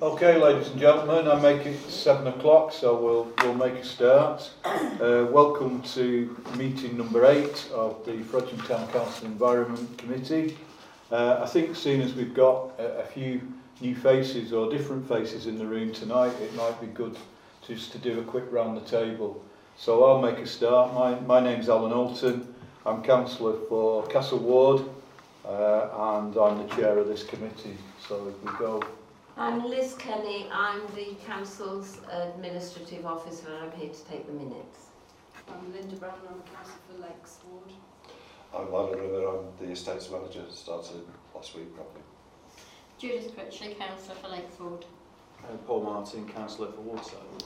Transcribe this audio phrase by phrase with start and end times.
[0.00, 4.50] Okay, ladies and gentlemen, I make it seven o'clock, so we'll we'll make a start.
[4.64, 10.56] Uh, welcome to meeting number eight of the Frodsham Town Council Environment Committee.
[11.10, 13.42] Uh, I think seeing as we've got a, a few
[13.82, 17.18] new faces or different faces in the room tonight, it might be good
[17.66, 19.44] just to do a quick round the table.
[19.76, 20.94] So I'll make a start.
[20.94, 22.54] My, my name's Alan Alton.
[22.86, 24.82] I'm councillor for Castle Ward
[25.46, 25.88] uh,
[26.18, 27.76] and I'm the chair of this committee.
[28.06, 28.82] So if we go
[29.36, 34.88] I'm Liz Kenny, I'm the council's administrative officer and I'm here to take the minutes.
[35.48, 37.72] I'm Linda Brown, I'm councillor for Lakes Ward.
[38.54, 42.02] I'm Lionel River, I'm the estates manager, started last week probably.
[42.98, 44.84] Judith Critchley, councillor for Lakeford.
[45.48, 47.44] And Paul Martin, councillor for Waterside.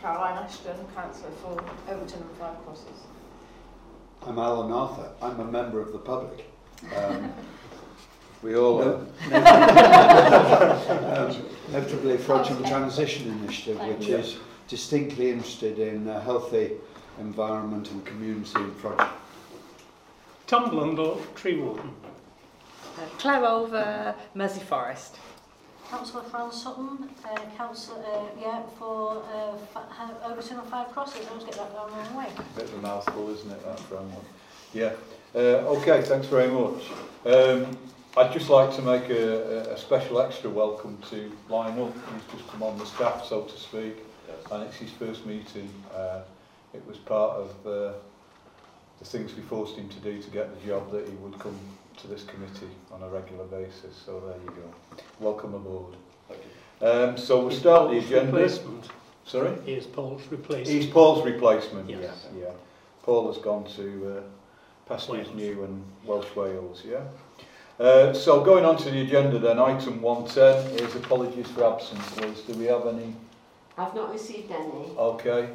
[0.00, 1.60] Caroline Ashton, councillor for
[1.92, 3.02] Overton and Five Crosses.
[4.22, 5.10] I'm Alan Arthur.
[5.20, 6.46] I'm a member of the public.
[6.96, 7.32] Um,
[8.42, 9.06] we all No.
[9.32, 9.36] are.
[11.30, 14.16] um, inevitably Frodsham Transition Initiative, which you.
[14.16, 14.36] is
[14.68, 16.72] distinctly interested in a healthy
[17.18, 19.08] environment and community in Frodsham.
[20.46, 21.90] Tom Blundell, tree warden.
[22.96, 25.18] Uh, Claire Olver, Mersey Forest.
[25.90, 31.26] Councillor Fran Sutton, uh, councillor, uh, yeah, for uh, Fa- Overton and Five Crosses.
[31.26, 32.26] I always get that down the wrong way.
[32.54, 34.24] Bit of a mouthful, isn't it, that from one?
[34.74, 34.92] Yeah.
[35.34, 35.38] Uh,
[35.76, 36.82] okay, thanks very much.
[37.26, 37.76] Um,
[38.16, 41.92] I'd just like to make a, a, a special extra welcome to Lionel.
[42.12, 43.98] He's just come on the staff, so to speak,
[44.50, 45.68] and it's his first meeting.
[45.94, 46.20] Uh,
[46.74, 47.92] it was part of uh,
[48.98, 51.56] the things we forced him to do to get the job that he would come
[51.98, 53.96] to this committee on a regular basis.
[54.04, 55.02] So there you go.
[55.20, 55.94] Welcome aboard.
[56.28, 56.40] Thank
[56.80, 56.86] you.
[56.86, 58.32] Um, so we'll start the Paul's agenda.
[58.32, 58.88] Replacement.
[59.24, 59.52] Sorry?
[59.66, 60.68] He is Paul's replacement.
[60.68, 62.26] He's Paul's replacement, Yes.
[62.34, 62.50] yeah, yeah.
[63.02, 64.22] Paul has gone to uh,
[64.88, 65.28] Pastures.
[65.34, 67.04] New and Welsh Wales, yeah.
[67.78, 72.40] Uh, so going on to the agenda then, item 110 is apologies for absence, Liz.
[72.40, 73.14] Do we have any?
[73.76, 74.90] I've not received any.
[74.96, 75.50] Okay.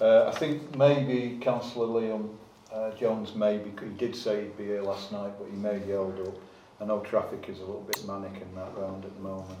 [0.00, 2.28] Uh, I think maybe Councillor Liam
[2.72, 5.92] uh, Jones maybe, he did say he'd be here last night, but he may be
[5.92, 6.34] held up.
[6.80, 9.58] I know traffic is a little bit manic in that round at the moment.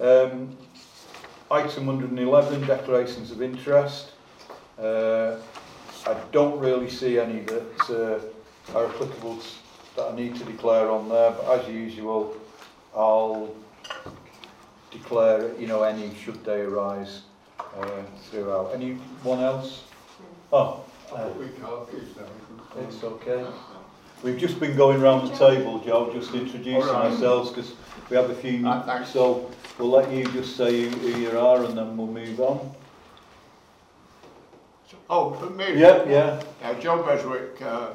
[0.00, 0.56] Um,
[1.50, 4.12] item 111, declarations of interest.
[4.78, 5.36] Uh,
[6.06, 8.37] I don't really see any that uh,
[8.74, 9.38] are applicable
[9.96, 12.36] that I need to declare on there, but as usual,
[12.94, 13.54] I'll
[14.90, 17.22] declare, you know, any should they arise
[17.58, 18.72] uh, throughout.
[18.74, 19.84] Anyone else?
[20.52, 20.84] Oh,
[21.14, 21.28] uh,
[22.80, 23.46] it's okay.
[24.22, 27.74] We've just been going round the table, Joe, just introducing ourselves because
[28.10, 28.62] we have a few.
[29.06, 32.74] So we'll let you just say who, who you are and then we'll move on.
[35.10, 35.74] Oh, for me?
[35.74, 36.42] Yeah, yeah.
[36.62, 37.90] Uh, John Beswick, uh,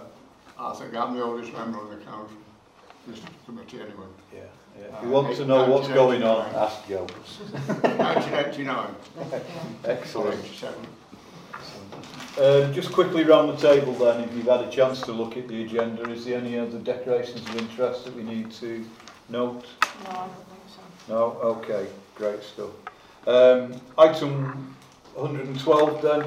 [0.63, 2.37] I think I'm the oldest member of the council,
[3.05, 4.05] this committee anyway.
[4.33, 4.41] Yeah,
[4.79, 4.97] yeah.
[4.97, 7.05] If you want to know what's going on, ask Joe.
[7.81, 8.95] 1989,
[9.85, 10.39] Excellent.
[10.39, 10.75] 87.
[12.35, 15.49] Um, just quickly round the table then, if you've had a chance to look at
[15.49, 18.85] the agenda, is there any other declarations of interest that we need to
[19.29, 19.65] note?
[20.05, 20.81] No, I don't think so.
[21.13, 21.23] No?
[21.43, 22.71] Okay, great stuff.
[23.27, 24.73] Um, item
[25.15, 26.25] 112 then,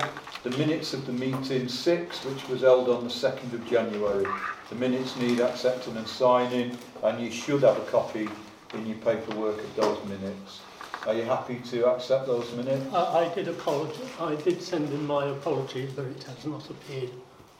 [0.51, 4.25] the minutes of the meeting 6, which was held on the 2nd of January.
[4.69, 8.29] The minutes need accepting and signing, and you should have a copy
[8.75, 10.61] in your paperwork of those minutes.
[11.05, 12.95] Are you happy to accept those minutes?
[12.95, 14.09] I, I did apologize.
[14.21, 17.11] I did send in my apologies, but it has not appeared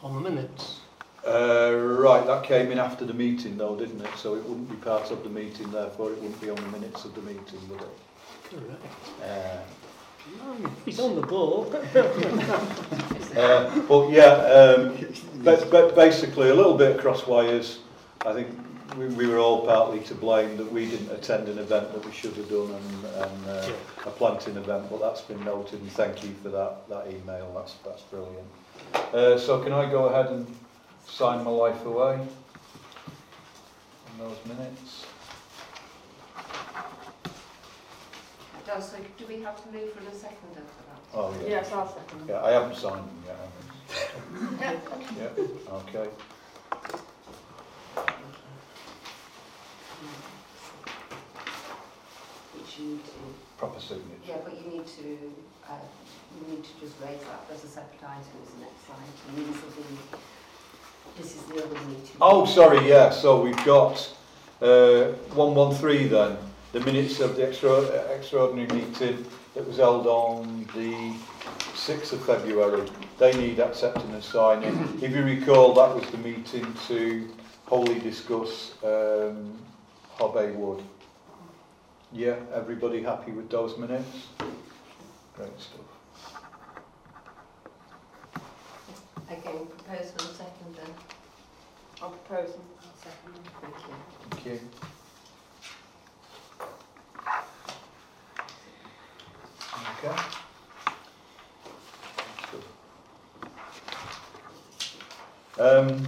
[0.01, 0.79] on the minutes.
[1.27, 4.17] Uh, right, that came in after the meeting though, didn't it?
[4.17, 7.05] So it wouldn't be part of the meeting, therefore it wouldn't be on the minutes
[7.05, 7.89] of the meeting, would it?
[8.49, 8.85] Correct.
[9.25, 9.86] Uh,
[10.85, 11.73] he's on the ball.
[13.37, 15.07] uh, but yeah, um,
[15.43, 17.81] but, but basically a little bit across wires.
[18.25, 18.49] I think
[18.97, 22.13] we, we were all partly to blame that we didn't attend an event that we
[22.13, 23.73] should have done and, and uh,
[24.07, 27.75] a planting event, but that's been noted and thank you for that, that email, that's,
[27.85, 28.47] that's brilliant.
[29.13, 30.47] Uh, so can I go ahead and
[31.07, 32.29] sign my life away on
[34.19, 35.06] those minutes?
[38.69, 41.01] Oh, so do we have to move from a second after that?
[41.15, 41.49] Oh, yeah.
[41.49, 42.29] Yes, I'll second.
[42.29, 43.37] Yeah, I haven't signed them yet.
[44.61, 45.21] have I?
[45.21, 46.11] yeah, okay.
[52.55, 53.11] Which you need to,
[53.59, 54.09] Proper signature.
[54.27, 55.33] yeah, but you need to,
[55.69, 55.75] uh,
[56.35, 58.99] you need to just raise that as a separate item as the next slide.
[59.29, 59.99] And these will be,
[61.19, 62.17] this is the other meeting.
[62.21, 63.97] Oh, sorry, yeah, so we've got
[64.61, 66.37] uh, 113 then,
[66.73, 67.81] the minutes of the extra,
[68.15, 69.25] extraordinary meeting
[69.55, 71.15] that was held on the
[71.75, 72.87] 6th of February.
[73.19, 74.99] They need accepting and signing.
[75.03, 77.29] If you recall, that was the meeting to
[77.67, 79.59] wholly discuss um,
[80.19, 80.83] Hobhay Wood.
[82.13, 84.29] Yeah, everybody happy with those minutes?
[85.35, 85.81] Great stuff.
[89.29, 90.95] Again, proposal and second then.
[92.01, 92.63] I'll propose them.
[92.81, 93.43] I'll second them.
[93.61, 93.95] Thank you.
[94.31, 94.61] Thank you.
[100.05, 100.15] Okay.
[105.59, 106.07] Um,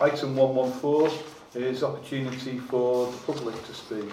[0.00, 1.18] item 114
[1.54, 4.10] is opportunity for the public to speak.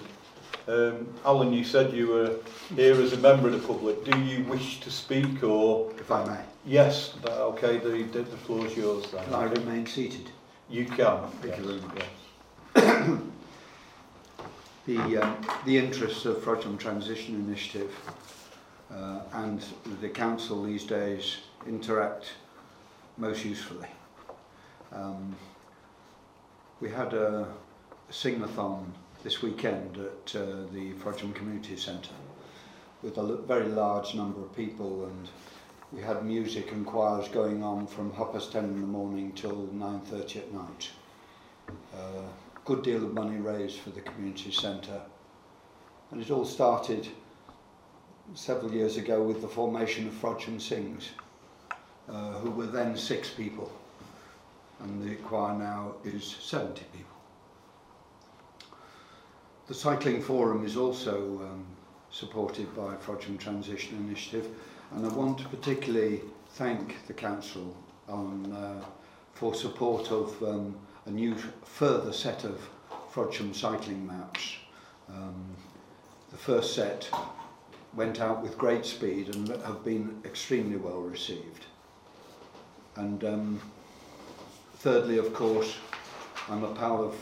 [0.68, 2.36] Um, Alan, you said you were
[2.76, 4.04] here as a member of the public.
[4.06, 5.92] Do you wish to speak or...
[6.00, 9.26] If I may, Yes, that- okay, the, the, the floor's yours then.
[9.26, 10.32] can I remain seated?
[10.70, 11.28] You can.
[11.42, 12.04] Thank you very much.
[12.76, 13.20] yes.
[14.86, 17.96] The, um, the interests of Frodsham Transition Initiative
[18.94, 19.64] uh, and
[20.02, 22.34] the council these days interact
[23.18, 23.88] most usefully.
[24.92, 25.38] Um,
[26.82, 27.48] we had a,
[28.10, 28.94] a sing-a-thon
[29.24, 32.10] this weekend at uh, the Frodsham Community Centre
[33.02, 35.30] with a very large number of people and
[35.94, 39.68] we had music and choirs going on from half past 10 in the morning till
[39.74, 40.90] 9.30 at night.
[41.96, 42.24] Uh,
[42.66, 45.02] good deal of money raised for the community centre.
[46.12, 47.08] And it all started
[48.34, 51.10] several years ago with the formation of Frodsham Sings,
[52.10, 53.72] uh, who were then six people.
[54.80, 57.10] And the choir now is 70 people.
[59.68, 61.66] The Cycling Forum is also um,
[62.12, 64.50] supported by Frodsham Transition Initiative,
[64.92, 66.22] and I want to particularly
[66.56, 67.76] thank the Council
[68.08, 68.86] on, uh,
[69.34, 71.36] for support of um, a new
[71.66, 72.62] further set of
[73.12, 74.56] Frodsham cycling maps.
[75.10, 75.56] Um,
[76.32, 77.10] the first set
[77.94, 81.66] went out with great speed and have been extremely well received.
[82.96, 83.62] And um,
[84.78, 85.78] thirdly, of course,
[86.50, 87.16] I'm a pal of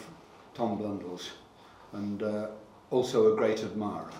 [0.54, 1.31] Tom Blundell's
[1.94, 2.48] and uh,
[2.89, 4.12] also a great admirer.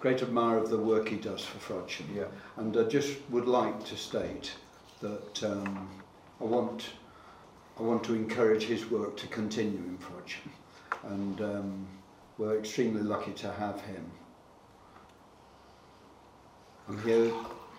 [0.00, 2.14] Great admirer of the work he does for Frodsham.
[2.14, 2.24] Yeah.
[2.56, 4.52] And I just would like to state
[5.00, 5.88] that um,
[6.40, 6.90] I want
[7.78, 10.50] I want to encourage his work to continue in Frodsham,
[11.02, 11.86] and um,
[12.38, 14.10] we're extremely lucky to have him.
[16.88, 17.32] I'm here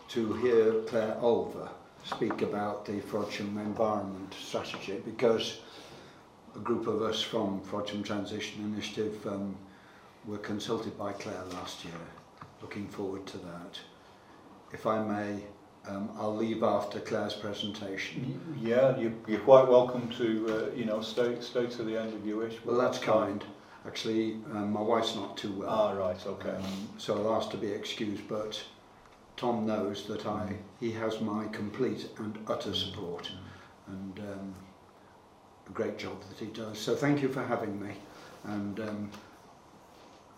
[0.10, 1.70] to hear Claire Olver
[2.04, 5.62] speak about the Frodsham Environment Strategy because
[6.56, 9.56] a group of us from Frodsham Transition Initiative um,
[10.26, 11.94] were consulted by Claire last year.
[12.62, 13.80] Looking forward to that.
[14.74, 15.44] If I may,
[15.88, 18.58] um, I'll leave after Claire's presentation.
[18.60, 22.26] Yeah, you, you're quite welcome to, uh, you know, stay, stay to the end if
[22.26, 22.58] you wish.
[22.66, 23.44] Well, that's kind.
[23.86, 25.70] Actually, um, my wife's not too well.
[25.70, 26.50] Ah, right, okay.
[26.50, 28.62] Um, so I'll ask to be excused, but
[29.38, 33.32] Tom knows that I, he has my complete and utter support
[33.88, 34.56] and um,
[35.68, 36.80] a great job that he does.
[36.80, 37.94] So thank you for having me.
[38.46, 39.12] And um,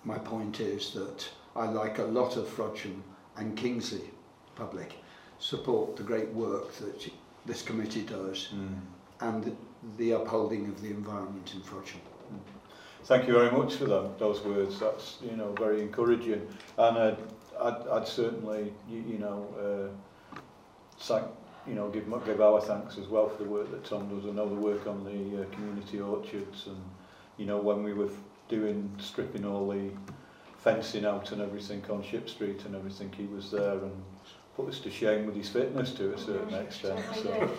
[0.04, 3.02] my point is that I, like a lot of Frodsham
[3.38, 4.10] and Kingsley
[4.56, 4.94] public,
[5.40, 7.10] support the great work that
[7.46, 8.80] this committee does Mm.
[9.22, 9.54] and the,
[9.98, 12.00] the upholding of the environment in Frodsham.
[13.06, 14.80] Thank you very much for that, those words.
[14.80, 16.46] That's, you know, very encouraging.
[16.78, 17.16] And uh,
[17.62, 19.48] I'd, I'd certainly, you, you know,
[20.36, 20.40] uh,
[21.00, 21.26] thank,
[21.66, 24.26] you know, give, give our thanks as well for the work that Tom does.
[24.30, 26.82] I know the work on the uh, community orchards and,
[27.38, 28.10] you know, when we were
[28.50, 29.90] doing, stripping all the
[30.58, 34.04] fencing out and everything on Ship Street and everything, he was there and
[34.58, 37.00] put us to shame with his fitness to a certain extent.
[37.14, 37.50] So.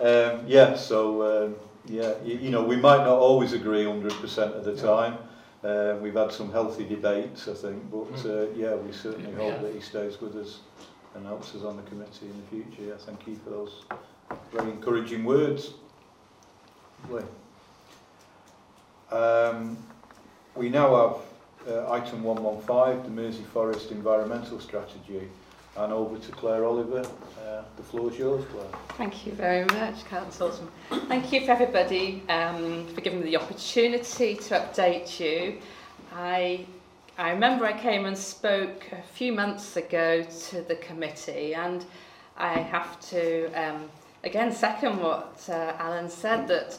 [0.38, 4.64] um, yeah, so um, yeah, you, you know, we might not always agree 100% of
[4.64, 5.18] the time.
[5.64, 9.74] Uh, we've had some healthy debates, I think, but uh, yeah, we certainly hope that
[9.74, 10.60] he stays with us
[11.16, 12.90] and helps us on the committee in the future.
[12.90, 13.84] Yeah, thank you for those
[14.52, 15.72] very encouraging words.
[17.10, 17.24] Lovely.
[19.10, 19.76] Um,
[20.54, 21.22] we now have
[21.68, 25.28] uh, item 115, the Mersey Forest Environmental Strategy,
[25.76, 27.04] and over to Claire Olver.
[27.04, 28.66] Uh, the floor is yours, Claire.
[28.96, 30.60] Thank you very much, Councillors.
[31.08, 35.58] Thank you for everybody um, for giving me the opportunity to update you.
[36.14, 36.66] I,
[37.18, 41.84] I remember I came and spoke a few months ago to the committee and
[42.38, 43.90] I have to um,
[44.24, 46.78] again second what uh, Alan said that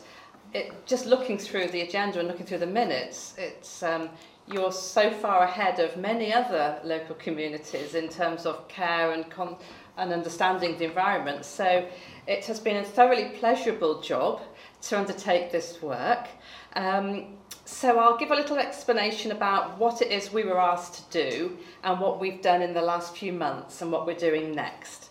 [0.54, 4.10] it, just looking through the agenda and looking through the minutes, it's um,
[4.52, 9.58] you're so far ahead of many other local communities in terms of care and con
[9.98, 11.44] and understanding the environment.
[11.44, 11.88] So
[12.28, 14.42] it has been a thoroughly pleasurable job
[14.84, 16.28] to undertake this work.
[16.76, 21.30] Um, so I'll give a little explanation about what it is we were asked to
[21.30, 25.10] do and what we've done in the last few months and what we're doing next.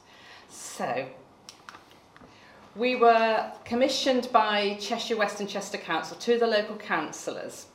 [0.48, 1.08] So
[2.76, 7.66] we were commissioned by Cheshire West and Chester Council to the local councillors.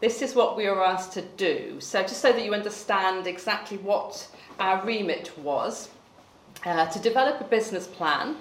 [0.00, 1.80] This is what we were asked to do.
[1.80, 4.28] So just so that you understand exactly what
[4.60, 5.88] our remit was,
[6.64, 8.36] uh, to develop a business plan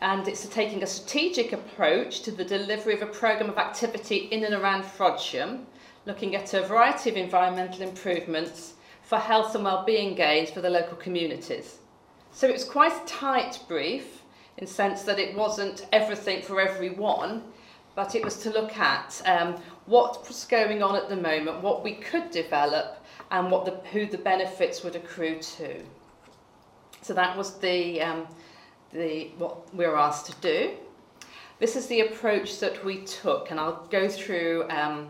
[0.00, 4.44] and it's taking a strategic approach to the delivery of a programme of activity in
[4.44, 5.64] and around Frodsham,
[6.06, 10.96] looking at a variety of environmental improvements for health and well-being gains for the local
[10.96, 11.78] communities.
[12.32, 14.22] So it was quite a tight brief
[14.56, 17.44] in the sense that it wasn't everything for everyone,
[17.98, 21.82] but it was to look at um, what was going on at the moment, what
[21.82, 25.82] we could develop, and what the, who the benefits would accrue to.
[27.02, 28.28] So that was the, um,
[28.92, 30.74] the, what we were asked to do.
[31.58, 35.08] This is the approach that we took, and I'll go through um,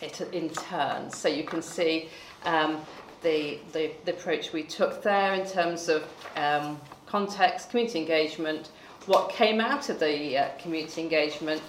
[0.00, 2.10] it in turn so you can see
[2.44, 2.80] um,
[3.24, 6.04] the, the, the approach we took there in terms of
[6.36, 8.70] um, context, community engagement,
[9.06, 11.62] what came out of the uh, community engagement,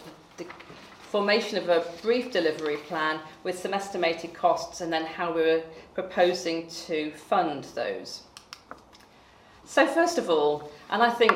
[1.10, 5.64] formation of a brief delivery plan with some estimated costs and then how we were
[5.96, 8.24] proposing to fund those.
[9.66, 11.34] So first of all, and I think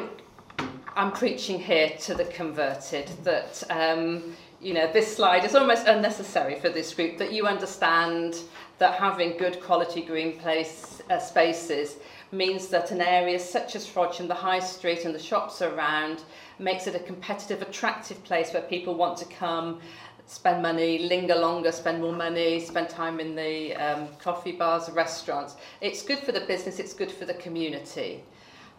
[0.95, 6.59] I'm preaching here to the converted, that um, you know this slide is almost unnecessary
[6.59, 8.37] for this group, that you understand
[8.79, 11.97] that having good quality green place uh, spaces
[12.31, 16.23] means that an area such as Frodsham, the high street and the shops around,
[16.57, 19.79] makes it a competitive, attractive place where people want to come,
[20.25, 25.55] spend money, linger longer, spend more money, spend time in the um, coffee bars, restaurants.
[25.81, 28.23] It's good for the business, it's good for the community.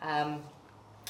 [0.03, 0.43] Um,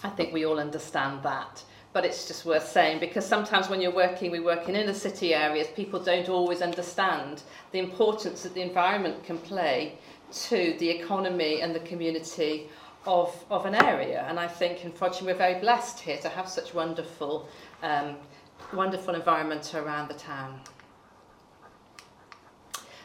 [0.03, 1.63] I think we all understand that.
[1.95, 5.33] But it's just worth saying because sometimes when you're working, we work in inner city
[5.33, 9.97] areas, people don't always understand the importance that the environment can play
[10.49, 12.69] to the economy and the community
[13.07, 14.27] of, of an area.
[14.29, 17.49] And I think in Frodsham we're very blessed here to have such wonderful,
[17.83, 18.17] um,
[18.73, 20.61] wonderful environment around the town.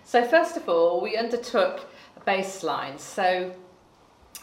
[0.03, 1.85] So first of all, we undertook
[2.17, 2.99] a baseline.
[2.99, 3.53] So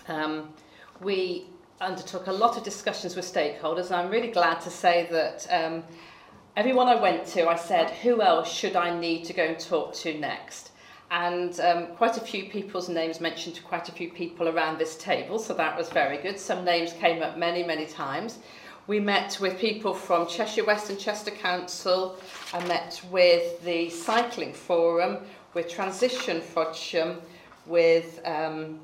[0.07, 0.55] um,
[1.00, 1.47] we
[1.80, 5.85] undertook a lot of discussions with stakeholders, I'm really glad to say that um,
[6.56, 9.95] everyone I went to, I said, who else should I need to go and talk
[9.95, 10.71] to next?
[11.11, 14.97] And um, quite a few people's names mentioned to quite a few people around this
[14.97, 16.38] table, so that was very good.
[16.38, 18.38] Some names came up many, many times.
[18.88, 22.16] We met with people from Cheshire West and Chester Council.
[22.52, 25.18] I met with the Cycling Forum,
[25.54, 27.21] with Transition Frodsham,
[27.66, 28.80] with um,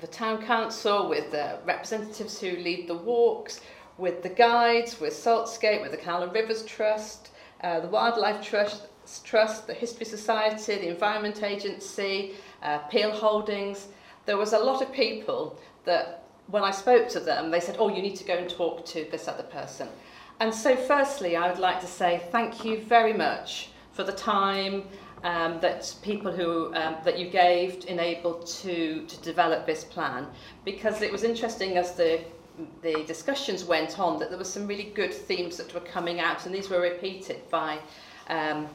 [0.00, 3.60] the Town Council, with the representatives who lead the walks,
[3.98, 7.30] with the guides, with Saltscape, with the Canal and Rivers Trust,
[7.62, 8.86] uh, the Wildlife Trust,
[9.24, 13.88] Trust, the History Society, the Environment Agency, uh, Peel Holdings.
[14.26, 17.88] There was a lot of people that when I spoke to them, they said, oh,
[17.88, 19.88] you need to go and talk to this other person.
[20.40, 24.84] And so firstly, I would like to say thank you very much for the time
[25.24, 30.26] um, that people who um, that you gave enabled to to develop this plan.
[30.64, 32.20] Because it was interesting as the
[32.82, 36.44] the discussions went on that there were some really good themes that were coming out
[36.44, 37.78] and these were repeated by
[38.28, 38.68] um,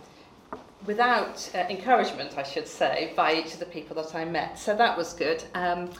[0.87, 4.57] without uh, encouragement I should say by each of the people that I met.
[4.57, 5.43] So that was good.
[5.53, 5.91] Um,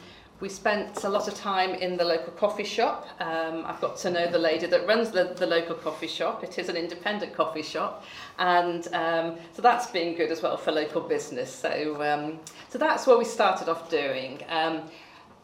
[0.42, 3.08] we spent a lot of time in the local coffee shop.
[3.20, 6.44] Um, I've got to know the lady that runs the, the local coffee shop.
[6.44, 8.04] It is an independent coffee shop.
[8.38, 11.54] And um, so that's been good as well for local business.
[11.54, 12.40] So, um,
[12.70, 14.44] so that's what we started off doing.
[14.50, 14.82] Um,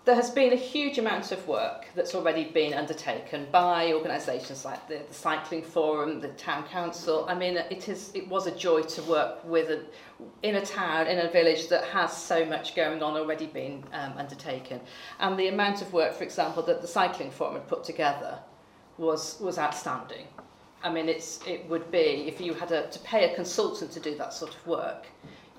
[0.03, 4.87] there has been a huge amount of work that's already been undertaken by organisations like
[4.87, 7.25] the, the Cycling Forum, the Town Council.
[7.29, 9.83] I mean, it, is, it was a joy to work with a,
[10.41, 14.13] in a town, in a village that has so much going on already been um,
[14.17, 14.81] undertaken.
[15.19, 18.39] And the amount of work, for example, that the Cycling Forum had put together
[18.97, 20.25] was, was outstanding.
[20.83, 23.99] I mean, it's, it would be, if you had a, to pay a consultant to
[23.99, 25.05] do that sort of work,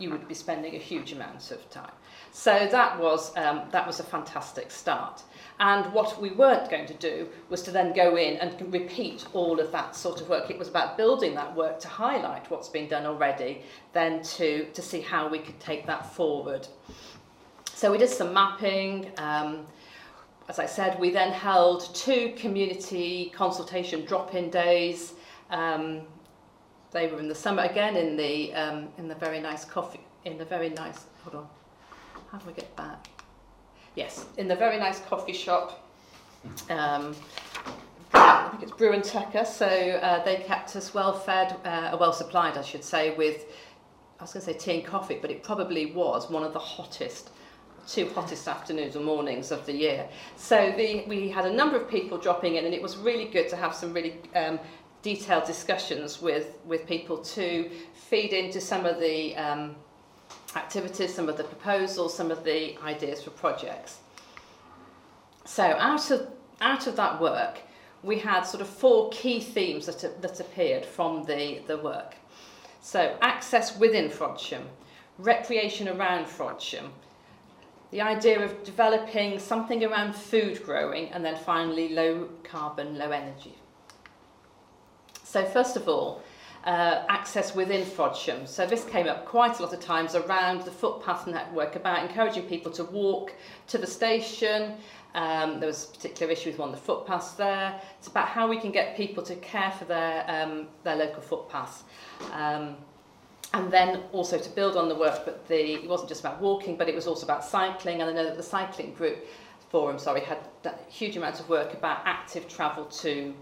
[0.01, 1.93] you would be spending a huge amount of time.
[2.33, 5.23] So that was, um, that was a fantastic start.
[5.61, 9.61] And what we weren't going to do was to then go in and repeat all
[9.61, 10.51] of that sort of work.
[10.51, 13.63] It was about building that work to highlight what's been done already,
[13.93, 16.67] then to, to see how we could take that forward.
[17.75, 19.13] So we did some mapping.
[19.19, 19.67] Um,
[20.49, 25.13] as I said, we then held two community consultation drop-in days.
[25.51, 26.03] Um,
[26.93, 30.39] they were in the summer again in the um, in the very nice coffee in
[30.39, 31.49] the very nice hold on
[32.33, 33.09] how do I get back?
[33.95, 35.87] Yes, in the very nice coffee shop.
[36.71, 37.15] Um,
[38.15, 42.13] I think it's Brew and Tucker, so uh, they kept us well fed, uh, well
[42.13, 43.45] supplied, I should say, with,
[44.19, 46.59] I was going to say tea and coffee, but it probably was one of the
[46.59, 47.31] hottest
[47.87, 50.09] two hottest afternoons or mornings of the year.
[50.37, 53.49] So the, we had a number of people dropping in and it was really good
[53.49, 54.61] to have some really um,
[55.03, 59.75] detailed discussions with, with people to feed into some of the um,
[60.57, 63.99] activities, some of the proposals, some of the ideas for projects.
[65.45, 66.29] So out of,
[66.61, 67.61] out of that work,
[68.03, 72.17] we had sort of four key themes that, that appeared from the, the work.
[72.81, 74.63] So access within Frodsham,
[75.19, 76.91] recreation around Frodsham,
[77.93, 83.55] the idea of developing something around food growing, and then finally low carbon, low energy.
[85.23, 86.23] So first of all,
[86.65, 88.47] uh, access within Frodsham.
[88.47, 92.45] So this came up quite a lot of times around the footpath network about encouraging
[92.45, 93.35] people to walk
[93.69, 94.75] to the station.
[95.15, 97.81] Um, there was a particular issue with one of the footpaths there.
[97.99, 101.83] It's about how we can get people to care for their, um, their local footpaths.
[102.33, 102.77] Um,
[103.55, 106.77] and then also to build on the work, but the, it wasn't just about walking,
[106.77, 108.01] but it was also about cycling.
[108.01, 109.27] And I know that the cycling group
[109.69, 110.39] forum, sorry, had
[110.89, 113.35] huge amounts of work about active travel to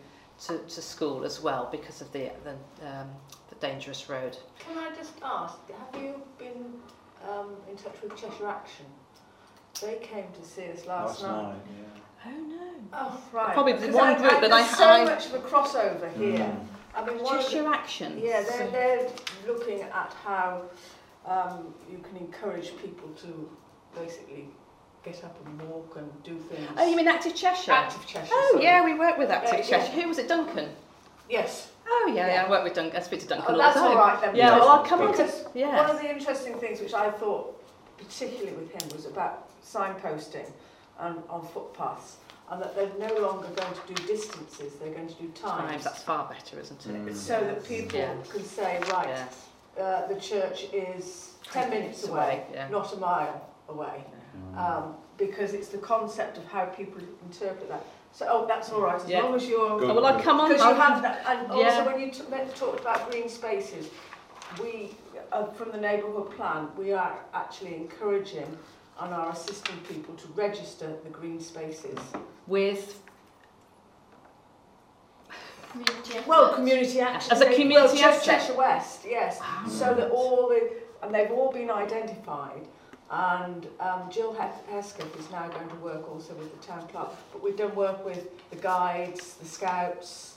[0.47, 2.53] to, to school as well because of the the,
[2.87, 3.09] um,
[3.49, 4.37] the dangerous road.
[4.59, 6.65] Can I just ask, have you been
[7.29, 8.87] um, in touch with Cheshire Action?
[9.81, 12.01] They came to see us last, Last night, yeah.
[12.27, 12.71] Oh no.
[12.93, 13.55] Oh, right.
[13.55, 15.39] Probably the Because one I, group I, that I- there's so I- much of a
[15.39, 16.39] crossover here.
[16.39, 16.67] Mm.
[16.95, 18.19] I mean, one of the, Cheshire Action.
[18.23, 19.11] yeah, they're, they're
[19.47, 20.63] looking at how
[21.25, 23.49] um, you can encourage people to
[23.95, 24.49] basically
[25.05, 26.69] get up and walk and do things.
[26.77, 27.73] Oh, you mean Active Cheshire?
[27.73, 28.29] Active Cheshire?
[28.33, 28.65] Oh sorry.
[28.65, 29.85] yeah, we work with Active Yeah, yeah.
[29.87, 29.93] Cheshire.
[30.01, 30.29] Who was it?
[30.29, 30.69] Duncan.
[31.29, 31.71] Yes.
[31.89, 32.35] Oh yeah, yeah.
[32.35, 32.45] Yeah.
[32.47, 32.97] I work with Duncan.
[32.97, 33.91] I speak to Duncan Oh, all that's the time.
[33.91, 34.37] all right then.
[34.37, 35.77] Yeah, well, I'll come on to because yes.
[35.77, 37.61] One of the interesting things which I thought,
[37.99, 40.51] particularly with him, was about signposting
[41.01, 42.17] and on footpaths,
[42.51, 45.85] and that they're no longer going to do distances; they're going to do times, Times.
[45.85, 47.07] That's far better, isn't it?
[47.07, 47.15] Mm.
[47.17, 48.15] so that people Yeah.
[48.29, 49.47] can say, right, Yes.
[49.81, 52.69] uh, the church is ten minutes It's away, Yeah.
[52.69, 54.20] not a mile away, Mm.
[54.57, 57.85] Um, because it's the concept of how people interpret that.
[58.13, 59.23] So, oh, that's all right, as Yeah.
[59.23, 59.95] long as you're Good.
[59.95, 60.49] Well, I'll come on.
[60.49, 63.89] Because you have that, and also when you t- meant- talked about green spaces,
[64.61, 64.97] we,
[65.31, 68.59] uh, from the neighbourhood plan, we are actually encouraging
[69.01, 71.99] and are assisting people to register the green spaces.
[72.47, 73.01] with
[75.71, 77.31] Community Well, community action.
[77.33, 79.41] As a community well, Cheshire- West, yes.
[79.69, 80.69] So that all the,
[81.03, 82.67] and they've all been identified.
[83.11, 87.09] And um, Jill Hesketh is now going to work also with the town clerk.
[87.33, 90.37] But we've done work with the guides, the scouts,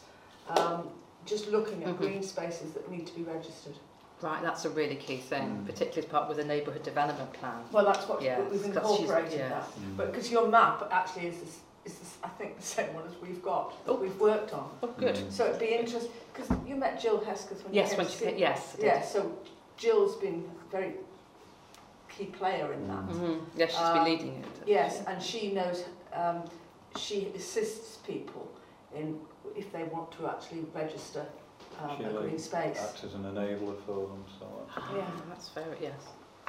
[0.49, 0.89] um,
[1.25, 1.97] just looking at Mhm.
[1.97, 3.75] green spaces that need to be registered.
[4.21, 5.65] right, that's a really key thing, Mm.
[5.65, 7.62] particularly as part with the neighbourhood development plan.
[7.73, 9.49] Well, that's what Yes, we've incorporated yeah.
[9.49, 9.63] that.
[9.77, 9.97] Mm.
[9.97, 13.12] But because your map actually is, this, is this, I think, the same one as
[13.21, 13.95] we've got, that Oh.
[13.95, 14.69] we've worked on.
[14.81, 15.15] Oh, good.
[15.15, 15.29] Mm.
[15.29, 18.25] So it'd be interesting, because you met Jill Hesketh when Yes, you when came she
[18.25, 18.71] to see yes.
[18.73, 18.86] I did.
[18.86, 19.31] Yeah, so
[19.75, 20.93] Jill's been very
[22.17, 23.08] key player in that.
[23.08, 23.19] Mm.
[23.19, 23.41] Mhm.
[23.56, 24.45] Yes, she's Um, been leading it.
[24.65, 26.43] Yes, and she knows, um,
[26.97, 28.47] she assists people
[28.93, 29.19] in
[29.56, 31.26] if they want to actually register
[31.82, 32.80] um, a She'll green space.
[32.82, 34.45] Act as an enabler for them, so
[34.76, 35.06] Ah, Yeah.
[35.30, 35.76] that's fair.
[35.82, 35.93] yes.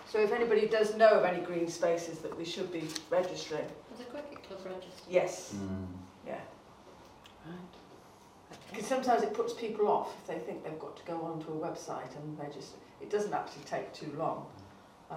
[0.06, 3.66] So if anybody does know of any green spaces that we should be registering,
[3.98, 5.08] The cricket club registered.
[5.08, 5.86] yes, Mm.
[6.26, 6.40] yeah.
[7.46, 7.56] Right.
[8.70, 11.56] Because sometimes it puts people off if they think they've got to go onto a
[11.56, 12.76] website and register.
[13.00, 14.46] It doesn't actually take too long.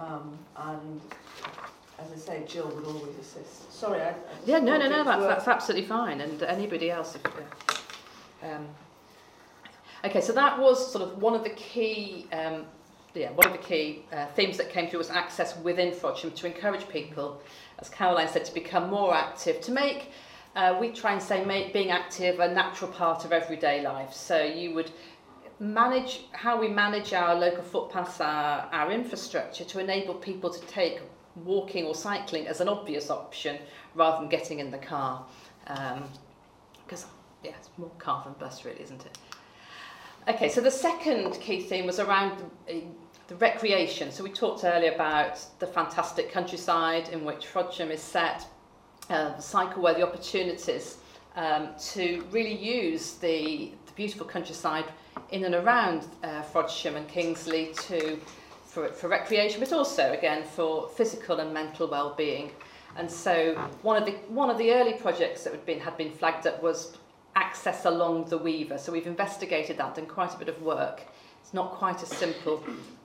[0.00, 1.00] Um, and
[1.98, 3.72] as I say, Jill would always assist.
[3.72, 4.14] Sorry, I, I
[4.46, 6.20] Yeah, no, no, no, that's, that's absolutely fine.
[6.20, 8.68] And anybody else, if, uh, um,
[10.04, 12.64] okay, so that was sort of one of the key, um,
[13.14, 16.46] yeah, one of the key uh, themes that came through was access within Frodsham to
[16.46, 17.42] encourage people,
[17.80, 20.12] as Caroline said, to become more active, to make,
[20.54, 24.12] uh, we try and say, make being active a natural part of everyday life.
[24.12, 24.92] So you would
[25.60, 31.00] manage how we manage our local footpaths, our, our infrastructure to enable people to take
[31.44, 33.58] walking or cycling as an obvious option
[33.94, 35.24] rather than getting in the car.
[35.66, 37.06] Because,
[37.42, 39.18] yeah, it's more car than bus, really, isn't it?
[40.28, 42.82] Okay, so the second key theme was around the,
[43.28, 44.10] the recreation.
[44.12, 48.46] So we talked earlier about the fantastic countryside in which Frodsham is set,
[49.10, 50.98] uh, the cycleway, the opportunities
[51.36, 54.84] um, to really use the, the beautiful countryside
[55.30, 58.18] in and around uh, Frodsham and Kingsley to
[58.64, 62.50] for, for recreation, but also again for physical and mental well-being.
[62.96, 66.12] And so one of the one of the early projects that had been had been
[66.12, 66.96] flagged up was
[67.36, 68.78] access along the Weaver.
[68.78, 71.02] So we've investigated that, done quite a bit of work.
[71.40, 72.62] It's not quite as simple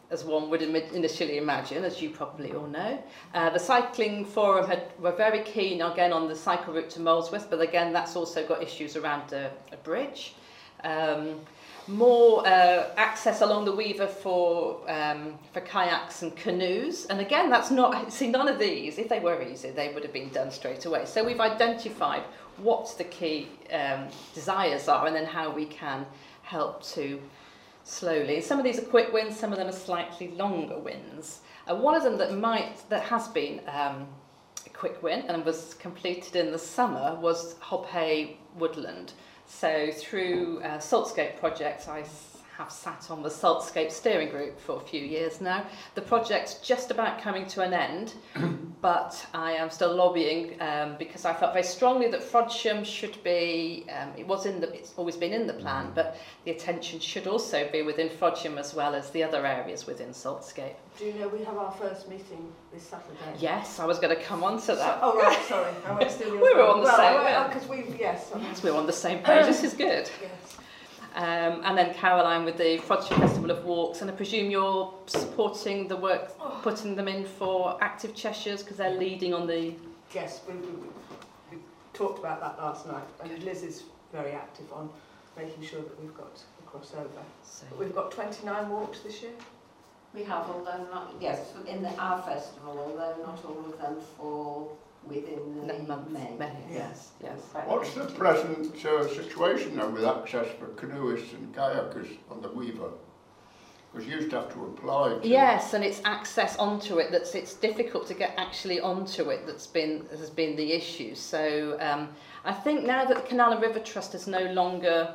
[0.10, 3.04] as one would initially imagine, as you probably all know.
[3.34, 7.50] Uh, the cycling forum had, were very keen again on the cycle route to Molesworth,
[7.50, 10.36] but again that's also got issues around a, a bridge.
[10.84, 11.40] Um,
[11.88, 17.06] more uh, access along the Weaver for um, for kayaks and canoes.
[17.06, 18.98] And again, that's not see none of these.
[18.98, 21.06] If they were easy, they would have been done straight away.
[21.06, 22.24] So we've identified
[22.58, 26.06] what the key um, desires are, and then how we can
[26.44, 27.22] help to
[27.84, 28.42] slowly.
[28.42, 29.38] Some of these are quick wins.
[29.38, 31.42] Some of them are slightly longer wins.
[31.70, 34.08] Uh, one of them that might that has been um,
[34.66, 39.14] a quick win and was completed in the summer was Hobhay Woodland.
[39.48, 42.04] So through uh, Saltscape projects, I
[42.58, 45.66] have sat on the Saltscape steering group for a few years now.
[45.96, 48.14] The project's just about coming to an end,
[48.82, 53.86] but I am still lobbying um, because I felt very strongly that Frodsham should be,
[53.98, 57.26] um, it was in the, it's always been in the plan, but the attention should
[57.26, 60.76] also be within Frodsham as well as the other areas within Saltscape.
[61.00, 63.18] Do you know we have our first meeting this Saturday?
[63.40, 65.00] Yes, I was going to come on to that.
[65.02, 65.72] Oh, right, sorry.
[65.88, 68.32] I went still We were on the same- Because we've, yes.
[68.40, 69.46] Yes, we're on the same page.
[69.48, 70.10] This is good.
[70.22, 70.43] Yes.
[71.16, 74.02] Um, and then Caroline with the Frodsham Festival of Walks.
[74.02, 76.32] And I presume you're supporting the work,
[76.64, 79.76] putting them in for Active Cheshires because they're leading on the.
[80.14, 80.88] Yes, we, we, we,
[81.52, 81.58] we
[81.94, 84.90] talked about that last night, and Liz is very active on
[85.38, 87.08] making sure that we've got a crossover.
[87.44, 89.32] So, But we've got 29 walks this year.
[90.14, 94.78] We have, although not, yes, in the, our festival, although not all of them fall
[95.08, 96.36] within the next month, May.
[96.38, 96.56] May.
[96.72, 97.40] Yes, yes.
[97.66, 102.92] What's the present uh, situation now with access for canoeists and kayakers on the Weaver?
[103.92, 105.28] Because you used to have to apply to...
[105.28, 109.68] Yes, and it's access onto it that's it's difficult to get actually onto it that's
[109.68, 111.14] been has been the issue.
[111.14, 112.10] So um,
[112.44, 115.14] I think now that the Canal and River Trust is no longer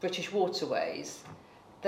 [0.00, 1.22] British Waterways,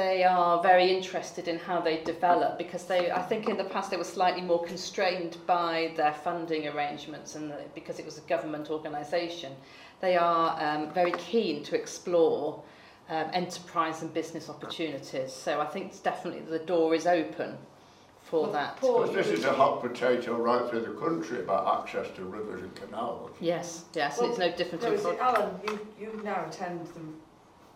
[0.01, 3.91] they are very interested in how they develop because they I think in the past
[3.91, 8.23] they were slightly more constrained by their funding arrangements and the, because it was a
[8.23, 9.53] government organisation.
[10.01, 12.63] They are um, very keen to explore
[13.11, 15.33] um, enterprise and business opportunities.
[15.33, 17.59] So I think it's definitely the door is open
[18.23, 18.77] for Well, that.
[18.77, 22.63] Paul, Because this is a hot potato right through the country about access to rivers
[22.63, 23.33] and canals.
[23.41, 25.61] Yes, yes, Well, and it's no different No, to Alan?
[25.67, 27.05] You, you now attend the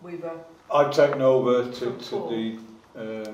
[0.02, 0.38] Weaver.
[0.72, 2.58] I've taken over to, to the.
[2.96, 3.32] Um,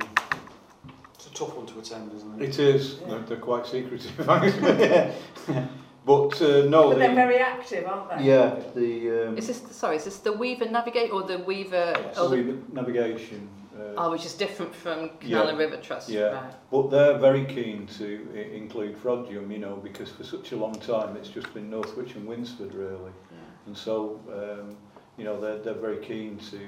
[1.14, 2.48] It's a tough one to attend, isn't it?
[2.48, 2.98] it is.
[3.00, 3.08] Yeah.
[3.08, 5.12] They're, they're quite secretive, actually.
[6.06, 6.90] but uh, no.
[6.90, 8.24] But they're the- very active, aren't they?
[8.24, 9.28] yeah, the.
[9.28, 9.96] Um, Is this sorry?
[9.96, 11.92] Is this the Weaver Navigate or the Weaver?
[12.14, 13.48] the or the, Weaver navigation.
[13.78, 16.10] Uh, oh, which is different from Canal Yeah, and River Trust.
[16.10, 16.22] yeah.
[16.32, 16.52] Right.
[16.70, 20.74] But they're very keen to i- include Frodsham, you know, because for such a long
[20.74, 23.12] time it's just been Northwich and Winsford, really.
[23.30, 23.38] Yeah.
[23.66, 24.76] And so, um,
[25.16, 26.58] you know, they're, they're very keen to,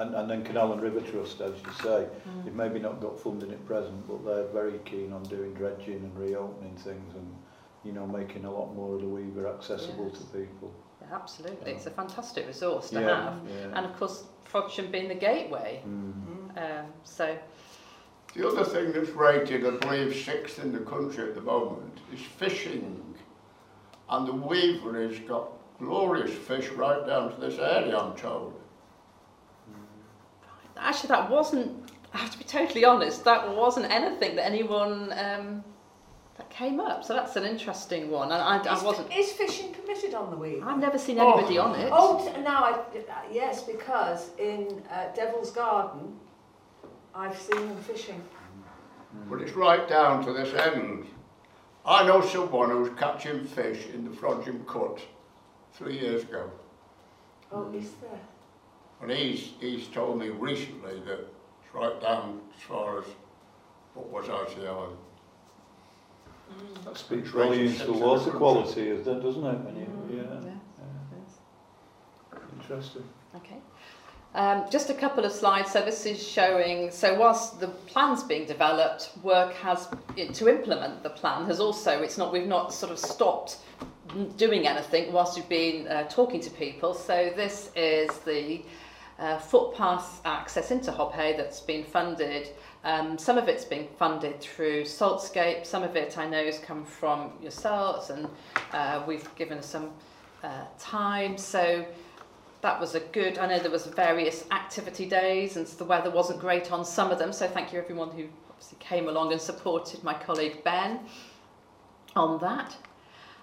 [0.00, 2.44] and, and then Canal and River Trust, as you say, Mm.
[2.44, 6.16] they've maybe not got funding at present, but they're very keen on doing dredging and
[6.18, 7.36] reopening things and,
[7.84, 10.18] you know, making a lot more of the Weaver accessible Yes.
[10.20, 10.72] to people.
[11.02, 13.76] Yeah, absolutely, it's a fantastic resource to yeah, have, yeah.
[13.76, 15.82] and of course Frodsham being the gateway.
[15.86, 16.56] Mm.
[16.56, 17.36] Um, so
[18.34, 22.20] The other thing that's rated, I believe, sixth in the country at the moment is
[22.20, 23.02] fishing.
[24.08, 28.59] And the Weaver has got glorious fish right down to this area, I'm told.
[30.80, 31.90] Actually, that wasn't.
[32.12, 33.24] I have to be totally honest.
[33.24, 35.62] That wasn't anything that anyone um,
[36.36, 37.04] that came up.
[37.04, 39.12] So that's an interesting one, and I, I Is, wasn't.
[39.16, 40.68] is fishing permitted on the Weaver?
[40.68, 41.64] I've never seen anybody Oh.
[41.66, 41.88] on it.
[41.92, 42.78] Oh, t- now I,
[43.32, 46.16] yes, because in uh, Devil's Garden,
[47.14, 48.20] I've seen them fishing.
[49.28, 51.06] But it's right down to this end.
[51.84, 55.00] I know someone who was catching fish in the Frodsham Cut
[55.72, 56.50] three years ago.
[57.50, 58.20] Oh, is there?
[59.02, 63.04] And he's, he's told me recently that it's right down as far as
[63.94, 64.96] what was Archie Island.
[66.84, 69.58] That speaks Right, volumes it's to water quality, is that, doesn't it?
[69.60, 71.24] When you, Mm, yeah, yeah, yeah.
[71.24, 72.42] yes.
[72.60, 73.04] Interesting.
[73.36, 73.56] Okay.
[74.34, 75.72] Um, just a couple of slides.
[75.72, 79.88] So this is showing, so whilst the plan's being developed, work has,
[80.34, 83.58] to implement the plan has also, it's not, we've not sort of stopped
[84.36, 86.94] doing anything whilst we've been uh, talking to people.
[86.94, 88.62] So this is the
[89.20, 92.48] uh, footpath access into Hobhay that's been funded.
[92.84, 96.84] Um, some of it's been funded through Saltscape, some of it I know has come
[96.84, 98.28] from yourselves and
[98.72, 99.90] uh, we've given some
[100.42, 101.36] uh, time.
[101.36, 101.84] So
[102.62, 106.40] that was a good, I know there was various activity days and the weather wasn't
[106.40, 110.02] great on some of them, so thank you everyone who obviously came along and supported
[110.02, 111.00] my colleague Ben
[112.16, 112.74] on that.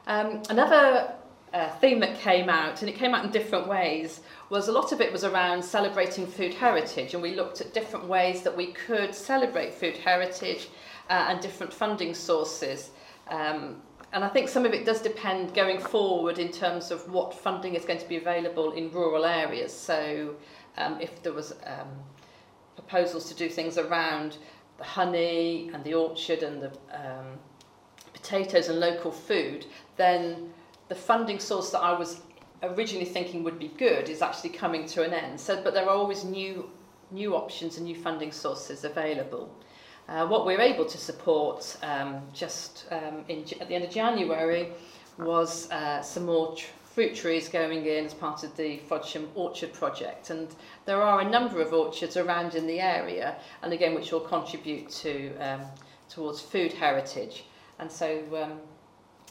[0.07, 1.13] Um, another
[1.53, 4.91] uh, theme that came out, and it came out in different ways, was a lot
[4.91, 8.67] of it was around celebrating food heritage, and we looked at different ways that we
[8.73, 10.69] could celebrate food heritage
[11.10, 12.91] uh, and different funding sources.
[13.29, 13.81] Um,
[14.13, 17.75] and I think some of it does depend going forward in terms of what funding
[17.75, 19.73] is going to be available in rural areas.
[19.73, 20.36] So
[20.77, 21.89] um, if there was um,
[22.75, 24.38] proposals to do things around
[24.77, 27.38] the honey and the orchard and the um,
[28.13, 29.65] potatoes and local food,
[29.97, 30.53] then
[30.89, 32.21] the funding source that I was
[32.63, 35.39] originally thinking would be good is actually coming to an end.
[35.39, 36.69] So, but there are always new,
[37.12, 39.54] new options and new funding sources available.
[40.08, 43.91] Uh, what we were able to support um, just um, in, at the end of
[43.91, 44.69] January
[45.17, 46.65] was uh, some more tr
[46.97, 50.32] fruit trees going in as part of the Frodsham Orchard project.
[50.32, 50.47] And
[50.86, 54.89] there are a number of orchards around in the area, and again, which will contribute
[55.04, 55.62] to um,
[56.10, 57.43] towards food heritage.
[57.78, 58.60] And so um,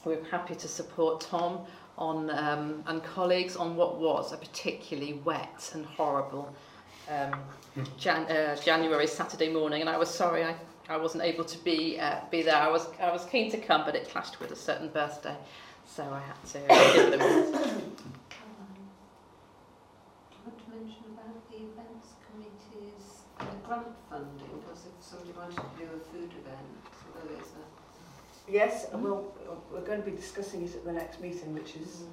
[0.07, 1.66] we're happy to support Tom
[1.99, 6.55] on um, and colleagues on what was a particularly wet and horrible
[7.11, 7.35] um,
[7.99, 10.55] Jan uh, January Saturday morning, and I was sorry I,
[10.88, 12.57] I wasn't able to be uh, be there.
[12.57, 15.37] I was I was keen to come, but it clashed with a certain birthday,
[15.85, 17.21] so I had to uh, give them.
[17.21, 17.62] Um, do
[20.35, 23.07] you want to mention about the events committees
[23.66, 24.51] grant funding?
[24.61, 27.66] Because if somebody wanted to do a food event, so there is a
[28.48, 29.32] Yes, and we'll,
[29.72, 32.04] we're going to be discussing it at the next meeting, which is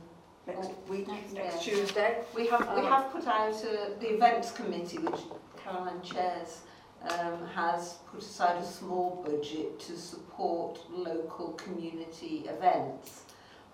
[0.48, 1.72] next week, Next next day.
[1.76, 2.17] Tuesday.
[2.36, 5.22] We have, we Um, have put out uh, the events committee, which
[5.63, 6.62] Caroline chairs,
[7.10, 13.22] um, has put aside a small budget to support local community events.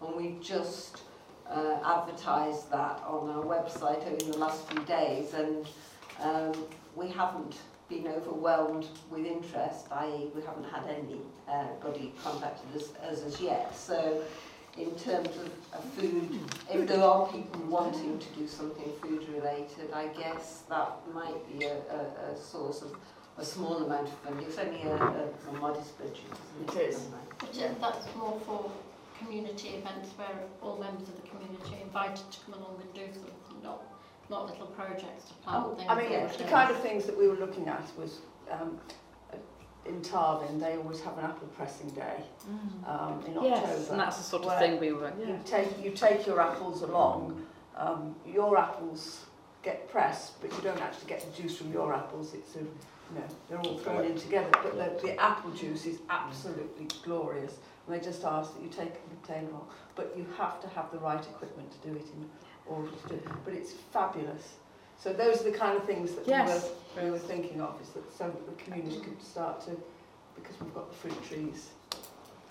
[0.01, 1.01] And we've just
[1.49, 5.65] uh, advertised that on our website over the last few days and
[6.21, 6.53] um,
[6.95, 7.55] we haven't
[7.89, 10.29] been overwhelmed with interest, i.e.
[10.35, 13.75] we haven't had anybody contacted us, us as yet.
[13.75, 14.21] So
[14.77, 16.39] in terms of, of food,
[16.71, 21.65] if there are people wanting to do something food related, I guess that might be
[21.65, 22.95] a, a, a source of
[23.37, 24.45] a small amount of funding.
[24.45, 26.17] It's only a, a, a modest budget,
[26.67, 26.81] isn't it?
[26.81, 27.07] It is.
[27.39, 28.71] But uh, that's more for
[29.17, 30.29] community events where
[30.61, 33.81] all members of the community are invited to come along and do something, not,
[34.29, 35.89] not little projects to plant Oh, things.
[35.89, 38.19] I mean, yeah, the kind of things that we were looking at was
[38.51, 38.79] um,
[39.85, 42.23] in Tarvin, they always have an apple pressing day
[42.85, 43.45] um, in October.
[43.47, 45.11] Yes, and that's the sort of thing we were.
[45.19, 45.27] Yeah.
[45.27, 47.45] You take you take your apples along.
[47.75, 49.25] Um, your apples
[49.63, 52.33] get pressed, but you don't actually get the juice from your apples.
[52.33, 54.49] It's a, you know they're all thrown in together.
[54.51, 57.57] But the, the apple juice is absolutely glorious.
[57.87, 59.57] And they just ask that you take a container
[59.95, 62.29] but you have to have the right equipment to do it in
[62.69, 63.27] order to it.
[63.45, 64.53] But it's fabulous.
[64.97, 66.71] So those are the kind of things that Yes.
[66.95, 69.71] we, were, we were thinking of, is that so that the community could start to,
[70.35, 71.69] because we've got the fruit trees.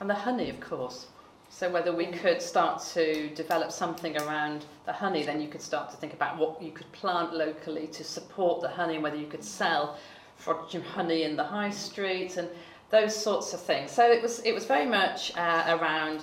[0.01, 1.07] And the honey, of course.
[1.51, 5.91] So whether we could start to develop something around the honey, then you could start
[5.91, 9.27] to think about what you could plant locally to support the honey, and whether you
[9.27, 9.97] could sell
[10.39, 12.49] Frodsham honey in the high street and
[12.91, 13.91] those sorts of things.
[13.91, 16.23] So it was it was very much uh, around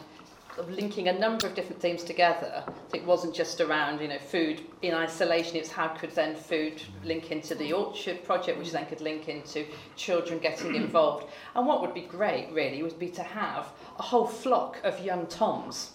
[0.57, 2.63] of linking a number of different themes together.
[2.93, 5.55] It wasn't just around you know food in isolation.
[5.57, 9.27] It was how could then food link into the orchard project, which then could link
[9.29, 9.65] into
[9.95, 11.27] children getting involved.
[11.55, 15.27] And what would be great really would be to have a whole flock of young
[15.27, 15.91] toms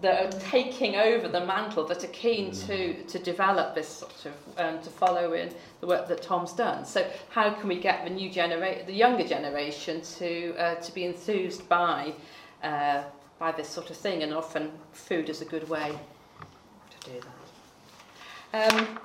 [0.00, 4.32] that are taking over the mantle, that are keen to, to develop this sort of,
[4.58, 6.84] um, to follow in the work that Tom's done.
[6.84, 11.04] So how can we get the new generation, the younger generation to, uh, to be
[11.04, 12.14] enthused by,
[12.62, 13.02] uh,
[13.38, 14.22] by this sort of thing?
[14.22, 15.98] And often food is a good way
[16.90, 17.20] to do
[18.52, 18.74] that.
[18.74, 18.98] Um,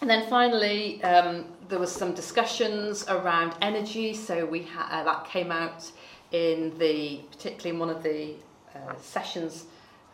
[0.00, 4.14] and then finally, um, there was some discussions around energy.
[4.14, 5.90] So we ha- uh, that came out
[6.32, 8.34] in the, particularly in one of the
[8.74, 9.66] uh, sessions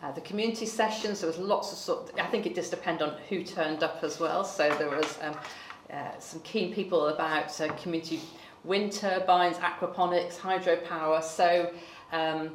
[0.03, 3.17] uh, the community sessions, there was lots of sort I think it just depended on
[3.29, 4.45] who turned up as well.
[4.45, 5.37] So there was um,
[5.93, 8.21] uh, some keen people about uh, community
[8.65, 11.23] wind turbines, aquaponics, hydropower.
[11.23, 11.71] So
[12.13, 12.51] um,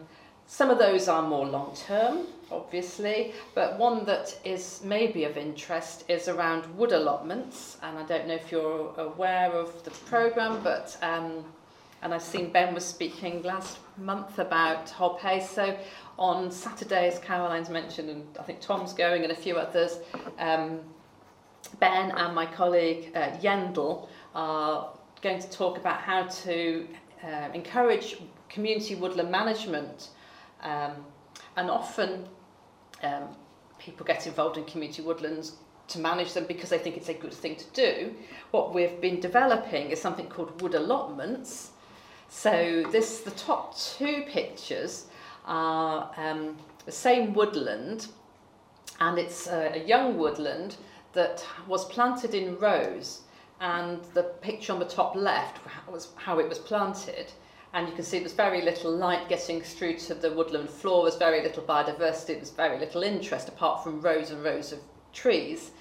[0.47, 6.03] some of those are more long term, obviously, but one that is maybe of interest
[6.07, 7.77] is around wood allotments.
[7.81, 11.45] And I don't know if you're aware of the programme, but um,
[12.01, 15.41] and I've seen Ben was speaking last month about Hobhay.
[15.41, 15.75] So
[16.19, 19.97] on Saturday, as Caroline's mentioned, and I think Tom's going and a few others,
[20.37, 20.81] um,
[21.79, 24.91] Ben and my colleague uh, Yendel are
[25.23, 26.87] going to talk about how to
[27.23, 28.17] uh, encourage
[28.49, 30.09] community woodland management.
[30.65, 31.05] Um,
[31.55, 32.27] and often
[33.03, 33.29] um,
[33.79, 35.53] people get involved in community woodlands
[35.87, 38.13] to manage them because they think it's a good thing to do.
[38.51, 41.71] What we've been developing is something called wood allotments.
[42.29, 45.05] So this, the top two pictures
[45.45, 48.07] are um, the same woodland,
[48.99, 50.77] and it's a, a young woodland
[51.13, 53.21] that was planted in rows.
[53.61, 57.31] And the picture on the top left was how it was planted.
[57.75, 61.17] And you can see there's very little light getting through to the woodland floor, there's
[61.17, 64.79] very little biodiversity, there's very little interest apart from rows and rows of
[65.11, 65.71] trees.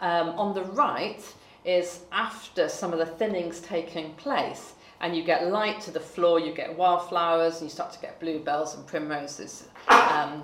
[0.00, 1.22] Um, on the right
[1.64, 6.40] is after some of the thinning's taking place and you get light to the floor,
[6.40, 9.68] you get wildflowers and you start to get bluebells and primroses.
[9.86, 10.42] Um,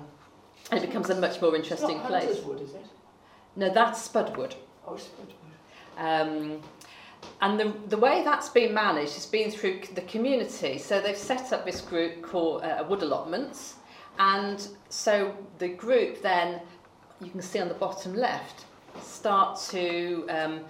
[0.71, 2.39] and it becomes a much more interesting place.
[2.43, 2.85] Wood, is it?
[3.57, 4.55] No, that's Spudwood.
[4.87, 5.33] Oh, Spudwood.
[5.97, 6.61] Um,
[7.41, 10.77] and the, the way that's been managed has been through the community.
[10.77, 13.75] So they've set up this group called uh, Wood Allotments.
[14.19, 16.61] And so the group then,
[17.21, 18.65] you can see on the bottom left,
[19.01, 20.61] start to um,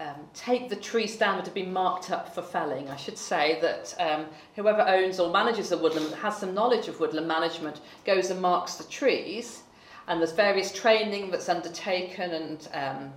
[0.00, 2.88] um, take the trees down that have been marked up for felling.
[2.88, 7.00] I should say that um, whoever owns or manages the woodland, has some knowledge of
[7.00, 9.62] woodland management, goes and marks the trees.
[10.06, 13.12] And there's various training that's undertaken and um,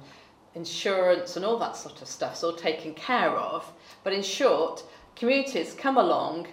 [0.55, 3.71] insurance and all that sort of stuff, so all taken care of.
[4.03, 4.83] But in short,
[5.15, 6.47] communities come along,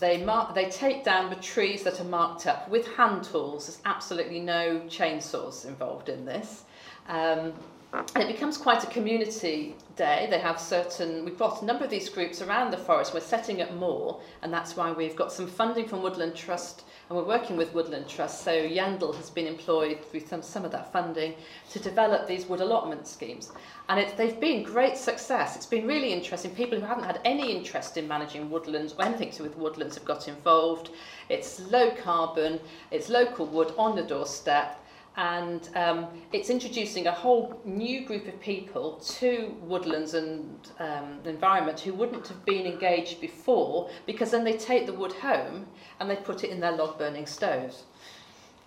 [0.00, 3.66] they, mark, they take down the trees that are marked up with hand tools.
[3.66, 6.64] There's absolutely no chainsaws involved in this.
[7.08, 7.52] Um,
[7.92, 10.26] and it becomes quite a community day.
[10.30, 13.12] They have certain, we've got a number of these groups around the forest.
[13.12, 17.18] We're setting up more, and that's why we've got some funding from Woodland Trust, and
[17.18, 18.42] we're working with Woodland Trust.
[18.42, 21.34] So Yandel has been employed through some, some of that funding
[21.70, 23.52] to develop these wood allotment schemes.
[23.88, 25.56] And it, they've been great success.
[25.56, 26.54] It's been really interesting.
[26.54, 29.96] People who haven't had any interest in managing woodlands or anything to do with woodlands
[29.96, 30.90] have got involved.
[31.28, 32.60] It's low carbon,
[32.90, 34.81] it's local wood on the doorstep,
[35.16, 41.78] and um, it's introducing a whole new group of people to woodlands and um, environment
[41.80, 45.66] who wouldn't have been engaged before because then they take the wood home
[46.00, 47.84] and they put it in their log burning stoves.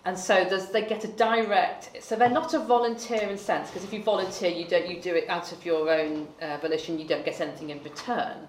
[0.04, 3.92] And so they get a direct, so they're not a volunteer in sense, because if
[3.92, 7.24] you volunteer, you, don't, you do it out of your own uh, volition, you don't
[7.24, 8.46] get anything in return.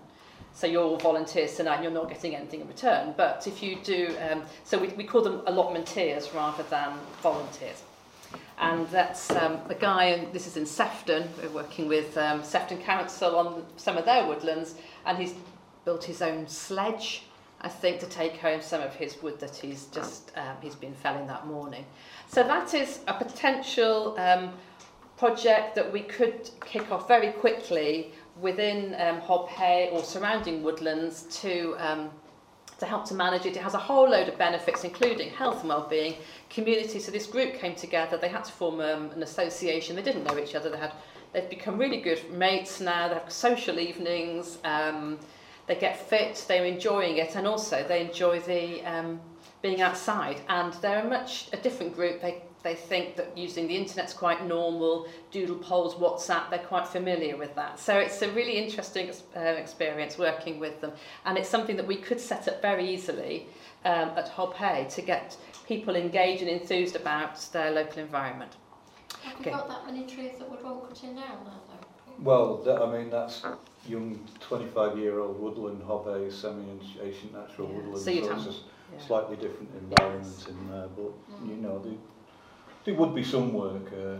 [0.54, 3.16] So you're all volunteers tonight, you're not getting anything in return.
[3.18, 7.82] But if you do, um, so we, we call them allotmenteers rather than volunteers.
[8.60, 12.80] And that's um, a guy, and this is in Sefton, we're working with um, Sefton
[12.80, 15.36] Council on some of their woodlands, and he's
[15.86, 17.24] built his own sledge,
[17.62, 20.94] I think, to take home some of his wood that he's just, um, he's been
[20.94, 21.86] felling that morning.
[22.28, 24.54] So that is a potential um,
[25.18, 28.12] project that we could kick off very quickly
[28.42, 32.10] within um, Hob Hay or surrounding woodlands to um,
[32.80, 33.56] to help to manage it.
[33.56, 36.16] It has a whole load of benefits, including health and well-being,
[36.50, 37.00] community.
[37.00, 38.18] So this group came together.
[38.18, 39.96] They had to form um, an association.
[39.96, 40.70] They didn't know each other.
[40.70, 40.94] They had
[41.34, 43.08] they've become really good mates now.
[43.08, 44.60] They have social evenings.
[44.64, 45.20] Um,
[45.68, 49.20] they get fit, they're enjoying it, and also they enjoy the um,
[49.62, 50.40] being outside.
[50.48, 52.22] And they're a much a different group.
[52.22, 55.08] They they think that using the internet's quite normal.
[55.32, 57.80] Doodle polls, WhatsApp, they're quite familiar with that.
[57.80, 60.92] So it's a really interesting uh, experience working with them,
[61.26, 63.48] and it's something that we could set up very easily
[63.86, 68.54] um, at Hobhay to get people engaged and enthused about their local environment.
[69.24, 69.52] Have Okay.
[69.52, 72.24] got that many trees that would want cutting down there though?
[72.24, 73.46] Well, that, I mean, that's
[73.86, 77.76] young 25-year-old woodland, hobby, semi-ancient natural Yeah.
[77.76, 77.98] woodland.
[78.00, 78.54] So so it's a
[78.94, 79.00] Yeah.
[79.00, 81.12] slightly different environment in there, but,
[81.46, 81.94] you know, there,
[82.88, 84.16] there would be some work, uh,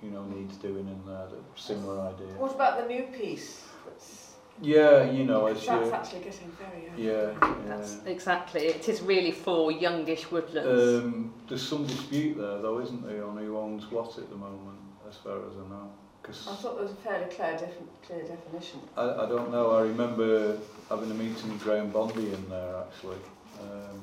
[0.00, 2.28] you know, needs doing in there, that similar idea.
[2.38, 3.64] What about the new piece?
[3.84, 5.92] That's, Yeah, you know, as that's you...
[5.92, 7.04] actually getting very early.
[7.04, 8.66] Yeah, That's exactly.
[8.66, 11.04] It is really for youngish woodlands.
[11.04, 14.78] Um, there's some dispute there, though, isn't there, on who owns what at the moment,
[15.08, 15.90] as far as I know.
[16.22, 18.78] Because I thought there was a fairly clear, defi- clear definition.
[18.96, 19.72] I, I don't know.
[19.72, 23.18] I remember having a meeting with Graham Bondi in there actually,
[23.60, 24.00] um,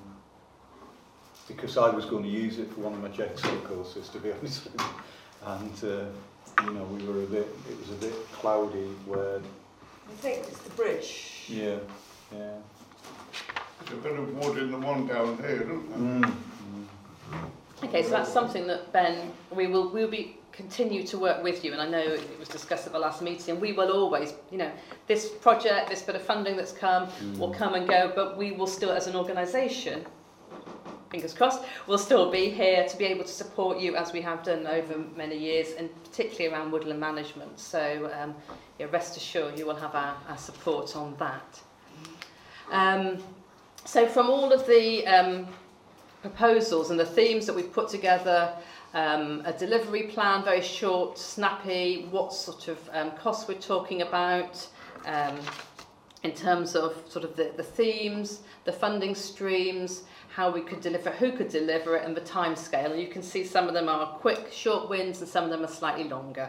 [1.47, 4.31] because I was going to use it for one of my jigsaw courses, to be
[4.39, 4.87] honest with you.
[5.45, 7.47] And uh, you know, we were a bit.
[7.69, 8.89] It was a bit cloudy.
[9.05, 11.45] Where I think it's the bridge.
[11.47, 11.77] yeah,
[12.31, 12.53] yeah.
[13.79, 15.99] There's a bit of wood in the one down here, isn't there?
[15.99, 16.33] Mm.
[17.83, 21.71] Okay, so that's something that Ben, we will we'll be continue to work with you,
[21.71, 23.59] and I know it was discussed at the last meeting.
[23.59, 24.71] We will always, you know,
[25.05, 27.07] this project, this bit of funding that's come,
[27.37, 30.03] will come and go, but we will still, as an organisation,
[31.09, 34.43] fingers crossed, we'll still be here to be able to support you as we have
[34.43, 37.59] done over many years, and particularly around woodland management.
[37.59, 38.35] So, um,
[38.79, 41.61] yeah, rest assured, you will have our, our support on that.
[42.71, 43.23] Um,
[43.85, 45.47] so, from all of the um,
[46.21, 48.53] proposals and the themes that we've put together,
[48.93, 54.67] um, a delivery plan, very short, snappy, what sort of um, costs we're talking about,
[55.05, 55.37] um,
[56.23, 60.03] in terms of sort of the, the themes, the funding streams,
[60.37, 62.91] how we could deliver, who could deliver it, and the time scale.
[62.91, 65.63] And you can see some of them are quick, short wins, and some of them
[65.63, 66.47] are slightly longer.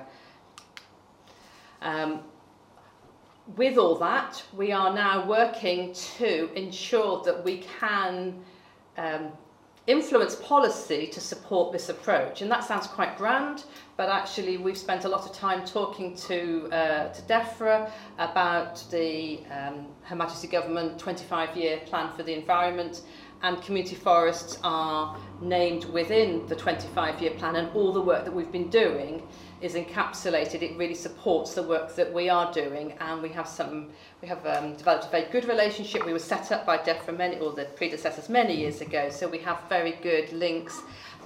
[1.80, 2.20] Um,
[3.57, 8.45] with all that, we are now working to ensure that we can
[8.99, 9.32] um,
[9.86, 12.43] influence policy to support this approach.
[12.43, 13.64] And that sounds quite grand,
[13.97, 19.41] but actually we've spent a lot of time talking to, uh, to DEFRA about the
[19.51, 23.01] um, Her Majesty Government 25-year plan for the environment
[23.43, 28.51] and community forests are named within the 25-year plan and all the work that we've
[28.51, 29.22] been doing
[29.61, 30.62] is encapsulated.
[30.62, 34.45] It really supports the work that we are doing and we have some we have
[34.47, 36.05] um, developed a very good relationship.
[36.05, 39.39] We were set up by DEFRA many or the predecessors many years ago so we
[39.39, 40.80] have very good links.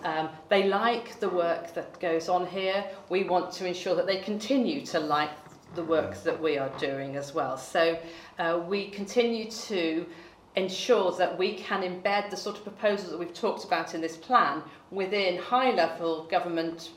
[0.05, 2.85] Um, they like the work that goes on here.
[3.09, 5.31] We want to ensure that they continue to like
[5.75, 7.57] the work that we are doing as well.
[7.57, 7.99] So
[8.39, 10.07] uh, we continue to
[10.57, 14.17] ensures that we can embed the sort of proposals that we've talked about in this
[14.17, 16.91] plan within high-level government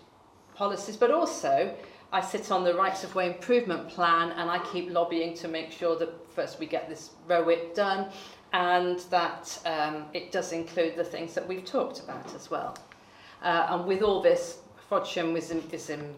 [0.56, 1.74] policies, but also
[2.12, 5.72] I sit on the rights of way improvement plan and I keep lobbying to make
[5.72, 8.10] sure that first we get this ROIT done
[8.54, 12.78] and that um, it does include the things that we've talked about as well.
[13.42, 16.14] Uh, and with all this, Frodsham is in, is in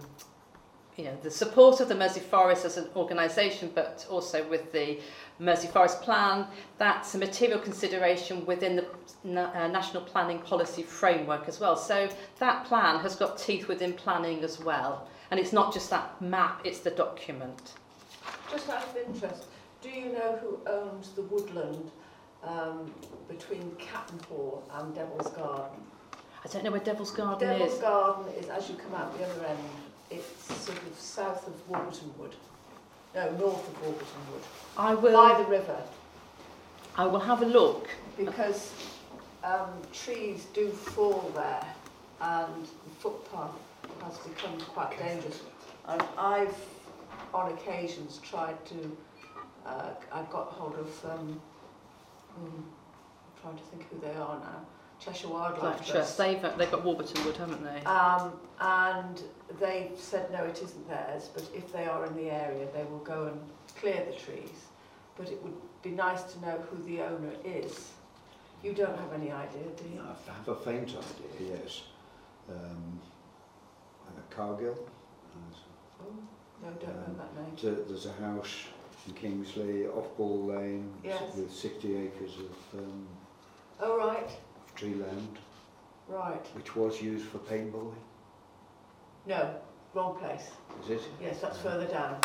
[0.97, 4.99] you know, the support of the Mersey Forest as an organisation, but also with the
[5.39, 6.47] Mersey Forest Plan.
[6.77, 8.85] That's a material consideration within the
[9.25, 11.75] uh, National Planning Policy Framework as well.
[11.75, 12.09] So
[12.39, 15.07] that plan has got teeth within planning as well.
[15.31, 17.73] And it's not just that map, it's the document.
[18.51, 19.45] Just out of interest,
[19.81, 21.91] do you know who owns the woodland
[22.43, 22.93] um,
[23.27, 25.81] between Cattenhall and Devil's Garden?
[26.45, 27.79] I don't know where Devil's Garden Devil's is.
[27.79, 29.57] Garden is as you come out the other end.
[30.09, 32.35] It's sort of south of Warburton Wood.
[33.15, 34.41] No, north of Warburton Wood.
[34.77, 35.81] I will, By the river.
[36.95, 37.89] I will have a look.
[38.17, 38.73] Because
[39.43, 41.65] um, trees do fall there
[42.21, 43.51] and the footpath
[44.03, 45.41] has become quite dangerous.
[45.87, 46.55] And I've,
[47.33, 48.97] on occasions, tried to,
[49.65, 51.41] uh, I've got hold of, um,
[52.39, 54.65] mm, I'm trying to think who they are now,
[54.99, 56.17] Cheshire Wildlife Life Trust.
[56.17, 57.81] They've, they've got Warburton Wood, haven't they?
[57.85, 59.21] Um, and
[59.59, 62.99] they said no, it isn't theirs, but if they are in the area, they will
[62.99, 63.39] go and
[63.79, 64.65] clear the trees.
[65.17, 67.91] But it would be nice to know who the owner is.
[68.63, 70.01] You don't have any idea, do you?
[70.01, 71.83] I have a faint idea, yes.
[72.49, 72.99] Um,
[74.07, 74.77] uh, Cargill.
[76.01, 76.05] Oh,
[76.63, 77.55] no, don't know that name.
[77.61, 78.65] There's a, there's a house
[79.07, 81.21] in Kingsley, off Ball Lane, Yes.
[81.35, 83.07] with 60 acres of, um,
[83.79, 84.46] Oh, right, of
[84.77, 85.39] tree land,
[86.07, 86.45] right.
[86.55, 87.93] which was used for paintballing.
[89.25, 89.55] No,
[89.93, 90.49] wrong place.
[90.83, 91.01] Is it?
[91.21, 92.17] Yes, that's further down.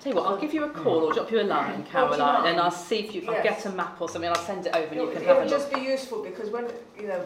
[0.00, 2.60] Tell you what, I'll give you a call or drop you a line, Caroline, and
[2.60, 3.62] I'll see if you I'll Yes.
[3.64, 4.30] get a map or something.
[4.30, 5.60] I'll send it over and It, you can it have a would look.
[5.60, 6.66] just be useful because when,
[6.98, 7.22] you know,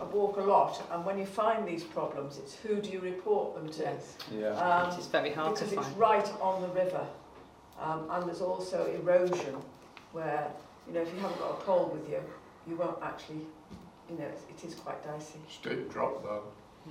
[0.00, 3.54] I walk a lot and when you find these problems, it's who do you report
[3.54, 3.82] them to?
[3.82, 4.16] Yes.
[4.34, 4.48] Yeah.
[4.56, 5.98] Um, It is very hard to because it's find.
[5.98, 7.06] right on the river.
[7.80, 9.56] Um, and there's also erosion
[10.12, 10.48] where,
[10.88, 12.20] you know, if you haven't got a pole with you,
[12.66, 13.46] you won't actually,
[14.12, 15.38] you know, it, it is quite dicey.
[15.50, 16.42] Steep drop though.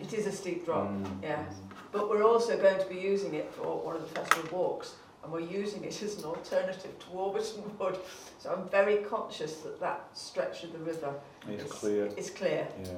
[0.02, 1.06] It is a steep drop, Mm.
[1.22, 1.44] yeah.
[1.92, 5.32] But we're also going to be using it for one of the festival walks and
[5.32, 8.00] we're using it as an alternative to Warburton Wood.
[8.40, 11.14] So I'm very conscious that that stretch of the river
[11.50, 12.06] It's is, clear.
[12.18, 12.68] is clear.
[12.84, 12.92] Yeah.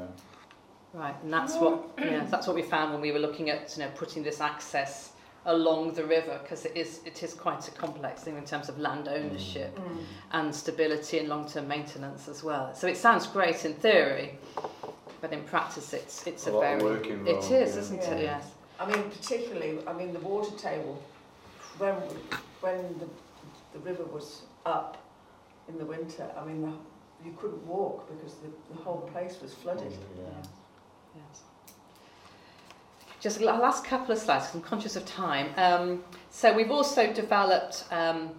[0.94, 3.84] Right, and that's what yeah, that's what we found when we were looking at you
[3.84, 5.13] know putting this access
[5.46, 8.80] along the river because it is it is quite a complex thing in terms of
[8.80, 9.98] land ownership Mm.
[10.32, 12.74] and stability and long-term maintenance as well.
[12.74, 14.38] So it sounds great in theory,
[15.22, 17.82] but in practice it's it's A a, very work it involved, is, yeah.
[17.82, 18.14] isn't Yeah.
[18.16, 18.24] it?
[18.24, 18.52] Yes.
[18.80, 21.02] I mean, particularly, I mean, the water table,
[21.78, 21.94] when,
[22.62, 23.08] when the,
[23.74, 24.98] the river was up
[25.70, 26.74] in the winter, I mean, the,
[27.24, 29.92] you couldn't walk because the, the whole place was flooded.
[29.92, 30.24] Yeah.
[31.16, 31.44] Yes.
[33.24, 35.54] Just a last couple of slides, 'cause I'm conscious of time.
[35.56, 38.38] Um, so we've also developed um,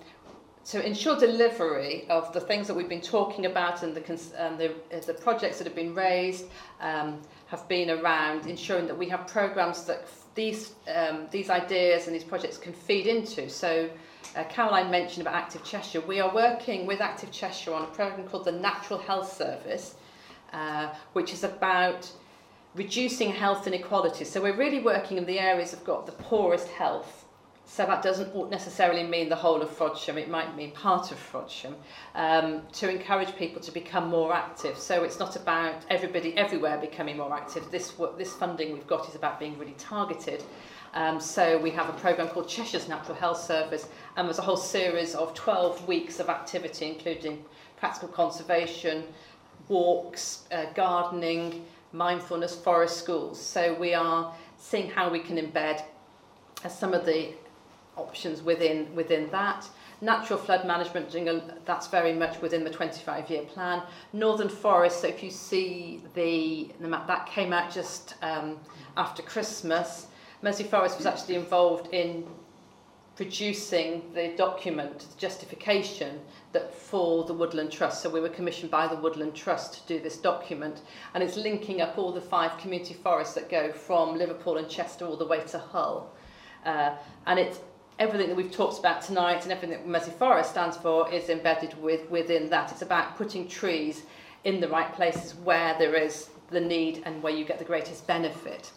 [0.66, 4.02] to ensure delivery of the things that we've been talking about and the,
[4.36, 6.44] and the, uh, the projects that have been raised
[6.82, 12.14] um, have been around ensuring that we have programs that these, um, these ideas and
[12.14, 13.48] these projects can feed into.
[13.48, 13.88] So
[14.36, 16.02] uh, Caroline mentioned about Active Cheshire.
[16.02, 19.94] We are working with Active Cheshire on a program called the Natural Health Service,
[20.52, 22.10] uh, which is about
[22.74, 24.30] reducing health inequalities.
[24.30, 27.24] So we're really working in the areas that have got the poorest health.
[27.66, 31.74] So that doesn't necessarily mean the whole of Frodsham, it might mean part of Frodsham,
[32.14, 34.78] um, to encourage people to become more active.
[34.78, 37.70] So it's not about everybody everywhere becoming more active.
[37.70, 40.44] This, this funding we've got is about being really targeted.
[40.92, 44.58] Um, so we have a programme called Cheshire's Natural Health Service, and there's a whole
[44.58, 47.44] series of 12 weeks of activity, including
[47.78, 49.04] practical conservation,
[49.68, 51.64] walks, uh, gardening,
[51.94, 53.40] mindfulness forest schools.
[53.40, 55.82] So we are seeing how we can embed
[56.64, 57.28] uh, some of the
[57.96, 59.66] options within within that.
[60.00, 63.82] Natural flood management, that's very much within the 25-year plan.
[64.12, 68.58] Northern forest, so if you see the, the map, that came out just um,
[68.96, 70.08] after Christmas.
[70.42, 72.26] Mersey Forest was actually involved in
[73.16, 76.20] producing the document, the justification
[76.54, 78.02] that for the Woodland Trust.
[78.02, 80.80] So we were commissioned by the Woodland Trust to do this document
[81.12, 85.06] and it's linking up all the five community forests that go from Liverpool and Chester
[85.06, 86.10] all the way to Hull.
[86.64, 86.94] Uh,
[87.26, 87.60] and it's
[87.98, 91.80] everything that we've talked about tonight and everything that Mersey Forest stands for is embedded
[91.80, 92.72] with, within that.
[92.72, 94.04] It's about putting trees
[94.44, 98.06] in the right places where there is the need and where you get the greatest
[98.06, 98.70] benefit.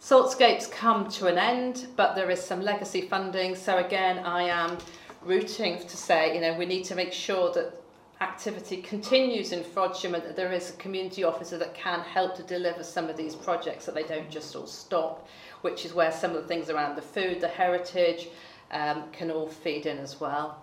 [0.00, 3.56] Saltscapes come to an end, but there is some legacy funding.
[3.56, 4.78] So again, I am
[5.26, 7.72] rooting to say, you know, we need to make sure that
[8.20, 12.42] activity continues in Frodsham and that there is a community officer that can help to
[12.44, 15.28] deliver some of these projects, so they don't just all stop,
[15.60, 18.28] which is where some of the things around the food, the heritage,
[18.70, 20.62] um, can all feed in as well.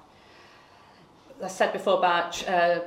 [1.43, 2.81] I said before about uh,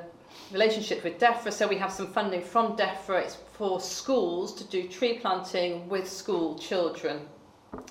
[0.53, 4.89] relationship with DEFRA, so we have some funding from DEFRA it's for schools to do
[4.89, 7.20] tree planting with school children.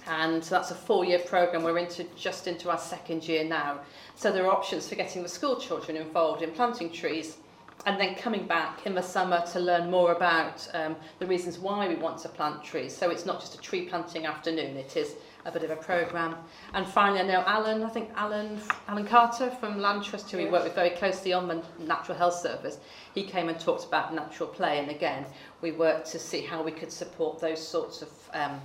[0.07, 1.63] And so that's a four-year programme.
[1.63, 3.79] We're into just into our second year now.
[4.15, 7.37] So there are options for getting the school children involved in planting trees
[7.85, 11.87] and then coming back in the summer to learn more about um, the reasons why
[11.87, 12.95] we want to plant trees.
[12.95, 15.15] So it's not just a tree planting afternoon, it is
[15.45, 16.35] a bit of a programme.
[16.73, 20.45] And finally, I know Alan, I think Alan, Alan Carter from Land Trust, who we
[20.45, 22.79] work with very closely on the Natural Health Service,
[23.13, 24.79] he came and talked about natural play.
[24.79, 25.25] And again,
[25.61, 28.59] we worked to see how we could support those sorts of um,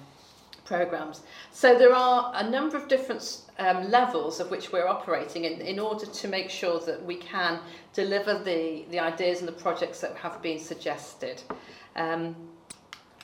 [0.70, 1.22] programs.
[1.50, 3.22] So there are a number of different
[3.58, 7.58] um, levels of which we're operating in, in order to make sure that we can
[7.92, 11.42] deliver the, the ideas and the projects that have been suggested.
[11.96, 12.36] Um,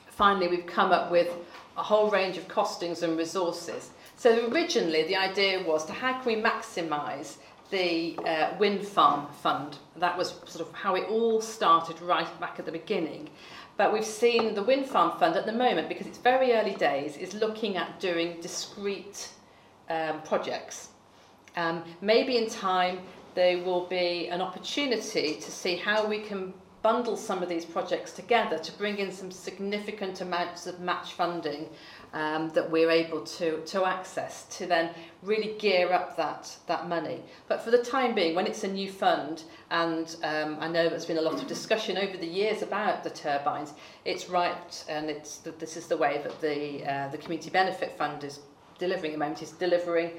[0.07, 1.29] finally, we've come up with
[1.77, 3.91] a whole range of costings and resources.
[4.17, 7.37] So originally the idea was to how can we maximise
[7.69, 9.77] the uh, wind farm fund.
[9.95, 13.29] That was sort of how it all started right back at the beginning.
[13.77, 17.15] But we've seen the wind farm fund at the moment, because it's very early days,
[17.15, 19.29] is looking at doing discrete
[19.89, 20.89] um, projects.
[21.55, 22.99] Um, maybe in time
[23.35, 28.13] there will be an opportunity to see how we can bundle some of these projects
[28.13, 31.69] together to bring in some significant amounts of match funding
[32.13, 34.91] um, that we're able to, to access to then
[35.21, 37.21] really gear up that, that money.
[37.47, 41.05] But for the time being, when it's a new fund, and um, I know there's
[41.05, 43.73] been a lot of discussion over the years about the turbines,
[44.05, 48.23] it's right, and it's this is the way that the, uh, the Community Benefit Fund
[48.23, 48.39] is
[48.79, 50.11] delivering at the moment, is delivering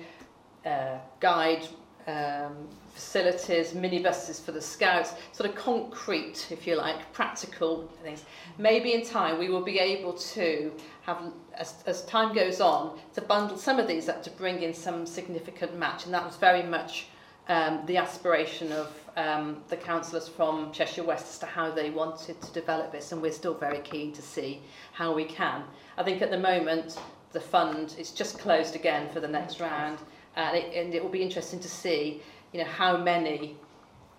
[0.67, 1.67] uh, guide
[2.09, 2.57] um,
[2.95, 8.25] facilities, minibuses for the scouts, sort of concrete, if you like, practical things.
[8.57, 13.21] Maybe in time we will be able to have, as, as time goes on, to
[13.21, 16.07] bundle some of these up to bring in some significant match.
[16.07, 17.07] And that was very much
[17.49, 22.41] um, the aspiration of um, the councillors from Cheshire West as to how they wanted
[22.41, 23.13] to develop this.
[23.13, 24.61] And we're still very keen to see
[24.93, 25.63] how we can.
[25.97, 26.99] I think at the moment,
[27.33, 29.99] the fund is just closed again for the next round.
[30.39, 32.23] And it, and it will be interesting to see
[32.53, 33.57] you know, how many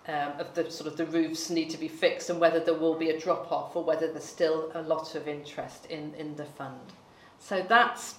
[0.07, 2.95] um, of the sort of the roofs need to be fixed and whether there will
[2.95, 6.45] be a drop off or whether there's still a lot of interest in, in the
[6.45, 6.93] fund.
[7.39, 8.15] So that's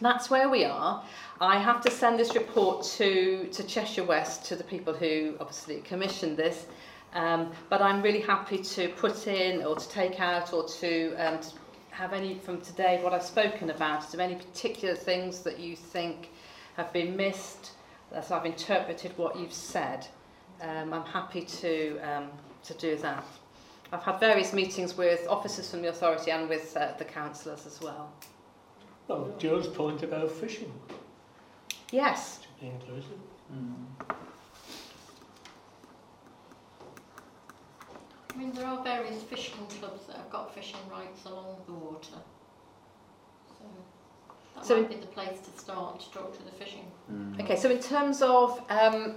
[0.00, 1.02] that's where we are.
[1.40, 5.80] I have to send this report to, to Cheshire West, to the people who obviously
[5.80, 6.66] commissioned this,
[7.14, 11.40] um, but I'm really happy to put in or to take out or to, um,
[11.40, 11.50] to
[11.90, 14.04] have any from today what I've spoken about.
[14.04, 16.30] Is there any particular things that you think
[16.78, 17.72] have been missed,
[18.12, 20.06] as I've interpreted what you've said?
[20.60, 22.30] um, I'm happy to, um,
[22.64, 23.24] to do that.
[23.92, 27.80] I've had various meetings with officers from the authority and with uh, the councillors as
[27.80, 28.12] well.
[29.06, 30.72] Well, Joe's point about fishing.
[31.90, 32.38] Yes.
[32.38, 33.18] To be inclusive.
[33.52, 33.86] Mm.
[38.30, 42.18] I mean, there are various fishing clubs that have got fishing rights along the water.
[44.62, 46.90] So that So- might be the place to start to talk to the fishing.
[47.12, 47.40] Mm.
[47.42, 49.16] Okay, so in terms of um,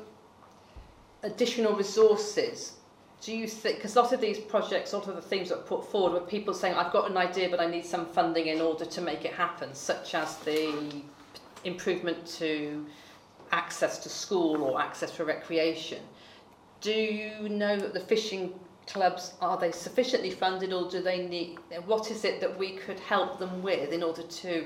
[1.24, 2.74] additional resources,
[3.22, 5.60] do you think, because a lot of these projects, a lot of the themes that
[5.60, 8.48] are put forward were people saying, I've got an idea, but I need some funding
[8.48, 11.04] in order to make it happen, such as the
[11.64, 12.86] improvement to
[13.52, 16.00] access to school or access for recreation.
[16.80, 21.60] Do you know that the fishing clubs, are they sufficiently funded or do they need,
[21.86, 24.66] what is it that we could help them with in order to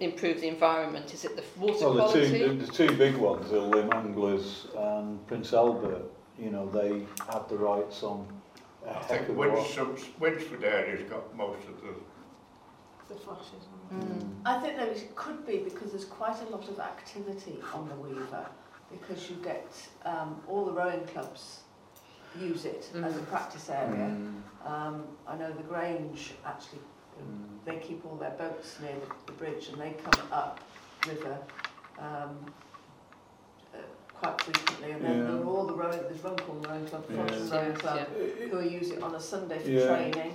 [0.00, 1.12] improve the environment?
[1.14, 2.38] Is it the water Well, the quality?
[2.38, 6.02] two, the, the two big ones are Lymm Anglers and Prince Albert.
[6.38, 8.26] You know, they have the rights on
[8.86, 9.52] a I heck think of a lot.
[9.54, 13.64] Winsford, Winsford area's got most of the The flashes.
[13.92, 14.34] Mm.
[14.44, 17.94] I think there is, could be because there's quite a lot of activity on the
[17.94, 18.46] Weaver
[18.90, 19.66] because you get
[20.04, 21.60] um, all the rowing clubs
[22.40, 23.28] use it as a Mhm.
[23.28, 24.08] practice area.
[24.10, 26.80] Mm, Um, I know the Grange actually,
[27.64, 30.60] they keep all their boats near the, the bridge and they come up
[31.06, 31.38] river
[31.98, 32.36] um,
[33.74, 33.78] uh,
[34.12, 34.90] quite frequently.
[34.92, 35.24] And then Yeah.
[35.24, 37.60] there are all the rowing, there's Runcorn Rowing Club, Frodsham Yeah.
[37.60, 38.46] Rowing Club, Yeah.
[38.48, 40.32] who use it on a Sunday for Yeah, training.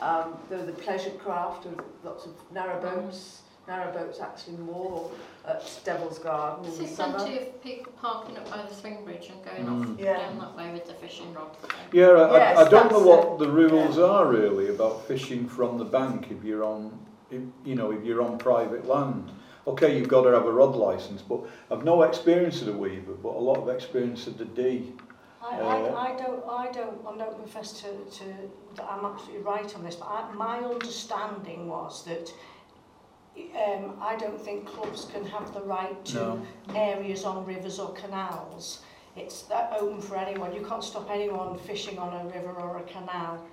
[0.00, 0.06] yeah.
[0.06, 3.38] Um, there are the pleasure craft with lots of narrowboats.
[3.68, 5.10] Narrowboats actually more
[5.46, 7.18] at Devil's Garden I in the summer.
[7.18, 9.94] plenty of people parking up by the swing bridge and going Mm.
[9.94, 10.18] off Yeah.
[10.18, 11.56] down that way with the fishing rods.
[11.90, 15.48] Yeah, I, Yes, I, I don't know that's what the rules are really about fishing
[15.48, 16.98] from the bank if you're on,
[17.30, 19.30] if, you know, if you're on private land.
[19.66, 21.40] Okay, you've got to have a rod license, but
[21.70, 24.92] I've no experience of the Weaver, but a lot of experience of the Dee.
[25.42, 27.88] I, Uh, I, I don't, I don't, I don't profess to,
[28.18, 28.24] to,
[28.76, 32.30] that I'm absolutely right on this, but I, my understanding was that
[33.36, 36.42] um, I don't think clubs can have the right to No.
[36.74, 38.80] areas on rivers or canals.
[39.16, 40.54] It's that open for anyone.
[40.54, 43.44] You can't stop anyone fishing on a river or a canal.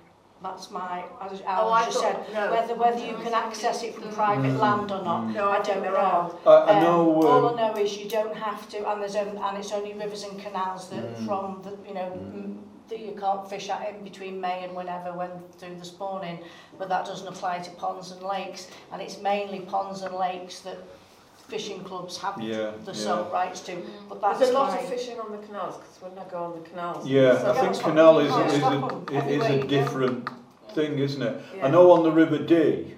[0.42, 2.50] That's my, as Oh, Alan I just thought- said, no.
[2.50, 5.20] whether whether you can access it from private land or not.
[5.28, 5.34] Mm.
[5.34, 5.96] No, I, I don't don't know.
[5.96, 6.30] are.
[6.46, 7.22] I, I Um, know.
[7.28, 10.24] all I know is you don't have to, and there's only, and it's only rivers
[10.24, 11.26] and canals that Mm.
[11.26, 12.56] from the you know Mm.
[12.84, 12.88] Mm.
[12.88, 16.38] that you can't fish at in between May and whenever when through the spawning,
[16.78, 20.78] but that doesn't apply to ponds and lakes, and it's mainly ponds and lakes that
[21.48, 22.98] fishing clubs have yeah, the yeah.
[22.98, 23.76] sole rights to.
[24.08, 26.62] But that's There's a lot of fishing on the canals because when I go on
[26.62, 27.06] the canals.
[27.06, 29.62] Yeah, so I think that's canal we is, is, a, them it is a you
[29.62, 29.68] go.
[29.68, 30.28] different
[30.74, 31.42] thing, isn't it?
[31.56, 31.66] Yeah.
[31.66, 32.94] I know on the River Dee,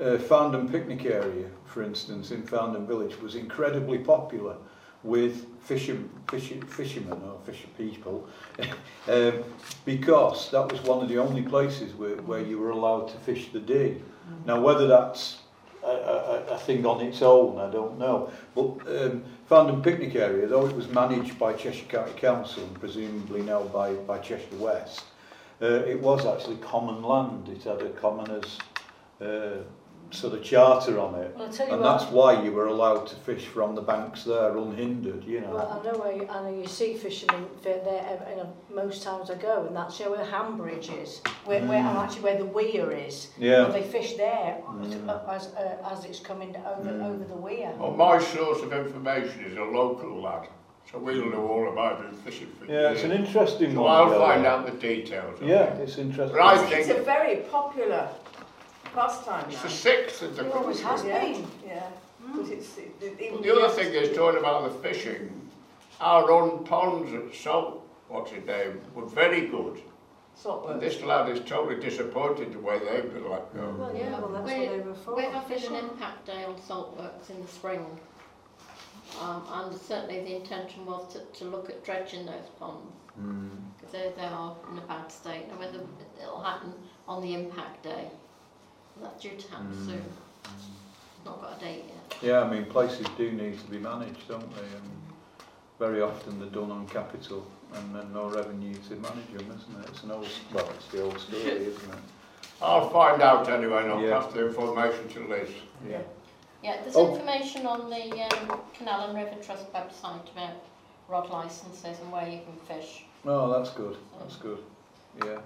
[0.00, 4.56] uh, Farndon picnic area, for instance, in Farndon Village, was incredibly popular
[5.04, 5.98] with fisher,
[6.30, 8.26] fisher, fishermen or fisher people,
[9.08, 9.44] um,
[9.84, 13.48] because that was one of the only places where, where you were allowed to fish
[13.52, 14.00] the Dee.
[14.46, 15.38] Now, whether that's
[15.84, 18.30] a, a, a thing on its own, I don't know.
[18.54, 18.78] But
[19.50, 23.94] um, Picnic Area, though it was managed by Cheshire County Council and presumably now by,
[23.94, 25.04] by Cheshire West,
[25.60, 27.48] uh, it was actually common land.
[27.48, 28.58] It had a commoner's
[29.20, 29.62] uh,
[30.12, 31.34] sort of charter on it.
[31.36, 34.24] well, tell you And what, that's why you were allowed to fish from the banks
[34.24, 35.50] there unhindered, you know.
[35.54, 39.30] Well, I know where you, I know you see fishermen there you know, most times
[39.30, 42.04] I go, and that's where Hambridge is, where, where and Mm.
[42.04, 43.28] actually where the weir is.
[43.38, 43.64] Yeah.
[43.66, 45.28] And they fish there Mm.
[45.28, 47.06] as uh, as it's coming over Mm.
[47.08, 47.72] over the weir.
[47.78, 50.48] Well, my source of information is a local lad,
[50.90, 53.90] so we'll know all about it fishing for Yeah, it's an interesting So one.
[53.92, 54.18] I'll Joe.
[54.26, 55.38] find out the details.
[55.40, 55.80] Yeah, it.
[55.84, 56.36] it's interesting.
[56.36, 58.08] But I It's a very popular
[58.94, 61.46] pastime it's the sixth of the It always has Yeah, been.
[61.66, 61.86] yeah.
[62.24, 62.36] Mm.
[62.36, 65.50] But it's, it, it, the other thing is talking about the fishing.
[66.00, 69.80] Our own ponds at Salt, what's it name, were very good.
[70.34, 73.74] Salt And this lad is totally disappointed the way they've been let go.
[73.78, 75.14] Well, yeah, well that's We- what they were for.
[75.16, 75.76] We're having fishing.
[75.76, 77.84] an impact day on saltworks in the spring.
[79.20, 83.50] Um, and certainly the intention was to, to look at dredging those ponds Mm.
[83.76, 85.44] because they, they are in a bad state.
[85.50, 85.80] And whether
[86.20, 86.72] it'll happen
[87.06, 88.08] on the impact day,
[89.00, 89.86] that's due to happen Mm.
[89.86, 90.04] soon.
[91.24, 92.16] Not got a date yet.
[92.22, 94.62] Yeah, I mean, places do need to be managed, don't they?
[94.62, 94.90] And
[95.78, 99.88] very often they're done on capital and then no revenue to manage them, isn't it?
[99.88, 101.98] It's an old, well, it's the old story, isn't it?
[102.60, 104.20] I'll find out anyway and I'll Yeah.
[104.20, 105.50] pass the information to Liz.
[105.88, 106.02] Yeah.
[106.62, 107.12] Yeah, there's Oh.
[107.14, 110.54] information on the um, Canal and River Trust website about
[111.08, 113.04] rod licences and where you can fish.
[113.24, 113.96] Oh, that's good.
[114.20, 114.58] That's good.
[115.24, 115.40] Yeah.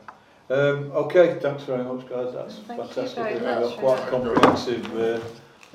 [0.49, 2.33] Um, okay, thanks very much, guys.
[2.33, 3.17] That's Thank you fantastic.
[3.17, 5.21] very We've much quite a comprehensive uh,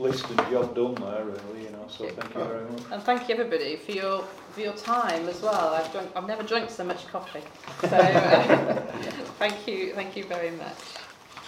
[0.01, 1.65] list and job done there, really.
[1.65, 1.85] You know.
[1.89, 2.81] So thank you very much.
[2.91, 5.73] And thank you everybody for your for your time as well.
[5.73, 7.43] I've drunk, I've never drunk so much coffee.
[7.81, 8.75] So uh,
[9.39, 10.77] thank you, thank you very much.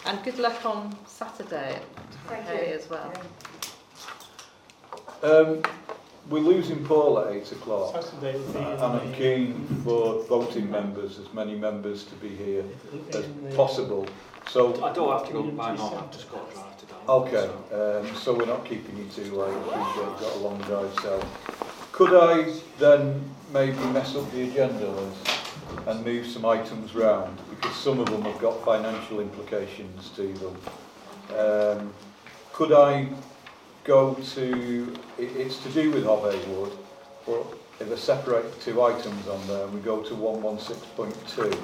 [0.05, 1.80] And good luck on Saturday
[2.28, 2.74] Thank you.
[2.76, 3.13] as well.
[5.21, 5.61] Um,
[6.30, 8.01] we're losing Paul at eight o'clock.
[8.01, 12.30] Saturday will be in And I'm keen for voting members, as many members to be
[12.30, 12.63] here
[13.13, 14.07] as possible.
[14.49, 17.38] So, I don't have to go by now, I've just got to drive to Darlington.
[17.38, 19.53] okay, so- um, so we're not keeping you too late.
[19.55, 21.26] Appreciate you've got a long drive, so.
[21.91, 25.13] Could I then maybe mess up the agenda, Liz,
[25.88, 27.38] and move some items round?
[27.49, 30.57] Because some of them have got financial implications to them.
[31.38, 31.93] Um,
[32.51, 33.07] could I
[33.84, 36.71] go to, it, it's to do with Hove Wood,
[37.25, 37.45] but
[37.79, 41.57] if I separate two items on there and we go to 116.2,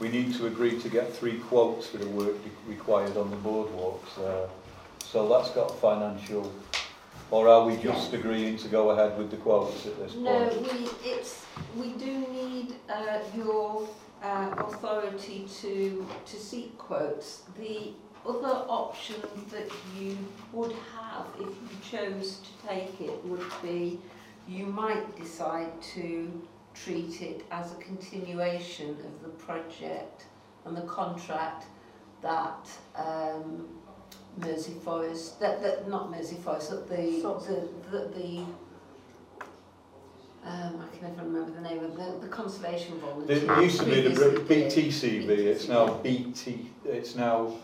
[0.00, 2.34] we need to agree to get three quotes for the work
[2.66, 4.48] required on the boardwalks there.
[5.04, 6.52] So that's got financial,
[7.30, 10.24] or are we just agreeing to go ahead with the quotes at this point?
[10.24, 11.44] No, we, it's,
[11.76, 13.88] we do need uh, your
[14.22, 17.42] uh, authority to, to seek quotes.
[17.58, 17.92] The
[18.26, 19.16] other option
[19.50, 20.16] that you
[20.52, 23.98] would have if you chose to take it would be
[24.48, 26.42] you might decide to
[26.74, 30.26] treat it as a continuation of the project
[30.64, 31.66] and the contract
[32.22, 33.68] that um,
[34.38, 36.96] Mersey Forest, that, that not Mersey Forest, that the,
[37.90, 38.44] the, the, the
[40.46, 43.36] um, I can never remember the name of the, the conservation volunteer.
[43.36, 45.28] It used to be the previously did.
[45.28, 47.54] BTCV, it's now BT, it's now,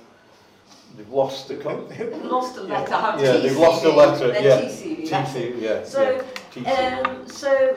[0.97, 4.29] they've lost the, con- They've lost a letter, have Yeah, TCV, they've lost a letter,
[4.33, 4.61] they're yeah.
[4.63, 6.25] TCV, that's yeah, So,
[6.57, 7.77] yeah, Um, so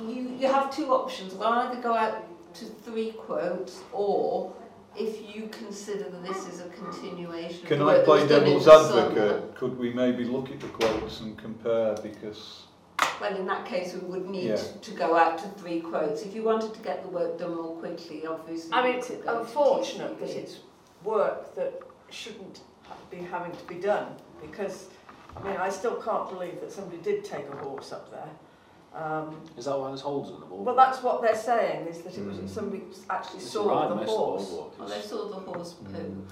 [0.00, 1.34] you, you have two options.
[1.34, 2.24] We'll either go out
[2.54, 4.52] to three quotes or
[4.96, 8.88] if you consider that this is a continuation Can the I play was devil's the
[8.88, 9.54] summer, advocate?
[9.54, 12.62] Could we maybe look at the quotes and compare because,
[13.20, 14.56] Well, in that case, we would need Yeah.
[14.56, 16.22] to go out to three quotes.
[16.22, 18.72] If you wanted to get the work done more quickly, obviously.
[18.72, 20.56] I mean, you it's could go to unfortunate that it's
[21.04, 21.74] work that
[22.10, 22.60] shouldn't
[23.10, 24.08] be having to be done
[24.40, 24.86] because,
[25.36, 28.28] I mean, I still can't believe that somebody did take a horse up there.
[28.94, 30.64] Um, Is that why there's holes in the wall?
[30.64, 32.48] well, that's what they're saying is that it was Mm.
[32.48, 34.06] somebody actually It's saw the horse.
[34.48, 34.78] boardwalk.
[34.78, 35.92] Well, they saw the horse poo.
[35.92, 36.22] Mm.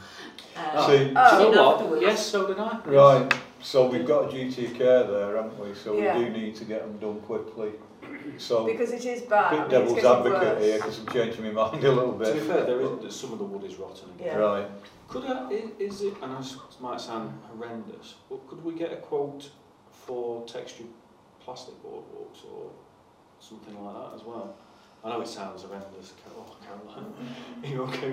[0.56, 1.38] Uh, See- Oh.
[1.38, 1.74] Do you know what?
[1.80, 2.02] afterwards.
[2.02, 2.78] Yes, so did I.
[2.86, 5.74] right, so we've got a duty of care there, haven't we?
[5.74, 7.72] So we do need to get them done quickly.
[8.38, 9.46] So, Because it is bad.
[9.46, 10.62] I bit mean, devil's advocate worse.
[10.64, 12.28] here because I'm changing my mind a little bit.
[12.28, 14.08] To be fair, there is, some of the wood is rotten.
[14.18, 14.36] Yeah.
[14.38, 14.66] Right,
[15.14, 15.48] Could I,
[15.78, 19.48] is it, and this might sound horrendous, but could we get a quote
[19.92, 20.88] for textured
[21.38, 22.68] plastic boardwalks or
[23.38, 24.56] something like that as well?
[25.04, 27.12] I know it sounds horrendous, oh, Caroline,
[27.62, 28.12] are you okay?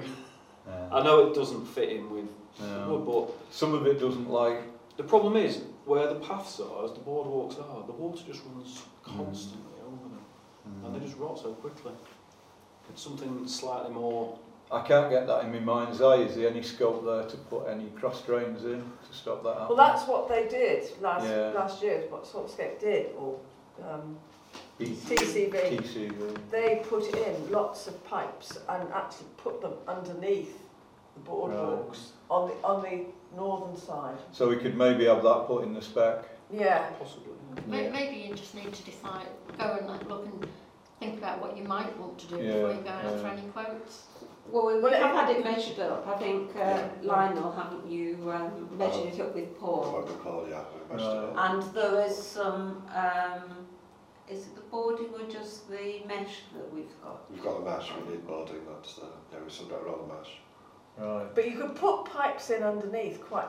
[0.67, 0.89] yeah.
[0.91, 2.27] I know it doesn't fit in with
[2.59, 2.89] No.
[2.89, 4.61] wood, but Some of it doesn't like,
[4.97, 8.83] the problem is where the paths are, as the boardwalks are, the water just runs
[9.03, 11.93] constantly over them, and they mm, just rot so quickly.
[12.91, 14.37] It's something slightly more.
[14.71, 16.17] I can't get that in my mind's eye.
[16.17, 19.77] Is there any scope there to put any cross drains in to stop that happening?
[19.77, 21.49] Well, that's what they did last Yeah.
[21.53, 22.05] last year.
[22.09, 23.37] What Saltscape did, or
[23.83, 24.17] um,
[24.77, 25.51] B- TCV.
[25.77, 26.37] TCV.
[26.49, 30.57] They put in lots of pipes and actually put them underneath
[31.15, 33.05] the boardwalks on the on the
[33.35, 34.17] northern side.
[34.31, 36.23] So we could maybe have that put in the spec.
[36.49, 36.89] Yeah.
[36.97, 37.33] Possibly.
[37.67, 37.89] May- Yeah.
[37.91, 40.47] Maybe you just need to decide, go and like, look and
[40.99, 43.41] think about what you might want to do Yeah, before you go out for any
[43.49, 44.03] quotes.
[44.49, 46.07] Well, we, we Well, have it- had it measured up.
[46.07, 49.91] I think uh, Lionel, haven't you, um, measured it up with Paul?
[49.93, 51.35] won't recall, yeah, I messed it up.
[51.37, 53.67] And there is some, um,
[54.29, 57.29] is it the boarding or just the mesh that we've got?
[57.31, 60.31] We've got a mesh, we need boarding, that's the, yeah, we submit around the mesh.
[60.97, 61.33] Right.
[61.35, 63.47] But you could put pipes in underneath quite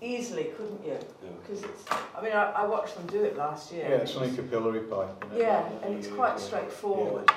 [0.00, 0.96] easily, couldn't you?
[1.22, 1.30] Yeah.
[1.42, 1.84] Because it's.
[2.16, 3.86] I mean, I, I watched them do it last year.
[3.88, 5.24] Yeah, it's only capillary pipe.
[5.36, 7.34] Yeah, and it's quite Yeah.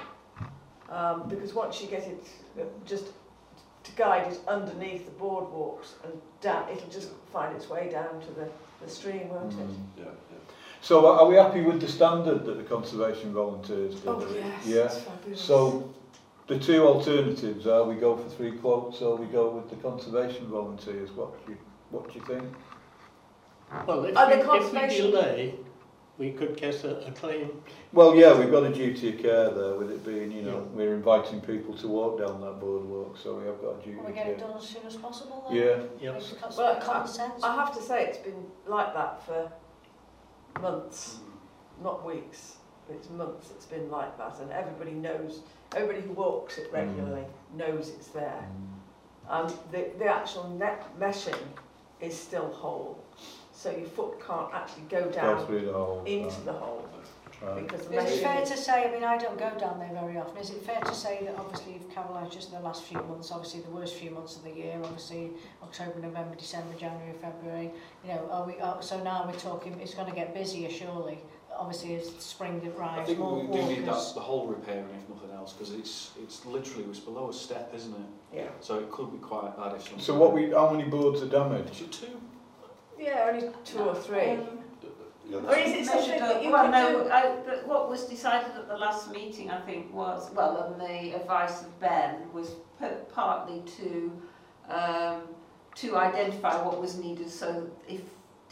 [0.92, 1.24] Straightforward.
[1.24, 2.24] Um, because once you get it
[2.60, 3.06] uh, just
[3.84, 8.32] to guide it underneath the boardwalks and down, it'll just find its way down to
[8.34, 8.50] the,
[8.84, 9.58] the stream, won't it?
[9.60, 9.76] Mm.
[9.98, 10.38] Yeah, yeah.
[10.82, 14.08] So are we happy with the standard that the conservation volunteers did?
[14.08, 14.86] Oh yes, Yeah.
[14.86, 15.42] it's fabulous.
[15.42, 15.94] So
[16.48, 20.48] the two alternatives are we go for three quotes or we go with the conservation
[20.48, 21.12] volunteers.
[21.12, 21.58] What do you,
[21.92, 22.44] what do you think?
[23.88, 25.56] Well, if, Are we, the if we delay,
[26.22, 27.50] we could get a, a claim.
[27.94, 30.78] Well, yeah, we've got a duty of care there with it being, you know, Yeah.
[30.78, 34.04] we're inviting people to walk down that boardwalk, so we have got a duty Will
[34.04, 35.58] we of get it done as soon as possible then?
[35.58, 36.20] Yeah, Yeah.
[36.20, 37.44] Because Well, well, common sense.
[37.44, 39.52] I have to say it's been like that for
[40.62, 41.18] months,
[41.82, 42.58] not weeks.
[42.88, 45.42] It's months it's been like that and everybody knows,
[45.76, 46.74] everybody who walks it mm.
[46.74, 48.44] regularly knows it's there.
[48.46, 49.38] Mm.
[49.38, 51.44] And the, the actual net meshing
[52.00, 53.04] is still whole.
[53.62, 56.04] So your foot can't actually go go down through the hole.
[56.06, 56.84] into the hole
[57.44, 57.68] Right.
[57.68, 60.38] because Is it fair to say, I mean, I don't go down there very often,
[60.38, 63.32] is it fair to say that obviously you've Caroline's just in the last few months,
[63.32, 65.32] obviously the worst few months of the year, obviously
[65.64, 67.72] October, November, December, January, February,
[68.04, 71.18] you know, are we, are, so now we're talking, it's going to get busier surely,
[71.56, 74.14] obviously as spring I arrives, think more we do need that, walkers.
[74.14, 77.94] the whole repairing if nothing else, because it's it's literally it's below a step, isn't
[77.94, 78.38] it?
[78.38, 78.50] Yeah.
[78.60, 80.00] So it could be quite bad if something.
[80.00, 81.72] So what we, how many boards are damaged?
[81.72, 82.22] Is it two?
[83.02, 84.32] Yeah, only two or three.
[84.32, 84.60] Um,
[85.48, 87.10] Or is it something that you well, could no, do?
[87.10, 91.16] I, but what was decided at the last meeting, I think, was, well, on the
[91.16, 92.50] advice of Ben, was
[92.80, 94.12] p- partly to
[94.70, 95.22] um,
[95.76, 98.02] to identify what was needed so if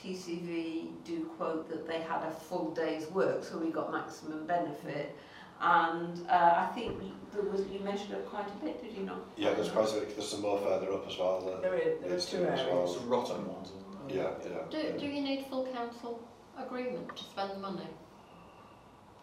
[0.02, 5.16] TCV do quote that they had a full day's work, so we got maximum benefit.
[5.62, 7.02] And uh, I think
[7.34, 9.20] there was, you measured up quite a bit, did you not?
[9.36, 11.42] yeah, there's quite a bit, there's some more further up as well.
[11.42, 12.68] that There is, there are two doing areas.
[12.72, 12.88] well.
[12.88, 13.89] Some rotten ones, isn't there?
[14.10, 14.58] Yeah, yeah.
[14.70, 14.98] Do, yeah.
[14.98, 16.20] do you need full council
[16.58, 17.88] agreement to spend the money?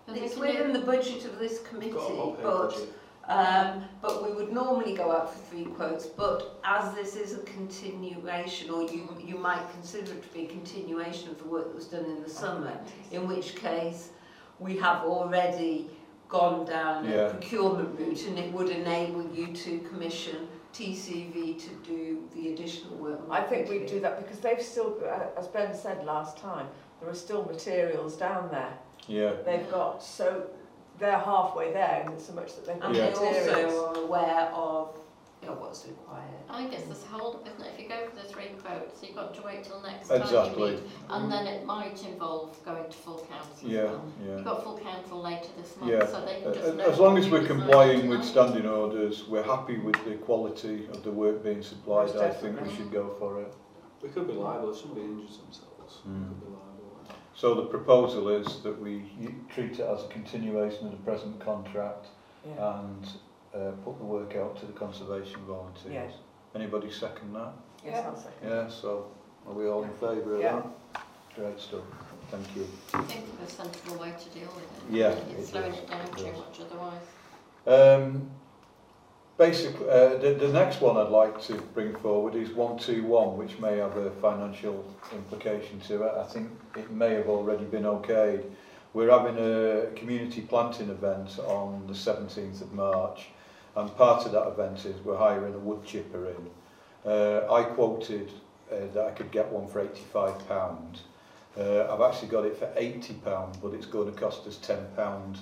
[0.06, 2.68] Because It's we can within do- the budget of this committee, Got a well-paid but
[2.70, 2.88] budget.
[3.28, 7.40] Um, but we would normally go out for three quotes, but as this is a
[7.40, 11.74] continuation, or you, you might consider it to be a continuation of the work that
[11.74, 12.78] was done in the summer,
[13.10, 14.10] in which case
[14.60, 15.90] we have already
[16.28, 17.26] gone down Yeah.
[17.26, 22.96] a procurement route and it would enable you to commission TCV to do the additional
[22.96, 23.20] work.
[23.30, 26.66] I think we'd do that because they've still, uh, as Ben said last time,
[27.00, 28.72] there are still materials down there.
[29.08, 30.46] Yeah, They've got, so
[30.98, 33.10] they're halfway there in so much that they've got And Yeah.
[33.10, 34.98] they also are aware of
[35.46, 36.24] you know, what's required.
[36.50, 37.72] I guess there's a hold isn't it?
[37.74, 40.24] If you go for the three quotes, you've got to wait till next time you
[40.24, 40.70] exactly.
[40.72, 44.12] meet, and then it might involve going to full council as Yeah, well.
[44.24, 44.34] yeah.
[44.36, 46.06] You've got full council later this month, Yeah.
[46.06, 48.20] so they can just uh, know As long what as you we're decided complying with
[48.22, 48.30] tonight.
[48.30, 52.42] standing orders, we're happy with the quality of the work being supplied, Most I think
[52.42, 52.76] we definitely.
[52.76, 53.54] should go for it.
[54.02, 56.00] We could be liable if somebody injures themselves.
[56.08, 56.22] Mm.
[56.22, 56.62] We could be liable.
[57.34, 59.04] So the proposal is that we
[59.48, 62.06] treat it as a continuation of the present contract
[62.44, 62.80] Yeah.
[62.80, 63.08] and
[63.56, 65.92] uh, put the work out to the conservation volunteers.
[65.92, 66.06] Yeah.
[66.54, 67.52] Anybody second that?
[67.84, 68.48] Yes, I'll second.
[68.48, 69.06] Yeah, so
[69.46, 70.62] are we all in favour of Yeah.
[70.92, 71.02] that?
[71.34, 71.82] Great stuff,
[72.30, 72.66] thank you.
[72.94, 74.94] I think it's a sensible way to deal with it.
[74.96, 76.38] Yeah, It's it slowing is, it down it too is.
[76.38, 77.02] much otherwise.
[77.66, 78.30] Um,
[79.36, 83.76] basically, uh, the, the next one I'd like to bring forward is 121, which may
[83.76, 84.82] have a financial
[85.12, 86.12] implication to it.
[86.16, 88.44] I think it may have already been okayed.
[88.94, 93.26] We're having a community planting event on the 17th of March,
[93.76, 96.50] and part of that event is we're hiring a wood chipper in.
[97.10, 98.30] Uh, I quoted
[98.72, 100.98] uh, that I could get one for £85.
[101.58, 105.38] Uh, I've actually got it for £80, but it's going to cost us £10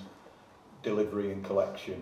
[0.83, 2.01] delivery and collection.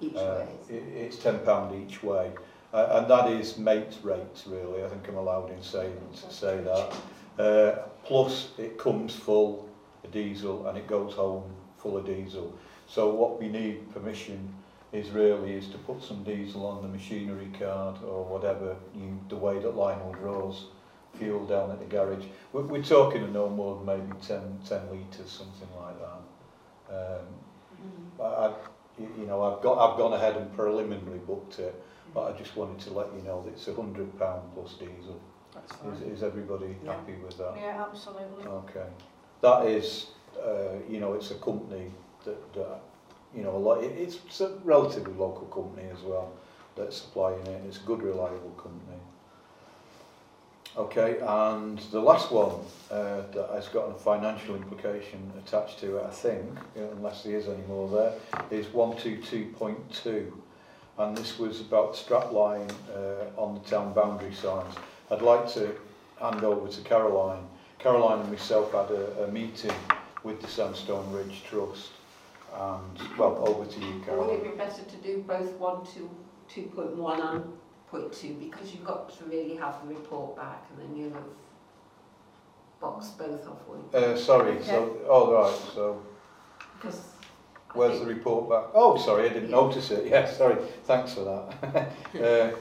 [0.00, 0.76] Each Uh, way.
[0.76, 2.32] it, it's ten pound each way,
[2.72, 4.82] uh, and that is mate rates really.
[4.82, 6.92] I think I'm allowed in saying to say that.
[7.38, 9.68] Uh, plus, it comes full
[10.02, 11.44] of diesel and it goes home
[11.78, 12.52] full of diesel.
[12.88, 14.52] So what we need permission
[14.92, 19.36] is really is to put some diesel on the machinery card or whatever you the
[19.36, 20.66] way that Lionel draws
[21.14, 22.24] fuel down at the garage.
[22.52, 26.96] We're, we're talking of no more than maybe 10, 10 litres, something like that.
[26.96, 27.26] Um,
[28.20, 28.52] I, I,
[28.98, 31.74] you know, I've got, I've gone ahead and preliminary booked it,
[32.14, 35.20] but I just wanted to let you know that it's a hundred pound plus diesel.
[35.54, 36.92] That's Is, is everybody Yeah.
[36.94, 37.54] happy with that?
[37.56, 38.46] Yeah, absolutely.
[38.46, 38.86] Okay.
[39.42, 40.06] That is,
[40.42, 41.90] uh, you know, it's a company
[42.24, 42.80] that, that
[43.34, 46.32] you know, a lot, it, it's a relatively local company as well
[46.76, 47.62] that's supplying it.
[47.66, 48.98] It's a good, reliable company.
[50.74, 52.54] Okay, and the last one
[52.90, 57.46] uh, that has got a financial implication attached to it, I think, unless there is
[57.46, 58.14] any more there,
[58.50, 60.32] is 122.2.
[60.98, 64.74] And this was about strapline uh, on the town boundary signs.
[65.10, 65.74] I'd like to
[66.18, 67.46] hand over to Caroline.
[67.78, 69.74] Caroline and myself had a, a meeting
[70.24, 71.90] with the Sandstone Ridge Trust.
[72.54, 74.26] And, well, over to you, Carol.
[74.26, 74.34] would Caroline.
[74.36, 76.10] it be better to do both one, two,
[76.48, 77.44] two point one and
[77.88, 81.24] point two because you've got to really have the report back and then you'll have
[82.80, 83.82] boxed both off one.
[83.94, 86.02] Uh, sorry, so, oh, right, so
[86.78, 87.08] Because
[87.72, 88.70] where's the report back?
[88.74, 89.56] Oh, sorry, I didn't Yeah.
[89.56, 90.06] notice it.
[90.06, 91.20] Yeah, sorry, thanks for
[91.62, 91.92] that.
[92.52, 92.56] uh,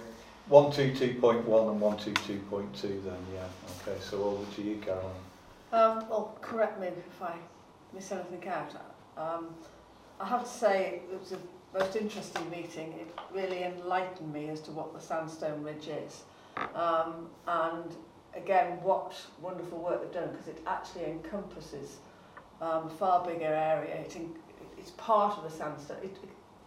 [0.50, 3.46] 122.1 and 122.2 then, yeah.
[3.88, 5.12] Okay, so over to you, Caroline.
[5.72, 7.36] Um, well, correct me if I
[7.94, 8.74] miss anything out.
[9.18, 9.56] Um,
[10.22, 11.40] I have to say it was a
[11.74, 12.94] most interesting meeting.
[13.00, 16.24] It really enlightened me as to what the Sandstone Ridge is.
[16.76, 17.96] Um, and
[18.36, 21.98] again, what wonderful work they've done because it actually encompasses
[22.62, 23.96] um, a far bigger area.
[23.96, 24.32] It in,
[24.78, 25.98] it's part of the sandstone.
[26.04, 26.16] It,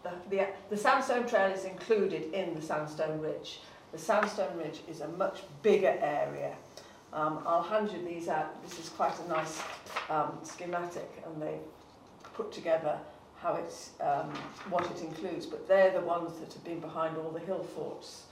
[0.03, 3.61] the, the, the sandstone trail is included in the Sandstone Ridge.
[3.93, 6.55] The Sandstone Ridge is a much bigger area.
[7.13, 8.61] Um, I'll hand you these out.
[8.65, 9.63] This is quite a nice
[10.11, 11.59] um, schematic and they
[12.35, 12.99] put together
[13.45, 14.31] how it's, um,
[14.71, 18.23] what it includes, but they're the ones that have been behind all the hill forts.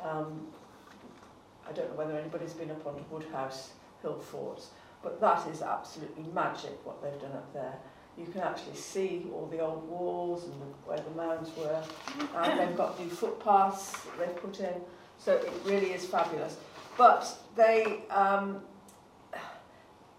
[0.00, 0.46] Um,
[1.68, 4.68] I don't know whether anybody's been up on Woodhouse hill forts,
[5.02, 7.74] but that is absolutely magic what they've done up there.
[8.16, 11.82] You can actually see all the old walls and the, where the mounds were,
[12.36, 14.74] and they've got new footpaths they've put in,
[15.18, 16.56] so it really is fabulous.
[16.96, 18.62] But they, um,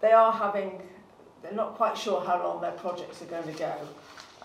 [0.02, 0.82] they are having,
[1.42, 3.74] they're not quite sure how long their projects are going to go.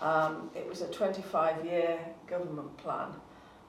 [0.00, 3.08] Um, it was a 25-year government plan,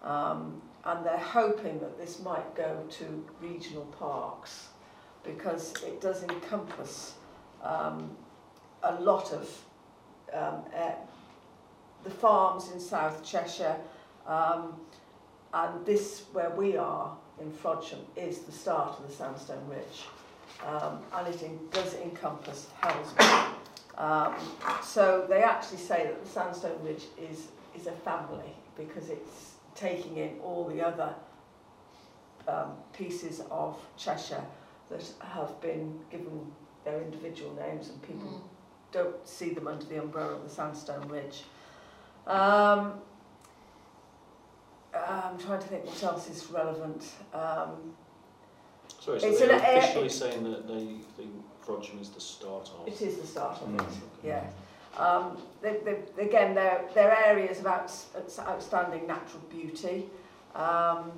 [0.03, 4.69] um, and they're hoping that this might go to regional parks
[5.23, 7.15] because it does encompass
[7.63, 8.15] um,
[8.84, 9.49] a lot of
[10.34, 10.91] um, uh,
[12.03, 13.75] the farms in South Cheshire,
[14.27, 14.75] um,
[15.53, 20.05] and this where we are in Frodsham is the start of the Sandstone Ridge,
[20.65, 23.59] um, and it in, does encompass Hellsbury.
[23.99, 24.33] Um,
[24.81, 30.17] so they actually say that the Sandstone Ridge is is a family because it's taking
[30.17, 31.13] in all the other
[32.47, 34.43] um, pieces of Cheshire
[34.89, 36.51] that have been given
[36.85, 38.41] their individual names and people Mm.
[38.91, 41.43] don't see them under the umbrella of the Sandstone Ridge.
[42.25, 42.93] Um,
[44.93, 47.03] I'm trying to think what else is relevant.
[47.33, 47.93] Um,
[48.99, 50.85] Sorry, so It's they're an air- officially saying that they
[51.15, 51.31] think
[51.70, 52.88] Frodsham is the start of.
[52.88, 54.01] it is the start of it, Mm.
[54.24, 54.43] yeah.
[54.97, 58.07] Um, they, they, again, they're, they're areas of outs,
[58.39, 60.09] outstanding natural beauty,
[60.55, 61.11] um,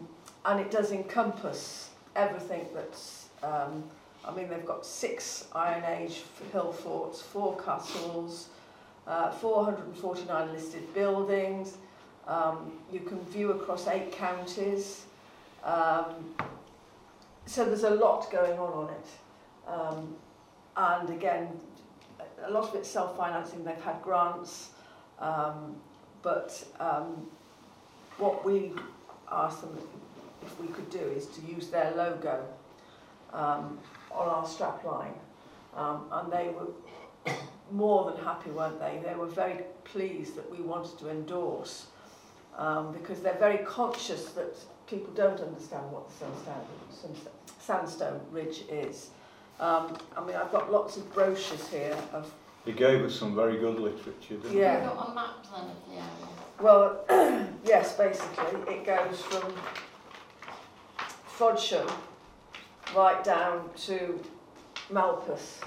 [0.46, 3.30] and it does encompass everything that's.
[3.42, 3.84] Um,
[4.24, 6.22] I mean, they've got six Iron Age
[6.52, 8.50] hill forts, four castles,
[9.08, 11.78] uh, 449 listed buildings.
[12.28, 15.06] Um, you can view across eight counties.
[15.64, 16.36] Um,
[17.48, 19.68] so there's a lot going on on it.
[19.68, 20.16] Um,
[20.78, 21.50] and again,
[22.44, 23.64] a lot of it's self-financing.
[23.64, 24.70] They've had grants,
[25.20, 25.76] um,
[26.22, 27.28] but um,
[28.18, 28.74] what we
[29.32, 29.78] asked them
[30.44, 32.46] if we could do is to use their logo
[33.34, 33.80] um,
[34.12, 35.14] on our strap line.
[35.76, 37.34] Um, and they were
[37.72, 39.02] more than happy, weren't they?
[39.06, 41.88] They were very pleased that we wanted to endorse
[42.58, 44.56] um, because they're very conscious that
[44.88, 49.10] people don't understand what the sandstone, sandstone ridge is.
[49.62, 52.34] Um, I mean, I've got lots of brochures here of,
[52.66, 54.74] He gave us some very good literature, didn't Yeah.
[54.74, 56.28] Have you got a map then of the area?
[56.60, 59.54] well, yes, basically, it goes from
[61.38, 61.92] Frodsham
[62.96, 64.20] right down to
[64.92, 65.62] Malpas.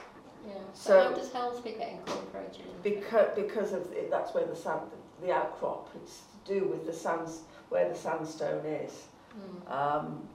[0.47, 0.55] Yeah.
[0.75, 2.65] So, So- how does Helsby get incorporated?
[2.83, 4.81] Because, because of it, that's where the sand,
[5.23, 9.05] the outcrop, it's to do with the sands, where the sandstone is.
[9.39, 9.73] Mm.
[9.73, 10.29] Um,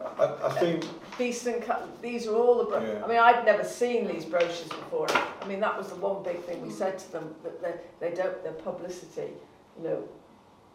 [0.00, 0.84] I, I think,
[1.18, 1.62] Beeston,
[2.00, 3.04] these are all the, bro- Yeah.
[3.04, 5.06] I mean, I'd never seen these brochures before.
[5.10, 7.74] I mean, that was the one big thing we said to them, that they,
[8.10, 9.32] they don't, their publicity,
[9.76, 10.08] you know,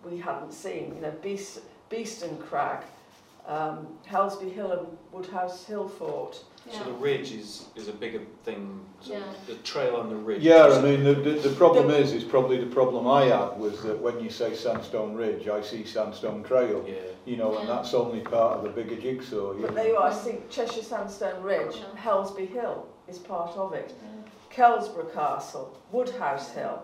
[0.04, 1.60] we hadn't seen, you know, Beest,
[1.90, 2.84] Beeston Crag,
[3.48, 6.44] um, Helsby Hill and Woodhouse Hill Fort.
[6.66, 6.80] Yeah.
[6.80, 8.80] So the ridge is, is a bigger thing.
[9.02, 9.20] So Yeah.
[9.48, 10.42] the trail and the ridge.
[10.42, 13.82] yeah, I mean, the, the, the problem is, is probably the problem I had was
[13.84, 16.96] that when you say Sandstone Ridge, I see Sandstone Trail, Yeah.
[17.26, 19.54] you know, and that's only part of the bigger jigsaw.
[19.54, 19.76] But know.
[19.76, 22.00] there you are, I think Cheshire Sandstone Ridge, Yeah.
[22.02, 23.94] Helsby Hill is part of it.
[24.02, 24.10] Yeah.
[24.50, 26.84] Kelsborough Castle, Woodhouse Hill,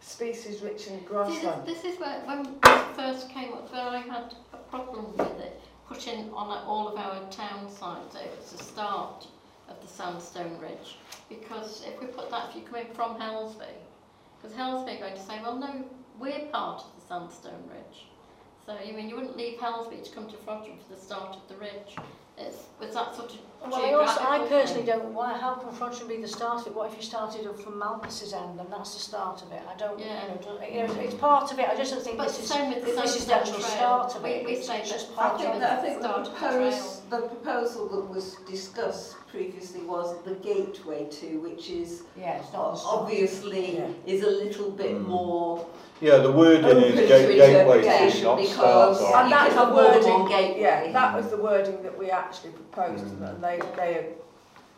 [0.00, 3.98] species rich in See, this, this is where, when this first came up, where I
[3.98, 8.62] had a problem with it, putting on all of our town sites, that it the
[8.62, 9.26] start
[9.68, 10.96] of the Sandstone Ridge.
[11.28, 13.64] Because if we put that, if you come in from Helsby,
[14.36, 15.84] because Helsby are going to say, well, no,
[16.18, 18.06] we're part of the Sandstone Ridge.
[18.66, 21.48] So, you mean, you wouldn't leave Helsby to come to Frodsham for the start of
[21.48, 21.96] the ridge.
[22.40, 24.98] It's, was that sort of Well, I, also, I geographical personally thing?
[25.00, 25.14] don't.
[25.14, 25.36] Why?
[25.36, 26.74] How can Frodsham be the start of it?
[26.74, 29.60] What if you started up from Malpas's end and that's the start of it?
[29.68, 29.98] I don't.
[29.98, 30.22] Yeah.
[30.22, 31.68] You know, do- you know, it's, it's part of it.
[31.68, 32.48] I just don't think But this is.
[32.48, 33.76] same with the this is the Sandstone actual Trail.
[33.76, 34.44] start of We- it.
[34.46, 35.60] we it's, say it's that- just I part of think it.
[35.60, 40.22] that I think the, Start of the propose, the proposal that was discussed previously was
[40.22, 43.00] the gateway to, which is Yeah, it's not the start.
[43.02, 43.88] obviously Yeah.
[44.06, 45.06] is a little bit Mm.
[45.08, 45.66] more
[46.00, 49.16] Yeah, the wording open is to gate, gateway to, interpretation not because start you.
[49.16, 50.60] And that's the have more wording, one gateway.
[50.60, 53.28] Yeah, that was the wording that we actually proposed Mm.
[53.30, 54.06] and they, they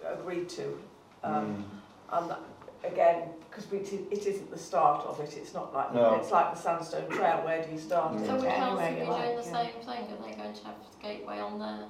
[0.06, 0.78] agreed to.
[1.22, 1.64] Um, Mm.
[2.12, 2.40] And that,
[2.82, 6.14] again, because it, i- it isn't the start of it, it's not like, No.
[6.14, 8.22] it's like the Sandstone Trail, where do you start Mm.
[8.22, 8.26] it?
[8.26, 9.56] So would Anyway, Helsby be you doing like, the yeah.
[9.62, 10.04] same thing?
[10.12, 11.84] Are they going to have the gateway on there?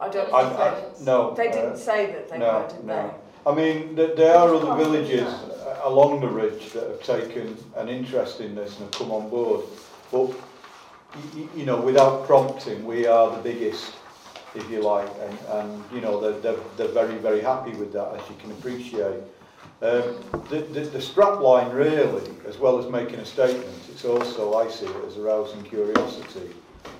[0.00, 1.34] I don't I, think I, no.
[1.34, 3.14] they, they uh, didn't say that they no, were, did no.
[3.46, 5.28] I mean, th- there are other villages
[5.82, 9.64] along the ridge that have taken an interest in this and have come on board.
[10.10, 10.32] But,
[11.56, 13.92] you know, without prompting, we are the biggest,
[14.54, 18.14] if you like, and, and you know, they're, they're, they're very, very happy with that,
[18.14, 19.20] as you can appreciate.
[19.82, 20.16] Um,
[20.50, 24.68] the, the, the strap line really, as well as making a statement, it's also, I
[24.68, 26.50] see it as arousing curiosity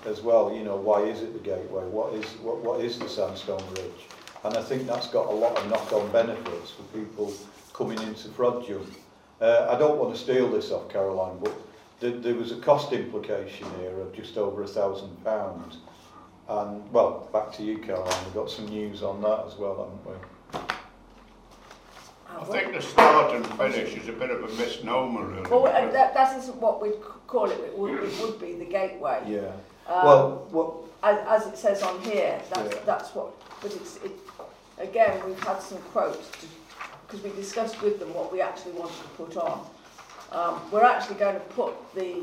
[0.07, 0.55] as well.
[0.55, 1.85] You know, why is it the gateway?
[1.85, 4.07] What is, what, what is the Sandstone Ridge?
[4.45, 7.35] And I think that's got a lot of knock-on benefits for people
[7.81, 8.85] coming into Frodsham.
[9.41, 11.55] Uh, I don't want to steal this off Caroline, but
[11.99, 15.79] there, there was a cost implication here of just over a thousand pounds.
[16.47, 20.07] And, well, back to you, Caroline, we've got some news on that as well, haven't
[20.07, 20.61] we?
[22.29, 25.51] I think the start and finish is a bit of a misnomer, really.
[25.51, 28.67] Well, uh, that, that isn't what we'd call it, it would, it would be the
[28.67, 29.23] gateway.
[29.27, 29.53] Yeah.
[29.91, 32.81] Um, Well, what, as, as it says on here, that's, Yeah.
[32.85, 34.13] that's what, but it's, it,
[34.79, 36.29] again, we've had some quotes,
[37.11, 39.67] because we discussed with them what we actually wanted to put on.
[40.31, 42.23] Um, we're actually going to put the,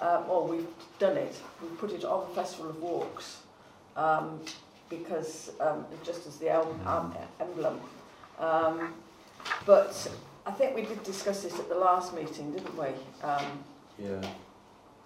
[0.00, 0.66] um, or we've
[0.98, 3.38] done it, we've put it on the Festival of Walks,
[3.96, 4.38] um,
[4.90, 7.80] because, um, just as the el- um, emblem.
[8.38, 8.92] Um,
[9.64, 10.10] but
[10.46, 12.88] I think we did discuss this at the last meeting, didn't we?
[13.26, 13.64] Um,
[13.98, 14.20] Yeah.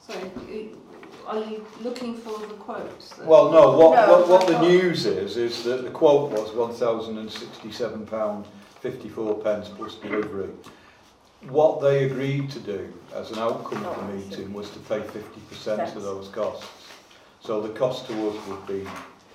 [0.07, 0.13] So,
[0.49, 0.79] you-
[1.29, 3.17] are you looking for the quotes?
[3.19, 8.45] Well, no, what, No, what, what the news is, is that the quote was £1,067,
[8.83, 10.51] 54 pence plus delivery.
[11.49, 15.01] What they agreed to do as an outcome of Oh, the meeting was to pay
[15.01, 16.67] 50% of those costs.
[17.41, 18.85] So the cost to us would be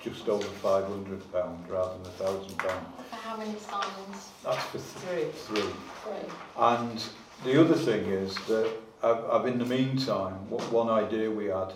[0.04, 2.58] just over £500 rather than £1,000.
[2.58, 4.32] For how many signs?
[4.44, 5.56] That's for th- Three.
[5.56, 5.72] three.
[6.04, 6.30] Three.
[6.58, 7.04] And
[7.46, 8.70] the other thing is that
[9.04, 11.74] I've, I've in the meantime, what one idea we had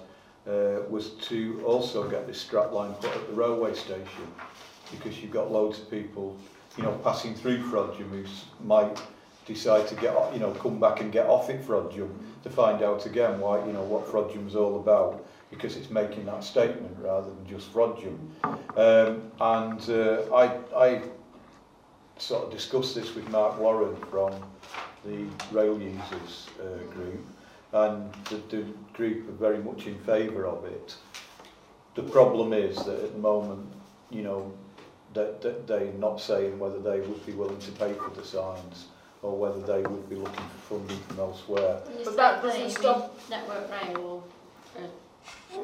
[0.47, 4.27] uh, was to also get this strap line put at the railway station
[4.91, 6.37] because you've got loads of people,
[6.77, 8.25] you know, passing through Frodsham who
[8.65, 9.01] might
[9.45, 12.09] decide to get, you know, come back and get off at Frodsham
[12.43, 16.43] to find out again why, you know, what Frodsham all about because it's making that
[16.43, 18.17] statement rather than just Frodsham.
[18.77, 21.01] Um, and uh, I, I
[22.17, 24.33] sort of discussed this with Mark Warren from
[25.05, 27.25] the rail users uh, group
[27.73, 30.95] and the, the group are very much in favour of it.
[31.95, 33.67] The problem is that at the moment,
[34.09, 34.53] you know,
[35.13, 38.85] that, that they're not saying whether they would be willing to pay for the signs
[39.21, 40.33] or whether they would be looking
[40.65, 41.81] for funding from elsewhere.
[41.85, 44.23] But say that doesn't stop- Network Rail
[44.77, 45.57] or uh,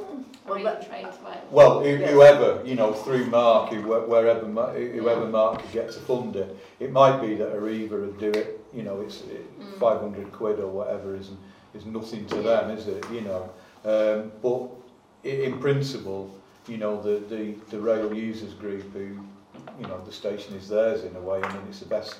[0.47, 1.37] Well, that- Trains Wales?
[1.51, 2.11] Well, who, Yes.
[2.11, 6.55] whoever, you know, through Mark, who, wherever, Ma- whoever Mark could get to fund it,
[6.79, 9.79] it might be that Arriva would do it, you know, it's Mm.
[9.79, 11.31] 500 quid or whatever is,
[11.73, 13.49] is nothing to them, is it, you know.
[13.85, 14.69] Um, but
[15.27, 16.29] in principle,
[16.67, 19.17] you know, the, the, the rail users group who,
[19.79, 22.17] you know, the station is theirs in a way, I mean, it's the best,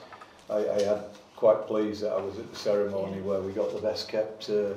[0.49, 1.03] I, I had
[1.36, 4.74] quite pleased that I was at the ceremony where we got the best kept, uh,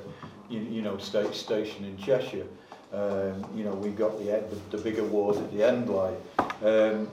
[0.48, 2.46] you, you know, state station in Cheshire.
[2.92, 6.18] Um, you know, we got the, the, the big award at the end, like.
[6.62, 7.08] Um,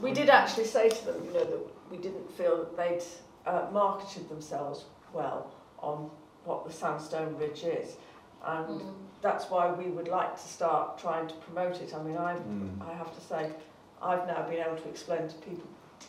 [0.00, 1.60] We did actually say to them, you know, that
[1.90, 3.02] we didn't feel that they'd
[3.46, 6.10] uh, marketed themselves well on
[6.44, 7.96] what the Sandstone Ridge is.
[8.44, 8.94] And Mm.
[9.22, 11.94] that's why we would like to start trying to promote it.
[11.94, 13.50] I mean, I, mm, I have to say,
[14.02, 15.68] I've now been able to explain to people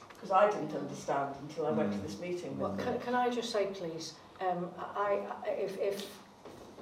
[0.10, 2.04] because I didn't understand until I went to mm.
[2.04, 2.58] this meeting.
[2.58, 6.08] Well, can, can I just say, please, um, I, I, if, if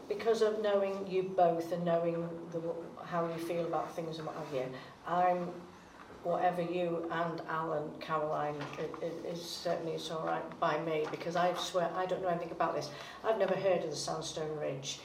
[0.07, 2.61] because of knowing you both and knowing the,
[3.03, 4.65] how you feel about things and what have you,
[5.07, 5.49] I'm
[6.23, 11.35] whatever you and Alan, Caroline, it, it, is certainly it's all right by me because
[11.35, 12.89] I swear I don't know anything about this.
[13.23, 14.99] I've never heard of the Sandstone Ridge,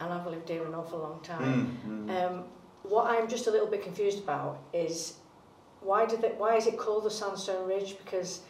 [0.00, 1.78] and I've lived here an awful long time.
[1.86, 2.26] Mm, mm.
[2.26, 2.44] Um,
[2.84, 5.14] what I'm just a little bit confused about is
[5.80, 7.96] why did it, why is it called the Sandstone Ridge?
[8.04, 8.40] Because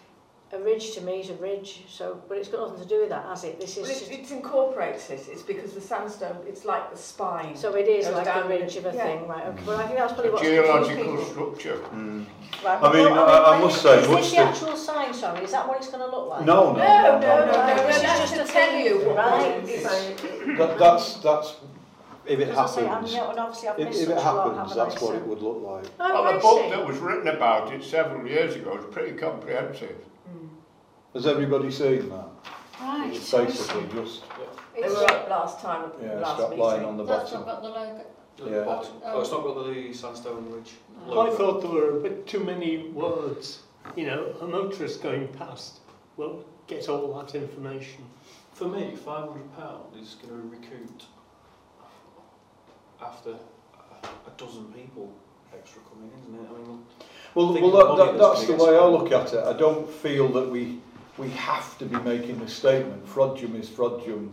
[0.52, 3.08] a ridge to me is a ridge, so but it's got nothing to do with
[3.08, 3.58] that, has it?
[3.60, 5.26] This is Well, it, it incorporates it.
[5.28, 7.56] It's because the sandstone, it's like the spine.
[7.56, 9.02] so it is like a the- ridge of a yeah.
[9.04, 9.44] thing, right?
[9.48, 11.78] Okay, well I think that's probably what's Geological structure.
[11.92, 12.26] Mm.
[12.64, 15.12] Right, I mean, well, I- I must say, is much this the the- actual sign?
[15.12, 16.44] Sorry, is that what it's going to look like?
[16.44, 18.70] No, no, No, no, no, no, Right, no, this is that's just to a tell
[18.70, 19.64] thing, you what right?
[19.64, 20.58] it is.
[20.58, 21.56] That, that's that's
[22.26, 23.14] if it As I say, I'm, happens.
[23.14, 24.84] and obviously I've If, missed if it such a lot, happens, haven't I?
[24.90, 25.84] that's what So- it would look like.
[26.00, 26.70] Oh, Well, I the book see.
[26.70, 29.96] that was written about it several years ago is pretty comprehensive.
[30.28, 30.48] Mm.
[31.14, 32.26] Has everybody seen that?
[32.80, 34.00] Right, It's I basically see.
[34.00, 34.22] just
[34.74, 36.64] They It's- were up last time at the yeah, last strap meeting.
[36.64, 37.46] line on the That's bottom.
[37.46, 38.00] not got the logo.
[38.38, 38.64] At the Yeah.
[38.64, 38.92] bottom.
[39.06, 40.74] Oh, it's not got the Sandstone Ridge
[41.06, 41.12] No.
[41.12, 41.36] I logo.
[41.36, 43.60] thought there were a bit too many words.
[43.94, 45.80] You know, a motorist going past
[46.18, 48.04] will get all that information.
[48.52, 51.02] For me, £500 is going to recoup
[53.02, 53.36] after a
[54.26, 55.12] a dozen people
[55.52, 56.50] extra coming in, isn't it?
[56.54, 56.84] I mean,
[57.34, 59.44] Well, well that, that, that's that's the way I look at it.
[59.44, 60.78] I don't feel that we
[61.18, 63.06] we have to be making a statement.
[63.06, 64.30] Frodsham is Frodsham,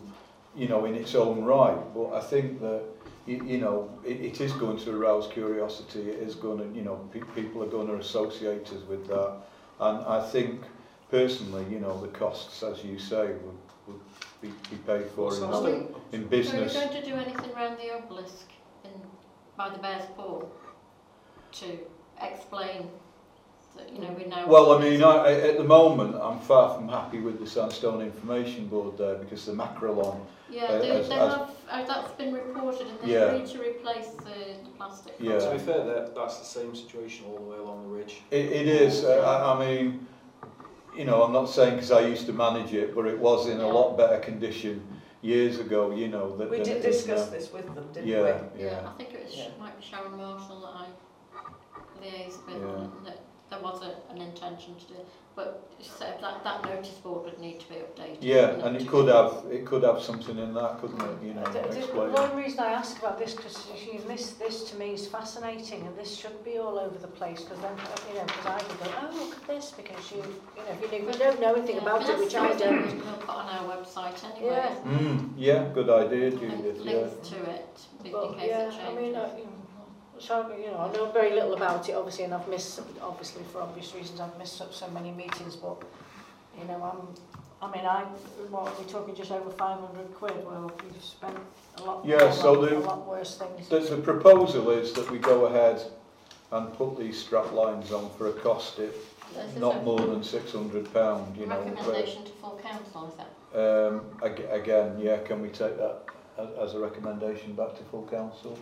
[0.55, 1.77] you know, in its own right.
[1.93, 2.81] But I think that
[3.25, 6.01] you, you know it, it is going to arouse curiosity.
[6.09, 9.33] It is going to, you know, pe- people are going to associate us with that.
[9.79, 10.61] And I think
[11.09, 13.99] personally, you know, the costs, as you say, would, would
[14.41, 15.95] be, be paid for what's in, Well, Sandstone?
[16.11, 16.73] in Are you business.
[16.73, 18.52] going to do anything around the obelisk in,
[19.57, 20.43] by the Bears Paw
[21.53, 21.77] to
[22.21, 22.89] explain
[23.77, 24.45] that, you know, we know...
[24.47, 25.03] Well, I mean.
[25.03, 29.15] I, I- at the moment, I'm far from happy with the Sandstone Information Board there
[29.15, 30.19] because the Makrolon
[30.49, 33.25] Yeah, uh, they, as- they as- have, uh, that's been reported and they Yeah.
[33.31, 35.15] agreed to replace the, the plastic.
[35.19, 35.39] Yeah.
[35.39, 38.21] To be fair, that, that's the same situation all the way along the ridge.
[38.31, 39.03] It, it is.
[39.03, 40.07] Uh, I, I mean,
[40.95, 43.59] you know, I'm not saying because I used to manage it, but it was in
[43.59, 44.85] a lot better condition
[45.23, 45.91] years ago.
[45.91, 46.49] You know that.
[46.49, 47.37] We than did discuss now.
[47.37, 48.61] this with them, didn't Yeah, we?
[48.63, 48.71] yeah.
[48.71, 49.47] Yeah, I think it was Yeah.
[49.59, 50.87] might be Sharon Marshall that I
[52.01, 52.67] liaised with Yeah.
[52.67, 53.19] on that
[53.53, 55.07] there was a, an intention to do it.
[55.35, 58.17] But so that, that notice board would need to be updated.
[58.21, 61.43] Yeah, and it could have, it could have something in that, couldn't it, you know,
[61.45, 62.11] The- the- explain.
[62.13, 63.67] The reason I ask about this, because
[64.07, 67.59] this, this to me is fascinating, and this should be all over the place, because
[67.61, 67.75] then,
[68.09, 70.81] you know, because I could go, oh, look at this, because you, you know, if
[70.81, 72.85] you, if you don't know anything Yeah, about it, which I don't.
[73.03, 74.53] We'll put on our website anyway.
[74.53, 74.75] Yeah.
[74.85, 76.93] Mm, yeah, good idea, And Judith, yeah.
[77.31, 78.87] to it, in But, case yeah, it changes.
[78.87, 79.49] I mean, uh, you know,
[80.19, 83.61] so, you know, I know very little about it, obviously, and I've missed, obviously, for
[83.61, 85.81] obvious reasons, I've missed so, so many meetings, but,
[86.59, 87.07] you know, I'm,
[87.61, 88.03] I mean, I,
[88.49, 90.33] what, are talking just over 500 quid?
[90.45, 91.37] Well, we've spent
[91.77, 93.67] a lot, Yeah, a so lot, the- a lot worse things.
[93.69, 95.81] The, the proposal is that we go ahead
[96.51, 98.93] and put these strap lines on for a cost of
[99.33, 101.59] This not more than six hundred pound, you know.
[101.59, 103.29] Recommendation to full council, is that?
[103.59, 106.01] Um, ag- again, yeah, can we take that
[106.37, 108.59] as, as a recommendation back to full council?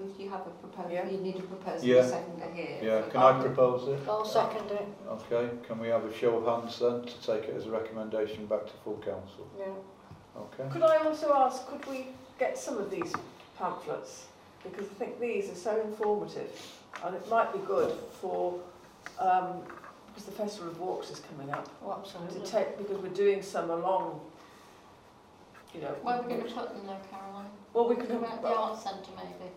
[0.00, 1.06] If you have a proposal, Yeah.
[1.08, 2.00] you need a proposal, Yeah.
[2.00, 2.78] a seconder here.
[2.82, 4.00] Yeah, can I propose it?
[4.08, 7.54] I'll second it, Okay, can we have a show of hands then to take it
[7.54, 9.46] as a recommendation back to full council?
[9.58, 9.66] yeah.
[10.36, 10.68] Okay.
[10.72, 12.08] Could I also ask, could we
[12.40, 13.12] get some of these
[13.56, 14.26] pamphlets?
[14.64, 16.50] Because I think these are so informative
[17.04, 18.58] and it might be good for,
[19.20, 19.62] um,
[20.08, 22.40] because the Festival of Walks is coming up, Oh, to absolutely.
[22.46, 24.20] take, because we're doing some along,
[25.72, 25.94] you know.
[26.02, 27.50] Where are we going to put them though, Caroline?
[27.72, 29.50] Well, we could have, Around the arts centre maybe?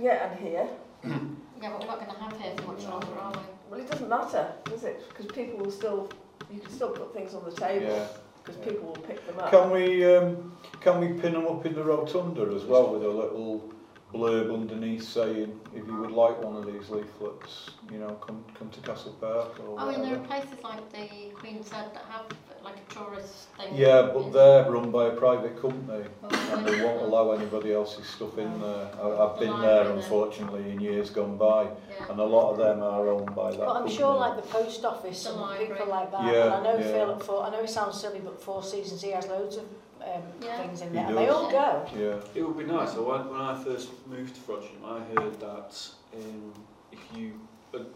[0.00, 0.68] Yeah, and here.
[1.62, 3.38] Yeah, but we're not going to have here for much longer, are we?
[3.70, 5.02] Well, it doesn't matter, does it?
[5.08, 6.10] Because people will still,
[6.52, 8.06] you can still put things on the table, Yeah.
[8.44, 8.72] because yeah.
[8.72, 9.50] people will pick them up.
[9.50, 10.52] Can we, um,
[10.82, 13.72] can we pin them up in the rotunda as well with a little
[14.12, 18.68] blurb underneath saying, if you would like one of these leaflets, you know, come, come
[18.68, 22.26] to Castle Park or I mean, there are places like the Queen's Head that have
[22.66, 23.74] like a tourist thing.
[23.76, 28.06] Yeah, but they're run by a private company Well, and they won't allow anybody else's
[28.06, 28.88] stuff in there.
[29.02, 29.96] I, I've been The there library then.
[29.98, 32.10] unfortunately in years gone by Yeah.
[32.10, 33.96] and a lot of them are owned by that But I'm company.
[33.96, 35.68] sure like the post office The and library.
[35.72, 36.92] people like that, Yeah, and I know yeah.
[36.92, 39.64] Phil, for, I know it sounds silly, but Four Seasons, he has loads of
[40.02, 40.56] um, Yeah.
[40.62, 41.86] things in there, and they all go.
[41.96, 42.92] Yeah, It would be nice.
[42.94, 45.70] So when, when I first moved to Frodsham, I heard that
[46.14, 46.52] um,
[46.92, 47.32] if you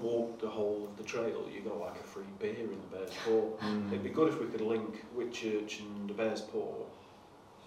[0.01, 3.13] walked the whole of the trail, you got like a free beer in the Bears
[3.25, 3.57] Paw.
[3.61, 3.89] Mm.
[3.89, 6.75] It'd be good if we could link Whitchurch and the Bears Paw,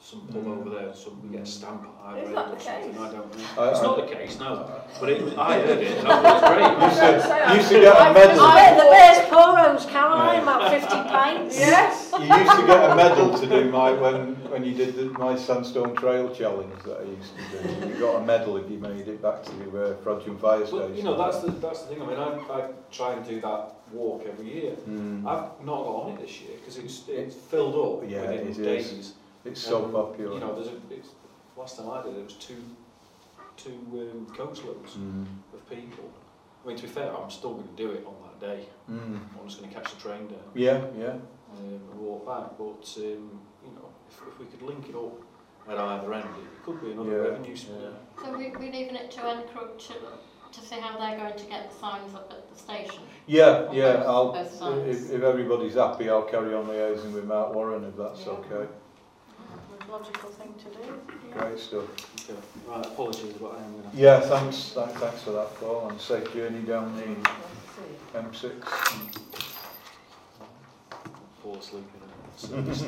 [0.03, 2.67] some pub over there, so we get a stamp on Is either that the case?
[2.67, 3.61] I don't know.
[3.63, 4.81] I- it's I- not the case, no.
[4.99, 5.97] But it, I heard it.
[5.97, 7.07] and I thought it was great.
[7.07, 8.35] You I used to, I- you used to get a I, medal.
[8.83, 11.57] the Bears Paw Rose, Caroline, about 50 pints.
[11.57, 12.11] Yes!
[12.19, 15.37] You used to get a medal to do my when when you did the, my
[15.37, 17.87] sandstone trail challenge that I used to do.
[17.87, 20.79] You got a medal if you made it back to uh, Frodsham Fire Station.
[20.79, 22.01] Well, you know, that's the, that's the thing.
[22.01, 24.73] I mean, I, I try and do that walk every year.
[24.87, 25.25] Mm.
[25.25, 28.49] I've not got on it this year because it's it's filled up Yeah, within it
[28.49, 28.57] is.
[28.57, 29.13] days.
[29.45, 30.33] It's so Um, popular.
[30.33, 31.09] You know, there's a, it's,
[31.57, 32.55] last time I did it, it was two
[33.55, 35.27] two um, coastloads Mm.
[35.53, 36.09] of people.
[36.63, 38.65] I mean, to be fair, I'm still going to do it on that day.
[38.89, 39.19] Mm.
[39.39, 41.09] I'm just going to catch the train down Yeah, yeah.
[41.09, 41.21] um,
[41.91, 42.57] and walk back.
[42.57, 45.21] But um, you know, if, if we could link it up
[45.69, 47.77] at either end, it could be another Yeah, revenue stream.
[47.81, 48.23] yeah.
[48.23, 49.93] So we, we're leaving it to Encrook to,
[50.51, 53.03] to see how they're going to get the signs up at the station.
[53.27, 53.97] Yeah, yeah.
[53.97, 57.95] both- I'll both if, if everybody's happy, I'll carry on liaising with Mark Warren if
[57.97, 58.31] that's Yeah.
[58.33, 58.67] okay.
[59.89, 61.01] Logical thing to do.
[61.33, 62.29] Great stuff.
[62.29, 62.39] Okay.
[62.67, 65.99] Right, apologies, but I am going to Yeah, thanks, thanks, thanks for that, Paul, and
[65.99, 69.13] safe journey down the M6.
[71.41, 72.01] fall asleep in.
[72.37, 72.87] So,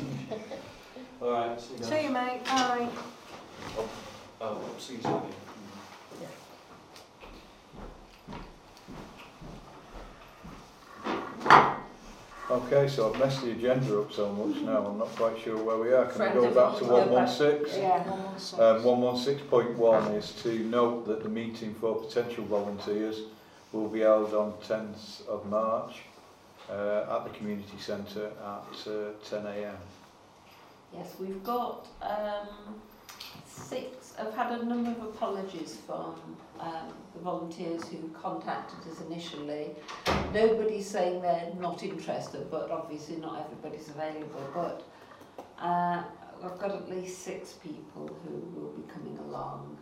[1.20, 1.88] all right, see you guys.
[1.88, 2.44] See you, mate.
[2.44, 2.88] Bye.
[3.76, 3.88] Oh,
[4.40, 5.22] oh see you soon.
[12.48, 15.78] Okay, so I've messed the agenda up so much now, I'm not quite sure where
[15.78, 16.04] we are.
[16.06, 17.10] Can Friend we go back to go back.
[17.10, 17.82] 116?
[17.82, 18.76] Yeah, one.
[18.76, 23.22] Um, 116.1 is to note that the meeting for potential volunteers
[23.72, 26.02] will be held on 10th of March
[26.70, 29.74] uh, at the community centre at uh, 10am.
[30.94, 32.76] Yes, we've got um,
[33.44, 36.14] six, I've had a number of apologies from
[36.58, 39.70] um, the volunteers who contacted us initially.
[40.32, 44.40] Nobody's saying they're not interested, but obviously not everybody's available.
[44.54, 44.82] But
[45.58, 46.02] uh,
[46.42, 49.76] I've got at least six people who will be coming along.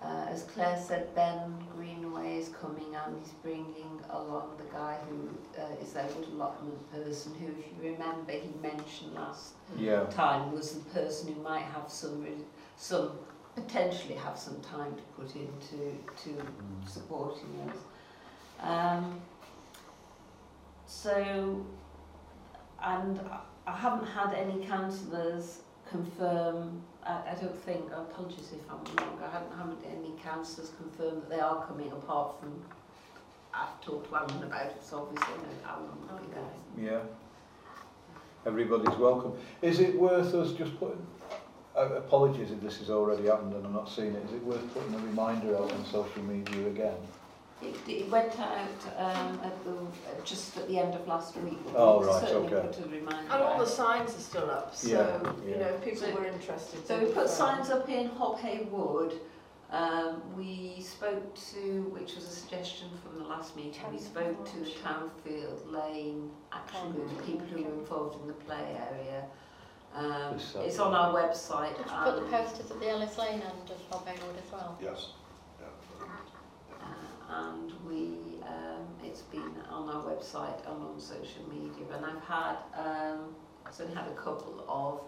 [0.00, 5.28] Uh, as Claire said, Ben Greenway is coming and he's bringing along the guy who
[5.60, 10.02] uh, is their wood allotment person who, if you remember, he mentioned last Yeah.
[10.06, 12.32] time was the person who might have some, re-
[12.76, 13.12] some
[13.54, 16.42] potentially have some time to put into to
[16.86, 17.76] supporting us.
[18.60, 19.20] Um,
[20.86, 21.66] so,
[22.82, 23.20] and
[23.66, 26.82] I- haven't had any councillors confirm.
[27.04, 27.92] I, I don't think.
[27.92, 29.18] I'm apologies if I'm wrong.
[29.22, 32.52] I haven't, haven't any councillors confirm that they are coming apart from
[33.54, 36.92] I've talked to Alan about it, so obviously know Alan will be there.
[36.92, 37.02] Yeah.
[38.46, 39.34] Everybody's welcome.
[39.60, 41.06] Is it worth us just putting,
[41.76, 44.72] uh, apologies if this has already happened and I'm not seeing it, is it worth
[44.74, 46.96] putting a reminder out on social media again?
[47.62, 48.68] It, it went out
[48.98, 49.76] um, at the,
[50.24, 51.58] just at the end of last week.
[51.66, 52.66] but Oh, we right, certainly okay.
[52.66, 56.00] put a reminder And all the signs are still up, so, Yeah, you know, people
[56.08, 56.84] So- were interested.
[56.86, 59.20] So we put could, signs up in Hobhay Wood.
[59.70, 64.58] Um, we spoke to, which was a suggestion from the last meeting, we spoke to
[64.58, 69.24] the Townfield Lane action group, the people who were involved in the play area.
[69.94, 71.76] Um, uh, it's on our website.
[71.76, 74.52] Did you put the um, posters at the Ellis Lane end of Hobay Road as
[74.52, 74.78] well?
[74.82, 75.08] Yes.
[75.60, 75.66] Yeah.
[76.80, 81.84] Uh, and we, um, it's been on our website and on social media.
[81.94, 83.34] And I've had, um,
[83.66, 85.00] I've only had a couple of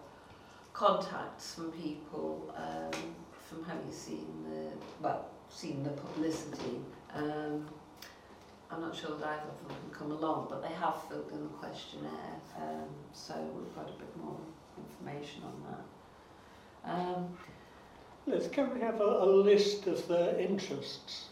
[0.75, 3.15] contacts from people um,
[3.49, 4.71] from having seen the,
[5.01, 6.81] well, seen the publicity.
[7.15, 7.69] Um,
[8.71, 11.43] I'm not sure that either of them can come along, but they have filled in
[11.45, 14.37] the questionnaire, um, so we've got a bit more
[15.05, 15.63] information on
[16.85, 16.91] that.
[16.91, 17.29] Um,
[18.27, 21.27] Liz, can we have a, a list of their interests?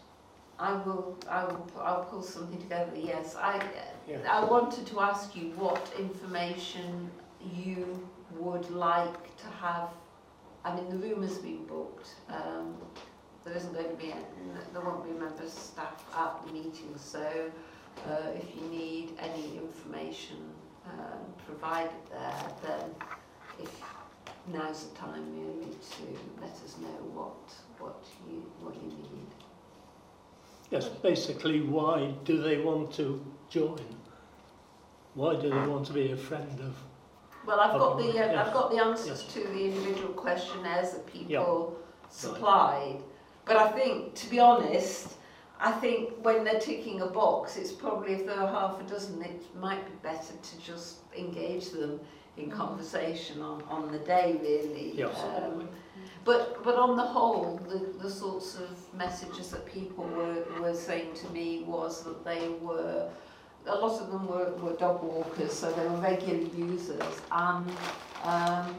[0.59, 2.93] I will, I will, I'll pull something together.
[2.95, 3.65] Yes, I,
[4.07, 4.19] Yeah.
[4.31, 7.11] I wanted to ask you what information
[7.55, 8.09] you
[8.39, 9.89] would like to have.
[10.65, 12.09] I mean, the room has been booked.
[12.29, 12.77] Um,
[13.45, 14.15] there isn't going to be,
[14.73, 16.95] there won't be members staff at the meeting.
[16.97, 17.51] So,
[18.09, 20.37] uh, if you need any information
[20.87, 22.91] um, provided there, then
[24.53, 26.03] now's the time really to
[26.41, 27.35] let us know what
[27.79, 29.29] what you what you need.
[30.71, 33.79] Yes, basically, why do they want to join?
[35.15, 36.75] Why do they want to be a friend of?
[37.45, 38.47] Well, I've got the uh, Yes.
[38.47, 39.35] I've got the answers Yes.
[39.35, 42.09] to the individual questionnaires that people Yeah.
[42.09, 43.03] supplied.
[43.45, 45.17] But I think, to be honest,
[45.61, 49.23] I think when they're ticking a box, it's probably if there are half a dozen,
[49.23, 52.01] it might be better to just engage them
[52.37, 55.03] in conversation on, on the day, really.
[55.03, 55.69] Um,
[56.25, 61.15] but but on the whole, the, the sorts of messages that people were, were saying
[61.15, 63.11] to me was that they were
[63.67, 67.71] a lot of them were, were dog walkers, so they were regular users, and
[68.25, 68.75] um,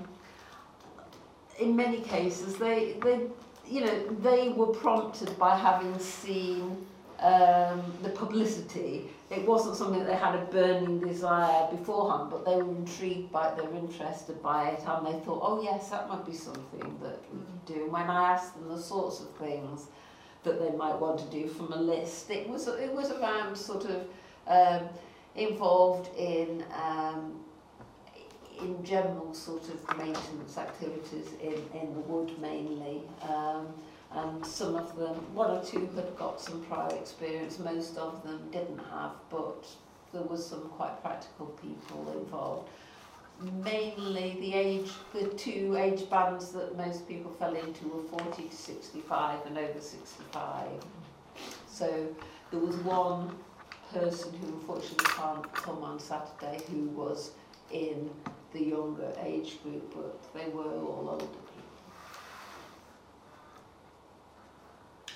[1.59, 3.27] in many cases they, they,
[3.67, 6.85] you know, they were prompted by having seen
[7.23, 12.55] um, the publicity, it wasn't something that they had a burning desire beforehand, but they
[12.55, 16.09] were intrigued by it, they were interested by it, and they thought, oh yes, that
[16.09, 17.83] might be something that we could do.
[17.83, 19.87] And when I asked them the sorts of things
[20.43, 23.85] that they might want to do from a list, it was, it was around sort
[23.85, 24.05] of
[24.47, 24.89] um,
[25.35, 27.39] involved in um,
[28.61, 33.01] in general sort of maintenance activities in, in the wood mainly.
[33.27, 33.67] Um,
[34.15, 38.47] and some of them, one or two had got some prior experience, most of them
[38.51, 39.65] didn't have, but
[40.11, 42.69] there was some quite practical people involved.
[43.63, 48.55] Mainly the age, the two age bands that most people fell into were 40 to
[48.55, 50.67] 65 and over 65.
[51.67, 52.07] So
[52.51, 53.35] there was one
[53.91, 57.31] person who unfortunately can't come on Saturday who was
[57.71, 58.11] in
[58.53, 61.42] the younger age group, but they were all older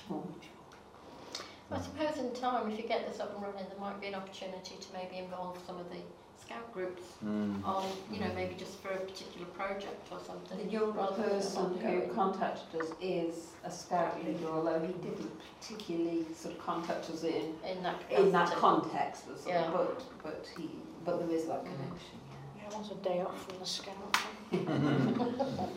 [0.08, 0.16] people.
[0.16, 1.78] More.
[1.78, 4.14] I suppose in time, if you get this up and running, there might be an
[4.14, 5.98] opportunity to maybe involve some of the
[6.42, 7.62] scout groups Mm.
[7.62, 10.56] on, you know, maybe just for a particular project or something.
[10.56, 15.30] The younger rather person who contacted us is a scout leader, although he didn't
[15.60, 19.70] particularly sort of contact us in, in that in that context, but, sort of- Yeah.
[19.76, 20.70] but, but he,
[21.04, 21.70] but there is that Mm.
[21.76, 22.62] connection, yeah.
[22.62, 24.16] Yeah, I want a day off from the scout.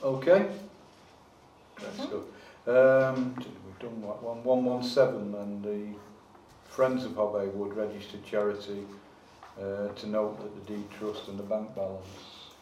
[0.00, 0.46] Okay.
[1.74, 2.10] Great stuff.
[2.68, 3.34] Um,
[3.64, 5.96] we've done what, one, one one seven and the
[6.68, 8.84] Friends of Hobhay Wood registered charity
[9.58, 12.52] uh, to note that the deed trust and the bank balance.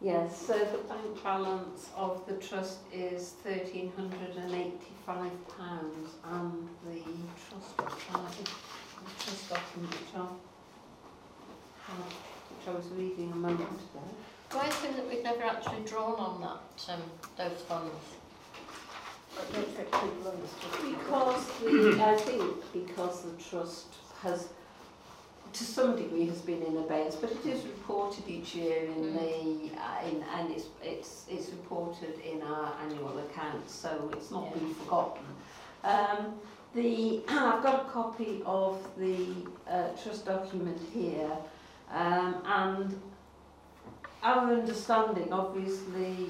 [0.00, 6.68] Yes, so the bank balance of the trust is thirteen hundred and eighty-five pounds and
[6.86, 7.02] the
[7.36, 8.50] trust, uh, the
[9.22, 10.20] trust document which I,
[11.90, 12.08] uh,
[12.48, 14.02] which I was reading a moment ago.
[14.52, 17.02] Why is it that we've never actually drawn on that, um,
[17.36, 17.92] those funds?
[19.38, 20.98] I don't think people understood.
[20.98, 23.86] Because the, I think because the trust
[24.22, 24.48] has,
[25.52, 29.14] to some degree, has been in abeyance, but it is reported each year in Mm.
[29.18, 34.44] the, uh, in, and it's, it's, it's reported in our annual accounts, so it's not
[34.44, 34.58] Yeah.
[34.58, 35.24] been forgotten.
[35.84, 36.34] Um,
[36.74, 39.26] the, I've got a copy of the
[39.68, 41.30] uh, trust document here,
[41.90, 43.00] um, and
[44.22, 46.28] our understanding, obviously,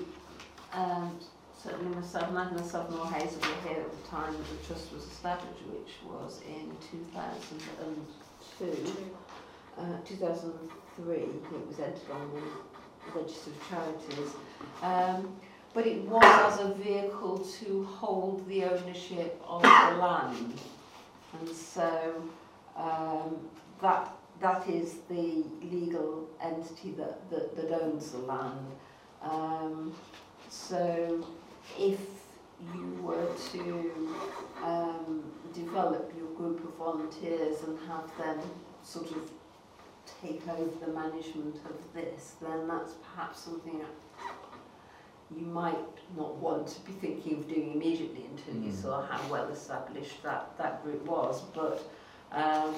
[0.72, 1.18] um,
[1.62, 5.05] certainly myself, neither myself nor Hazel were here at the time that the trust was
[5.05, 9.16] established, which was in 2002.
[9.78, 12.43] Uh, 2003, it was entered on the
[13.18, 14.34] Register of Charities.
[14.82, 15.34] Um,
[15.74, 20.59] but it was as a vehicle to hold the ownership of the land.
[21.40, 22.22] And so
[22.76, 23.36] um,
[23.80, 28.66] that, that is the legal entity that, that, that owns the land.
[29.22, 29.94] Um,
[30.51, 31.24] so
[31.78, 31.98] if
[32.74, 34.14] you were to
[34.62, 35.22] um,
[35.52, 38.38] develop your group of volunteers and have them
[38.84, 39.30] sort of
[40.22, 43.88] take over the management of this, then that's perhaps something that
[45.36, 45.76] you might
[46.16, 48.82] not want to be thinking of doing immediately until you Mm.
[48.82, 51.40] saw how well established that, that group was.
[51.54, 51.90] But
[52.32, 52.74] um,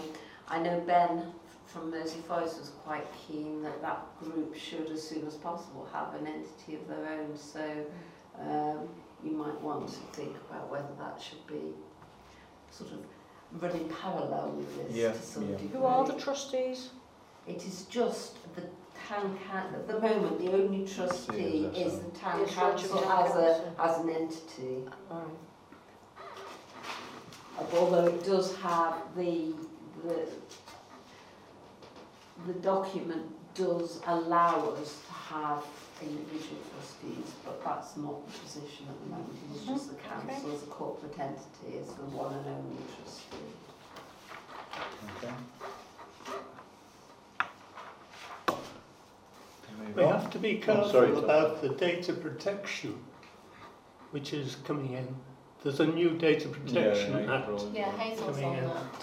[0.49, 1.33] I know Ben
[1.67, 6.15] from Mersey Forest was quite keen that that group should, as soon as possible, have
[6.15, 7.37] an entity of their own.
[7.37, 7.85] So
[8.41, 8.89] um,
[9.25, 11.73] you might want to think about whether that should be
[12.71, 12.99] sort of
[13.63, 15.57] running parallel with this Yeah, to some yeah.
[15.57, 15.69] degree.
[15.79, 16.91] Who are the trustees?
[17.47, 18.63] It is just the
[19.09, 23.25] town council, at the moment, the only trustee Yes, is the town Yes, council Roger
[23.27, 24.85] as Town a, as an entity.
[25.11, 25.25] Right.
[27.75, 29.55] Although it does have the,
[30.05, 30.27] the,
[32.47, 35.65] the document does allow us to have
[36.03, 39.37] individual trustees, but that's not the position at the moment.
[39.53, 43.53] It is just the council as a corporate entity is the one and only trustee.
[45.19, 45.35] Okay.
[49.79, 50.21] Move We on.
[50.21, 51.25] have to be Oh, careful sorry, Tom.
[51.25, 52.99] about the data protection
[54.13, 55.15] which is coming in.
[55.65, 57.45] There's a new Data Protection Yeah, Act.
[57.45, 57.73] April.
[57.75, 58.65] Yeah, Hazel's Coming on in.
[58.69, 59.03] that.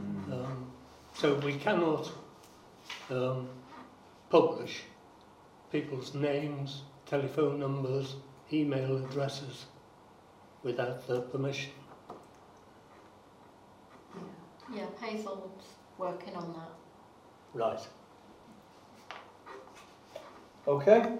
[0.00, 0.32] Mm.
[0.44, 0.66] Um,
[1.14, 2.10] so we cannot
[3.10, 3.46] um,
[4.30, 4.80] publish
[5.70, 8.16] people's names, telephone numbers,
[8.52, 9.66] email addresses
[10.62, 11.72] without their permission.
[14.14, 14.20] Yeah.
[14.74, 15.64] Yeah, Hazel's
[15.96, 16.70] working on that.
[17.54, 17.88] Right.
[20.66, 21.12] Okay.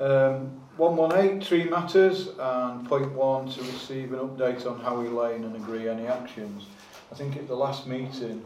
[0.00, 5.54] Um, 118, three matters, and point one to receive an update on Howey Lane and
[5.56, 6.66] agree any actions.
[7.12, 8.44] I think at the last meeting,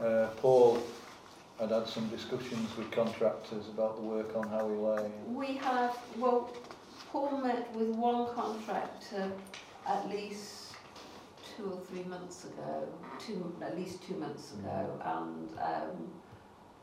[0.00, 0.80] uh, Paul
[1.58, 5.12] had had some discussions with contractors about the work on Howey Lane.
[5.34, 6.52] We have, well,
[7.10, 9.30] Paul met with one contractor
[9.86, 10.72] at least
[11.56, 12.88] two or three months ago,
[13.24, 16.10] two, at least two months ago, and um,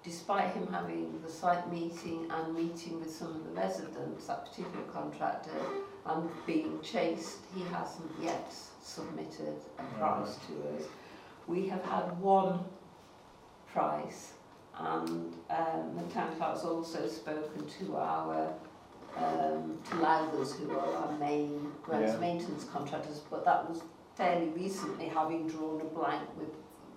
[0.04, 4.86] despite him having the site meeting and meeting with some of the residents, that particular
[4.86, 5.52] contractor,
[6.06, 10.88] and being chased, he hasn't yet submitted a price to us.
[11.48, 12.64] We have had one
[13.72, 14.34] price,
[14.86, 18.54] and um, the town council also spoken to our
[19.18, 22.20] um, to Lowthers who are our main grounds yeah.
[22.20, 23.82] maintenance contractors, but that was
[24.16, 26.50] fairly recently having drawn a blank with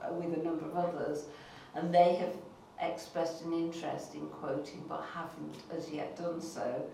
[0.02, 1.24] uh, with a number of others,
[1.74, 2.35] and they have
[2.81, 6.85] expressed an interest in quoting but haven't as yet done so.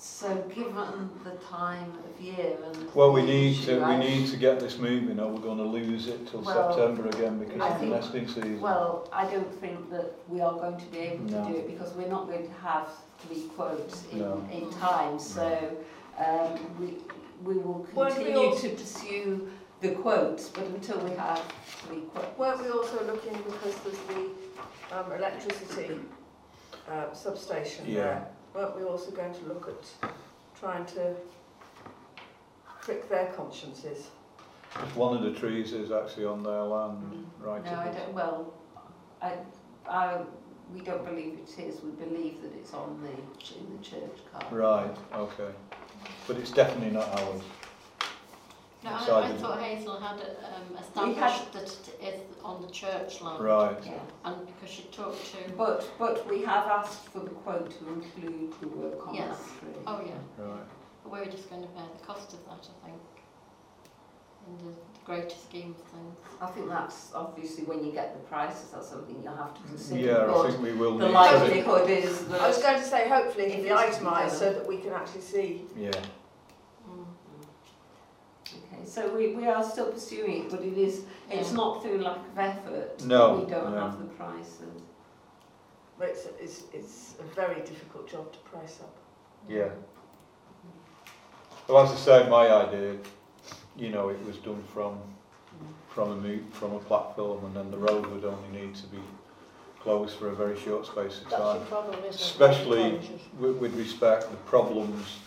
[0.00, 4.36] So, given the time of year and Well, we need issue, to, we need to
[4.36, 7.66] get this moving, or we're going to lose it till Well, September again because I
[7.66, 8.60] of the think- nesting season.
[8.60, 11.92] Well, I don't think that we are going to be able to do it because
[11.94, 12.88] we're not going to have
[13.18, 14.48] three quotes in, No.
[14.52, 15.18] in time.
[15.18, 15.76] So
[16.16, 16.94] um, we,
[17.42, 19.50] we will Weren't we continue to pursue
[19.80, 22.38] the quotes, but until we have three quotes.
[22.38, 25.98] Weren't we also looking, because there's the um, electricity
[26.88, 27.94] uh, substation Yeah.
[27.94, 30.10] there, weren't we also going to look at
[30.58, 31.14] trying to
[32.82, 34.08] prick their consciences?
[34.94, 37.24] One of the trees is actually on their land, mm.
[37.46, 37.64] right?
[37.64, 38.12] No, I don't.
[38.12, 38.54] Well,
[39.22, 39.32] I,
[39.88, 40.20] I,
[40.74, 41.82] we don't believe it is.
[41.82, 43.08] We believe that it's on the
[43.58, 44.42] in the church car.
[44.50, 45.50] Right, okay.
[46.26, 47.42] But it's definitely not ours.
[48.84, 52.68] No, I, I thought Hazel had um, We had- established that it is on the
[52.68, 53.42] church land.
[53.42, 53.76] Right.
[53.84, 53.98] Yeah.
[54.24, 55.50] And because she talked to...
[55.56, 59.36] But but we have asked for the quote to include the work on Yes.
[59.36, 59.82] that tree.
[59.86, 60.44] Oh, yeah.
[60.44, 60.60] Right.
[61.02, 63.02] But we're just going to bear the cost of that, I think,
[64.46, 66.16] in the, the greater scheme of things.
[66.40, 70.00] I think that's obviously when you get the prices, that's something you'll have to consider.
[70.00, 71.18] Yeah, I think we will the need to.
[71.18, 74.52] likelihood is I was going to say, hopefully it can If be it's itemised so
[74.52, 75.62] that we can actually see.
[75.76, 75.96] Yeah, Mm.
[75.96, 76.08] Okay,
[78.88, 82.38] so we, we are still pursuing it, but it is it's not through lack of
[82.38, 83.04] effort.
[83.04, 83.80] No, we don't no.
[83.80, 84.82] have the prices.
[85.98, 88.94] But it's, it's, it's a very difficult job to price up.
[89.48, 89.68] yeah.
[91.66, 92.96] Well, as I say, my idea,
[93.76, 94.98] you know, it was done from
[95.88, 99.00] from a mo- from a platform, and then the road would only need to be
[99.80, 101.56] closed for a very short space of That's time.
[101.56, 102.14] your problem, isn't it?
[102.14, 103.20] Especially Closures.
[103.38, 105.18] with, with respect the problems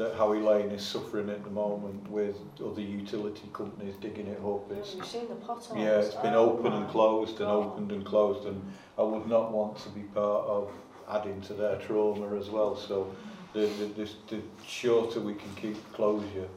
[0.00, 4.72] that Howey Lane is suffering at the moment with other utility companies digging it up.
[4.72, 5.78] It's, You've seen the potholes.
[5.78, 8.62] yeah, it's been Oh open and my closed and opened and closed and
[8.96, 10.72] I would not want to be part of
[11.06, 12.74] adding to their trauma as well.
[12.76, 13.14] So
[13.52, 16.48] the, the, the, the shorter we can keep closure,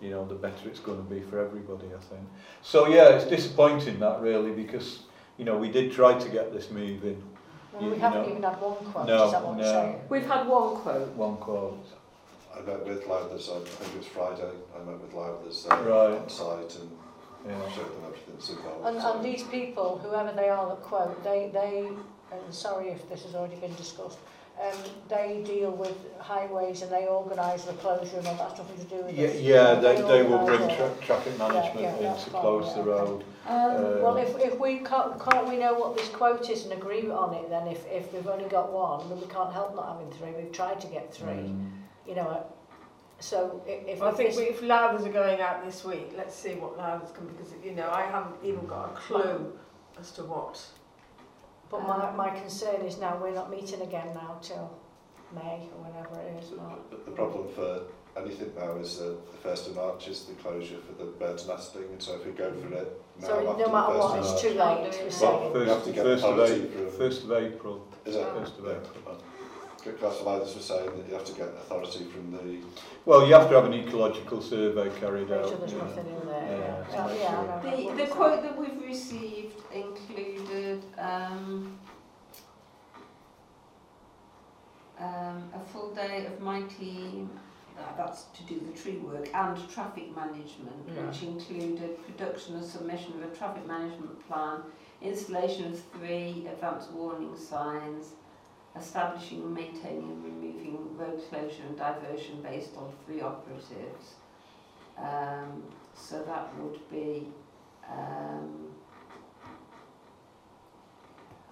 [0.00, 2.22] you know, the better it's going to be for everybody, I think.
[2.62, 5.00] So yeah, it's disappointing that really because,
[5.36, 7.20] you know, we did try to get this moving.
[7.72, 8.28] Well, you we haven't know.
[8.30, 9.62] even had one quote, No, is that what no.
[9.64, 10.00] we're saying?
[10.08, 11.08] We've had one quote.
[11.16, 11.86] One quote.
[12.56, 16.20] I met with Lowthers, I think it was Friday, I met with Lowthers uh, Right.
[16.20, 16.90] on site and
[17.46, 17.68] Yeah.
[17.68, 18.86] showed them everything that's involved.
[18.86, 21.88] And, and these people, whoever they are that quote, they, they,
[22.32, 24.18] and sorry if this has already been discussed,
[24.62, 24.78] um,
[25.08, 29.02] they deal with highways and they organise the closure and all that's nothing to do
[29.04, 29.40] with Yeah, this.
[29.40, 32.82] yeah, they, they will bring tra traffic management yeah, in to fine, close yeah, the
[32.88, 33.24] road.
[33.48, 36.72] Um, well, Um, if, if we can't, can't we know what this quote is and
[36.72, 39.88] agree on it, then if, if we've only got one, then we can't help not
[39.88, 40.30] having three.
[40.40, 41.70] We've tried to get three, Mm.
[42.06, 42.28] You know.
[42.28, 42.42] uh,
[43.20, 46.54] So i- if I think we, if Lowthers are going out this week, let's see
[46.54, 49.52] what Lowthers can, because, you know, I haven't even got a clue
[49.98, 50.60] as to what.
[51.70, 54.70] but my, my concern is now we're not meeting again now till
[55.34, 56.50] May or whenever it is.
[56.52, 56.90] Mark.
[56.90, 57.82] The, the problem for
[58.20, 61.84] anything now is that the 1st of March is the closure for the birds nesting,
[61.84, 64.10] and so if we go for it now So after no matter the 1st what,
[64.10, 65.00] of it's March, too late.
[65.00, 65.52] Well, saying.
[65.52, 67.86] we have First, to get first, of authority April, first of April.
[68.04, 68.26] is it?
[68.38, 69.16] First of April.
[69.92, 72.58] Councillor Lowthers was saying that you have to get authority from the
[73.04, 75.48] Well, you have to have an ecological survey carried out.
[75.48, 75.78] sure there's yeah.
[75.78, 76.42] nothing in there.
[76.42, 77.96] Yeah, Yeah, to yeah, make yeah, sure.
[77.96, 81.78] The, the quote that we've received included um,
[84.98, 87.30] um, a full day of my team,
[87.78, 91.06] uh, that's to do the tree work, and traffic management, Yeah.
[91.06, 94.60] which included production and submission of a traffic management plan,
[95.02, 98.12] installation of three advance warning signs,
[98.78, 104.14] establishing, maintaining and removing road closure and diversion based on three operatives.
[104.98, 105.62] Um,
[105.94, 107.28] so that would be,
[107.90, 108.68] um,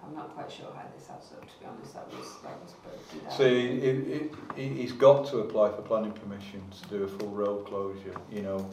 [0.05, 2.73] I'm not quite sure how this adds up, to be honest, that was, that was
[2.83, 3.37] broken down.
[3.37, 4.29] So he,
[4.61, 8.41] he- he's got to apply for planning permission to do a full road closure, you
[8.41, 8.69] know,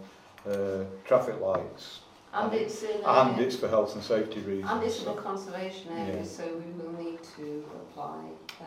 [0.48, 2.00] uh, traffic lights.
[2.32, 4.70] And it's in uh, a, and it's for health and safety reasons.
[4.70, 6.24] And it's in a conservation area, yeah.
[6.24, 8.20] so we will need to apply
[8.60, 8.64] uh,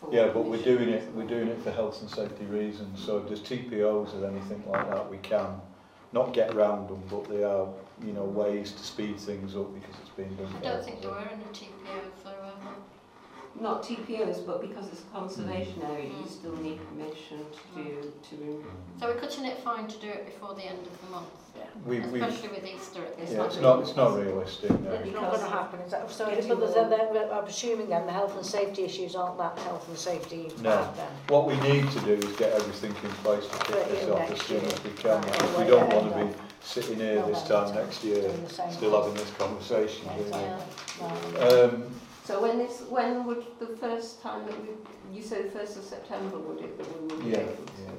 [0.00, 0.12] for.
[0.12, 1.12] Yeah, but we're doing it.
[1.14, 3.04] We're doing it for health and safety reasons.
[3.04, 5.60] So if there's TPOs or anything like that, we can
[6.12, 7.68] not get round them, but they are
[8.02, 10.52] you know ways to speed things up because it's being done.
[10.60, 12.11] I don't think there were any TPOs
[13.62, 15.90] Not TPOs, but because it's a conservation Mm.
[15.90, 18.64] area, you still need permission to do, to remove.
[18.98, 21.28] So we're cutting it fine to do it before the end of the month,
[21.86, 23.62] We, we, especially with Easter at this It's yeah, it's time.
[23.62, 24.90] not, it's not realistic, no.
[24.90, 25.78] It's not going to happen.
[25.80, 28.44] Is that, so, Getting but there's, more- then, then, I'm assuming then the health and
[28.44, 30.70] safety issues aren't that health and safety No.
[30.70, 31.08] bad then.
[31.28, 34.42] What we need to do is get everything in place to kick this off as
[34.42, 35.20] soon as we can.
[35.22, 38.42] Right, because we don't want to be sitting here No, this time next year, doing
[38.44, 40.04] the same still having this conversation.
[40.06, 41.40] Yeah, do we?
[41.44, 41.46] yeah.
[41.46, 41.84] Um,
[42.24, 44.68] So when is, when would the first time that we,
[45.12, 47.82] you say the first of September, would it, that we would be Yeah, able to?
[47.82, 47.90] yeah,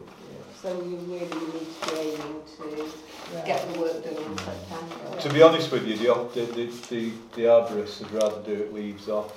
[0.61, 2.87] So you really need to be aiming to
[3.33, 3.45] Yeah.
[3.45, 4.39] get the work done in mm.
[4.39, 5.19] September.
[5.21, 8.53] To be honest with you, the, op- the, the, the, the arborists would rather do
[8.53, 9.33] it leaves off.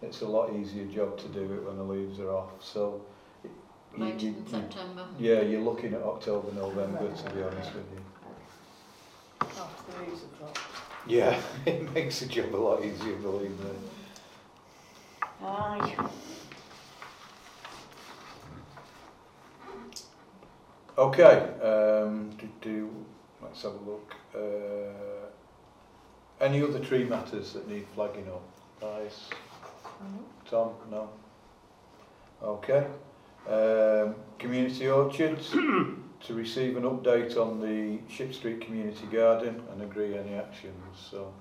[0.00, 3.02] It's a lot easier job to do it when the leaves are off, so.
[3.44, 3.50] you-
[3.98, 5.04] Later you- in you- September.
[5.18, 8.00] Yeah, you're looking at October, November, to be honest with you.
[9.42, 10.60] Oh, the leaves have dropped.
[11.06, 13.70] Yeah, it makes the job a lot easier, believe me.
[15.42, 16.08] Aye.
[20.96, 22.90] Okay, um, do, do,
[23.40, 24.14] let's have a look.
[24.34, 25.28] Uh,
[26.40, 28.42] any other tree matters that need flagging up?
[28.80, 29.28] Guys?
[30.50, 30.72] Tom?
[30.90, 31.08] No?
[32.42, 32.86] Okay.
[33.48, 35.50] Um, community orchards,
[36.20, 41.32] to receive an update on the Ship Street Community Garden and agree any actions, so.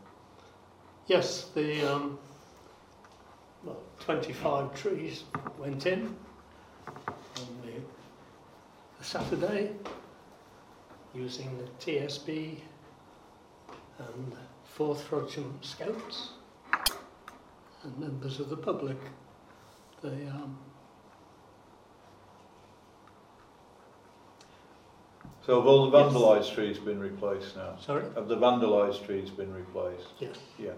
[1.07, 2.19] Yes, the um,
[3.68, 5.23] well, 25 trees
[5.60, 6.15] went in
[6.88, 7.73] on the,
[8.98, 9.72] the Saturday
[11.14, 12.57] using the TSB
[13.99, 14.34] and
[14.65, 16.30] Fourth Frodsham Scouts
[17.84, 18.98] and members of the public.
[20.02, 20.57] They um,
[25.45, 26.14] So have all the Yes.
[26.14, 27.77] vandalised trees been replaced now?
[27.80, 30.07] sorry, Have the vandalised trees been replaced?
[30.19, 30.38] yes.
[30.60, 30.73] Yeah.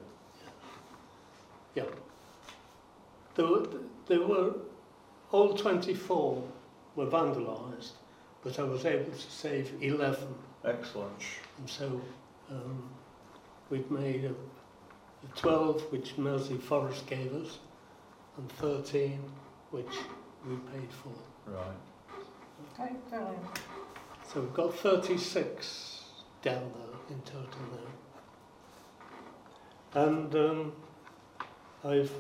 [1.76, 1.84] Yeah.
[3.36, 3.68] There were,
[4.08, 4.54] there were
[5.32, 6.44] all 24
[6.96, 7.92] were vandalised,
[8.44, 10.28] but I was able to save 11.
[10.66, 11.22] Excellent.
[11.58, 12.02] And so
[12.50, 12.90] um,
[13.70, 17.60] we've made a, a 12 which Mersey Forest gave us
[18.38, 19.22] and 13
[19.72, 19.86] which
[20.48, 21.14] we paid for.
[21.52, 21.66] Right.
[22.74, 23.36] Okay, Caroline.
[24.34, 26.04] So we've got 36
[26.42, 27.62] down there in total
[29.94, 30.02] now.
[30.02, 30.74] And um,
[31.84, 32.12] I've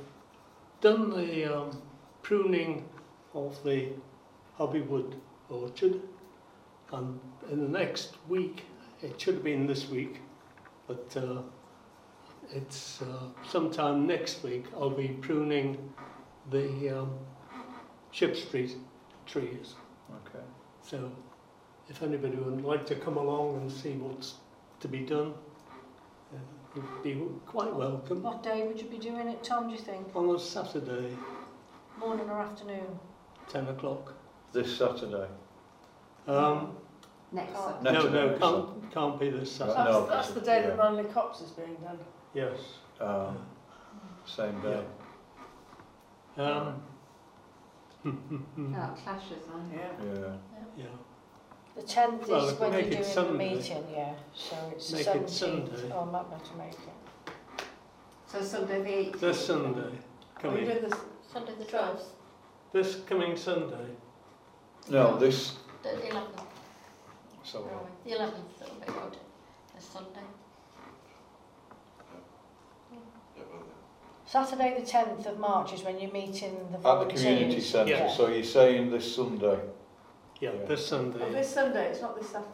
[0.81, 1.81] done the um,
[2.21, 2.87] pruning
[3.33, 3.89] of the
[4.57, 5.15] Hobhay Wood
[5.49, 6.01] orchard.
[6.91, 7.19] And
[7.51, 8.65] in the next week,
[9.01, 10.19] it should have been this week,
[10.87, 11.41] but uh,
[12.51, 15.77] it's uh, sometime next week, I'll be pruning
[16.49, 17.11] the um,
[18.11, 18.75] Ship Street
[19.25, 19.75] trees.
[20.09, 20.43] Okay.
[20.81, 21.11] So
[21.89, 24.35] if anybody would like to come along and see what's
[24.79, 25.33] to be done,
[26.75, 28.21] would be quite welcome.
[28.23, 30.07] What day would you be doing it, Tom, do you think?
[30.15, 31.15] On a Saturday,
[31.97, 32.99] Morning or afternoon?
[33.49, 34.13] 10 o'clock.
[34.53, 35.27] This Saturday.
[36.27, 36.75] Um,
[37.31, 37.67] Next Oh.
[37.83, 37.91] Saturday.
[37.91, 39.75] Next no, no, can't, can't be this Saturday.
[39.77, 40.83] That's, No, that's the day it- that yeah.
[40.91, 41.99] Manley Cops is being done.
[42.33, 42.57] Yes.
[42.99, 43.37] Um,
[44.25, 44.83] same day.
[46.37, 46.43] Yeah.
[46.43, 46.83] Um,
[48.73, 49.59] That clashes, huh?
[49.73, 49.91] Yeah.
[50.05, 50.33] Yeah.
[50.77, 50.85] yeah.
[51.79, 54.13] The 10th Well, is when you're make it doing the meeting, yeah.
[54.35, 55.29] So it's Make the it 17th.
[55.29, 55.91] Sunday.
[55.93, 57.33] Oh, I'm not going to make it.
[58.27, 59.19] So Sunday the 8th.
[59.21, 59.97] This Sunday, Are you
[60.41, 60.93] coming, doing this?
[61.31, 62.03] Sunday the 12th,
[62.73, 63.85] this coming Sunday.
[64.89, 65.53] No, this.
[65.81, 66.43] the 11th,
[67.43, 68.11] So, where are we?
[68.11, 69.17] the 11th, it'll be good,
[69.73, 70.19] this Sunday.
[74.25, 77.89] Saturday the 10th of March is when you're meeting the at the community centre.
[77.93, 78.09] Yeah.
[78.11, 79.57] So you're saying this Sunday?
[80.39, 80.65] Yeah, Yeah.
[80.65, 81.19] this Sunday.
[81.21, 82.49] Oh, this Sunday, it's not this Saturday.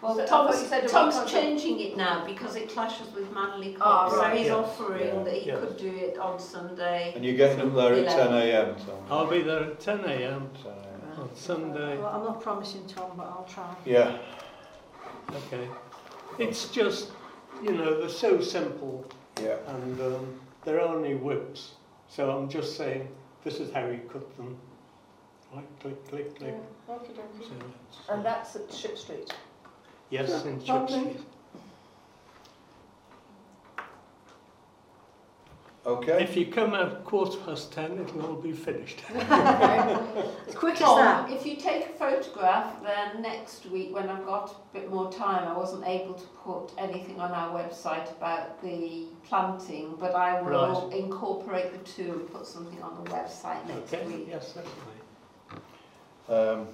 [0.00, 4.08] Well, So- Tom's, you said Tom's changing it now because it clashes with Manley Ah,
[4.08, 4.14] Copse.
[4.16, 4.54] so he's yeah.
[4.54, 5.22] offering Yeah.
[5.22, 5.56] that he Yeah.
[5.60, 7.12] could do it on Sunday.
[7.14, 8.74] And you're getting up there at 10 a.m.
[8.76, 8.96] Tom?
[9.10, 10.50] I'll be there at 10 a.m.
[10.62, 10.72] 10
[11.18, 11.98] on Sunday.
[11.98, 13.74] Well, I'm not promising, Tom, but I'll try.
[13.84, 14.18] Yeah.
[15.30, 15.68] Okay.
[16.38, 17.10] It's just,
[17.62, 19.04] you know, they're so simple
[19.40, 19.56] Yeah.
[19.68, 21.74] and um, they're only whips.
[22.08, 23.08] So I'm just saying,
[23.44, 24.56] this is how you cut them.
[25.54, 26.54] Right, click, click, click.
[26.54, 26.60] Yeah,
[26.94, 27.48] okie dokie.
[27.48, 27.54] So
[27.88, 29.32] it's, And that's at Ship Street.
[30.10, 31.00] yes, in Chip Lovely.
[31.00, 31.20] Street.
[35.84, 36.22] Okay.
[36.22, 39.00] If you come at quarter past 10, it'll all be finished.
[39.16, 41.30] As quick as Tom, that.
[41.32, 45.48] if you take a photograph, then next week when I've got a bit more time,
[45.48, 50.88] I wasn't able to put anything on our website about the planting, but I will
[50.90, 54.28] incorporate the two and put something on the website next Okay, week.
[54.30, 55.00] yes, definitely.
[56.28, 56.68] Um,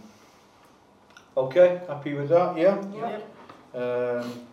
[1.39, 2.83] okay, happy with that, yeah?
[2.95, 3.21] Yeah.
[3.79, 4.47] Um,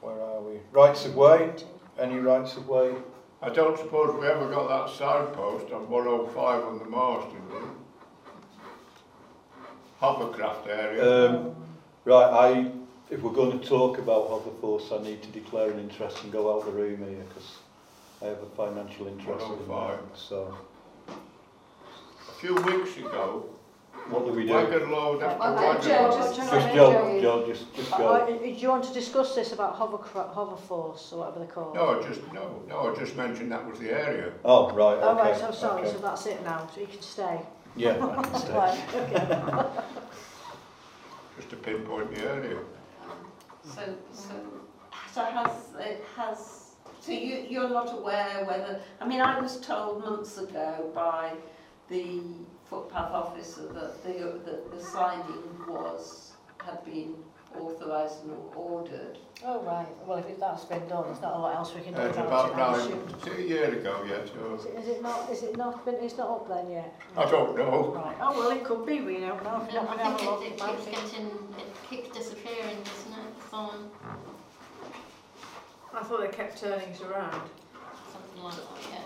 [0.00, 0.58] where are we?
[0.70, 1.52] Rights of way?
[1.98, 2.94] Any rights of way?
[3.42, 7.60] I don't suppose we ever got that signpost on 105 on the marsh, did we?
[10.00, 11.28] Hovercraft area.
[11.30, 11.54] Um,
[12.04, 12.70] right, I,
[13.10, 16.54] if we're going to talk about Hoverforce, I need to declare an interest and go
[16.56, 17.56] out the room here because
[18.20, 19.68] I have a financial interest in that.
[19.68, 19.98] 105.
[20.16, 20.56] So,
[21.08, 23.48] A few weeks ago,
[24.10, 24.52] what do we do?
[24.52, 26.12] wagon load after Okay, wagon Joe, load.
[26.12, 28.08] just- Just Joe, Joe, just, just Uh, go.
[28.08, 31.74] uh, do you want to discuss this about hover, hover force or whatever they're called?
[31.74, 34.32] No, I just, no, no, I just mentioned that was the area.
[34.44, 35.02] Oh, right, okay.
[35.06, 35.92] Oh, right, so sorry, okay.
[35.92, 37.40] so that's it now, so you can stay.
[37.76, 38.52] Yeah, I can stay.
[38.52, 39.66] Right, okay.
[41.36, 42.58] Just to pinpoint the area.
[43.64, 43.80] So,
[44.12, 44.34] so,
[45.12, 50.00] so has, it has, so you, you're not aware whether, I mean, I was told
[50.04, 51.32] months ago by
[51.88, 52.20] the
[52.72, 56.32] footpath officer that the, that the signing was,
[56.64, 57.14] had been
[57.60, 59.18] authorised and ordered.
[59.44, 62.00] Oh, right, well, if that's been done, there's not a lot else we can do
[62.00, 63.08] Uh, It's about it, about I nine, assume.
[63.20, 64.68] is it a year ago yet, Is or?
[64.68, 66.94] it- Is it not, is it not been, it's not up then yet?
[67.14, 67.92] I don't know.
[67.94, 70.16] Right, oh, well, it could be, we don't know, if you're And not I going
[70.18, 70.90] to have think it, it it keeps be.
[70.92, 73.32] getting, it keeps disappearing, doesn't it?
[73.44, 73.90] It's on
[75.94, 77.42] I thought they kept turning it around.
[78.12, 79.01] something like that, yeah.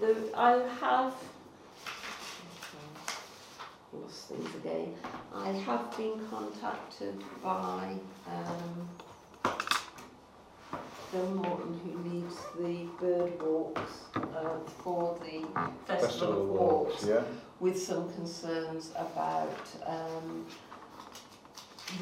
[0.00, 1.14] The, I have
[3.92, 4.94] lost things again.
[5.34, 7.94] I have been contacted by
[8.30, 8.88] um,
[11.10, 15.44] Phil Morton, who leads the bird walks uh, for the
[15.86, 17.22] Festival, Festival of of Walks, Walks, yeah?
[17.58, 20.46] with some concerns about um,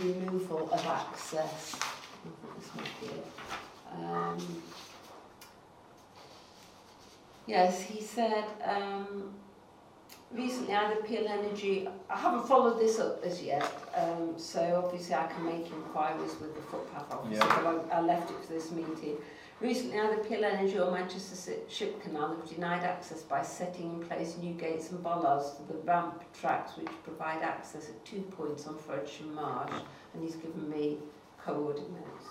[0.03, 1.77] removal of access.
[1.77, 1.89] I
[2.23, 3.27] think this might be it.
[3.95, 4.63] Um,
[7.47, 9.33] Yes, he said, um,
[10.33, 13.65] recently either Peel Energy, I haven't followed this up as yet,
[13.95, 17.61] um, so obviously I can make inquiries with the footpath officer, Yeah.
[17.63, 19.17] but I, I left it for this meeting.
[19.61, 24.37] Recently either Peel Energy or Manchester Ship Canal have denied access by setting in place
[24.37, 28.75] new gates and bollards to the ramp tracks which provide access at two points on
[28.75, 29.73] Frodsham Marsh,
[30.13, 30.99] and he's given me
[31.43, 32.27] coordinates.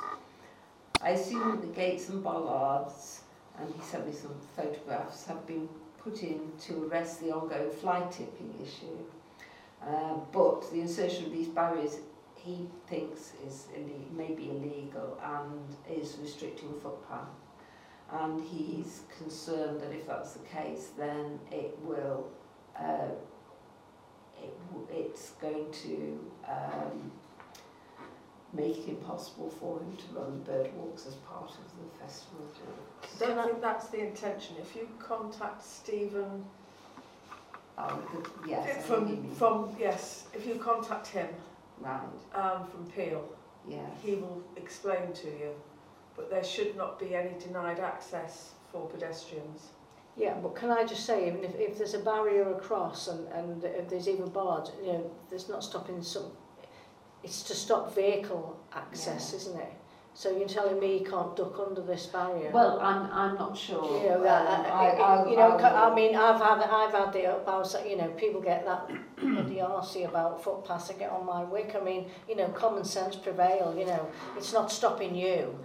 [1.01, 3.21] I assume that the gates and bollards
[3.59, 5.67] and he sent me some photographs, have been
[5.97, 8.97] put in to arrest the ongoing fly tipping issue.
[9.85, 11.97] Uh, but the insertion of these barriers
[12.35, 17.27] he thinks is illegal, may be illegal and is restricting footpath.
[18.11, 22.27] And he's concerned that if that's the case, then it will,
[22.79, 23.09] uh,
[24.41, 24.53] it,
[24.91, 27.11] it's going to um,
[28.53, 33.21] make it impossible for him to run bird walks as part of the festival walks.
[33.21, 34.55] I don't think that's the intention.
[34.61, 36.45] If you contact Stephen
[37.77, 41.27] Oh, the- yes, I know what you from, from, yes, if you contact him
[41.79, 41.99] right,
[42.33, 43.27] um, from Peel,
[43.67, 43.85] yeah.
[44.01, 45.51] he will explain to you.
[46.15, 49.71] But there should not be any denied access for pedestrians.
[50.15, 53.61] Yeah, but can I just say, even if, if there's a barrier across and, and
[53.65, 56.31] if there's even barred, you know, there's not stopping some,
[57.25, 59.37] it's to stop vehicle access, Yeah.
[59.37, 59.73] isn't it?
[60.13, 62.49] So you're telling me you can't duck under this barrier?
[62.51, 64.01] Well, I'm, I'm not sure.
[64.01, 66.93] you know, that, Um, uh, I, I, you know, I, I mean, I've had, I've
[66.93, 67.45] had the up
[67.85, 68.87] you know, people get that
[69.17, 71.75] bloody arsey about footpaths and get on my wick.
[71.79, 74.07] I mean, you know, common sense prevail, you know,
[74.37, 75.59] it's not stopping you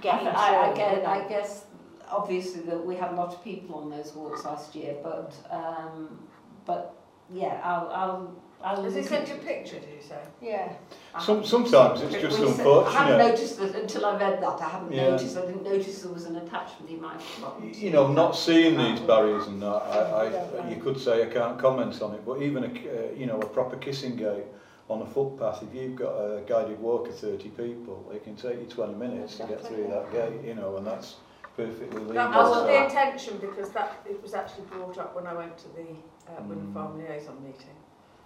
[0.00, 1.08] getting I, I, I, guess, you know.
[1.10, 1.64] I guess
[2.10, 6.18] obviously that we had a lot of people on those walks last year, but um,
[6.64, 6.94] but
[7.32, 8.42] yeah, I'll I'll.
[8.62, 10.18] I'll Has he sent you a picture, do you say?
[10.42, 10.72] Yeah.
[11.14, 13.18] I Some, haven't- sometimes it's we just said- I haven't unfortunate.
[13.18, 14.60] noticed that until I read that.
[14.60, 15.10] I haven't Yeah.
[15.10, 15.36] noticed.
[15.38, 16.88] I didn't notice there was an attachment.
[16.88, 17.72] He might have forgotten.
[17.74, 21.58] You know, not seeing these barriers and that, I, I, you could say I can't
[21.58, 24.44] comment on it, but even a, uh, you know, a proper kissing gate
[24.90, 28.58] on a footpath, if you've got a guided walk of 30 people, it can take
[28.60, 31.16] you 20 minutes to get through that gate, you know, and that's
[31.56, 32.12] perfectly legal.
[32.14, 35.56] That wasn't the so- intention because that it was actually brought up when I went
[35.58, 35.86] to the
[36.30, 36.74] uh, Wind Mm.
[36.74, 37.74] Farm liaison meeting.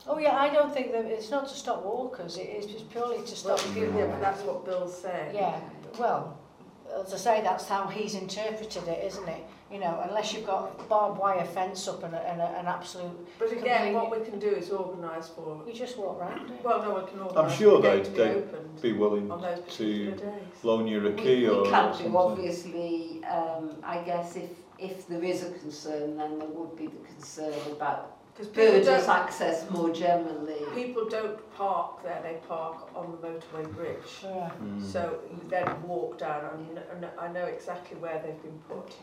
[0.07, 2.37] Oh yeah, I don't think that it's not to stop walkers.
[2.37, 3.99] It is just purely to stop Well, people.
[3.99, 5.35] yeah, but that's what Bill's saying.
[5.35, 5.59] Yeah,
[5.99, 6.39] well,
[7.03, 9.43] as I say, that's how he's interpreted it, isn't it?
[9.73, 13.11] You know, unless you've got barbed wire fence up and, a, and a, an absolute,
[13.39, 13.95] But again, Completely.
[13.95, 15.63] what we can do is organise for.
[15.67, 16.63] you just walk round it.
[16.63, 19.29] Well, no, we can organise sure the gate they'd- to be they'd opened Be willing
[19.71, 20.21] to days.
[20.63, 23.25] loan you a We, key or we can't do obviously.
[23.25, 27.55] Um, I guess if if there is a concern, then there would be the concern
[27.73, 30.57] about Because people birders don't, access more generally.
[30.75, 34.25] people don't park there; they park on the motorway bridge.
[34.25, 34.51] Yeah.
[34.61, 34.85] Mm.
[34.85, 38.97] So you then walk down, and, and I know exactly where they've been put.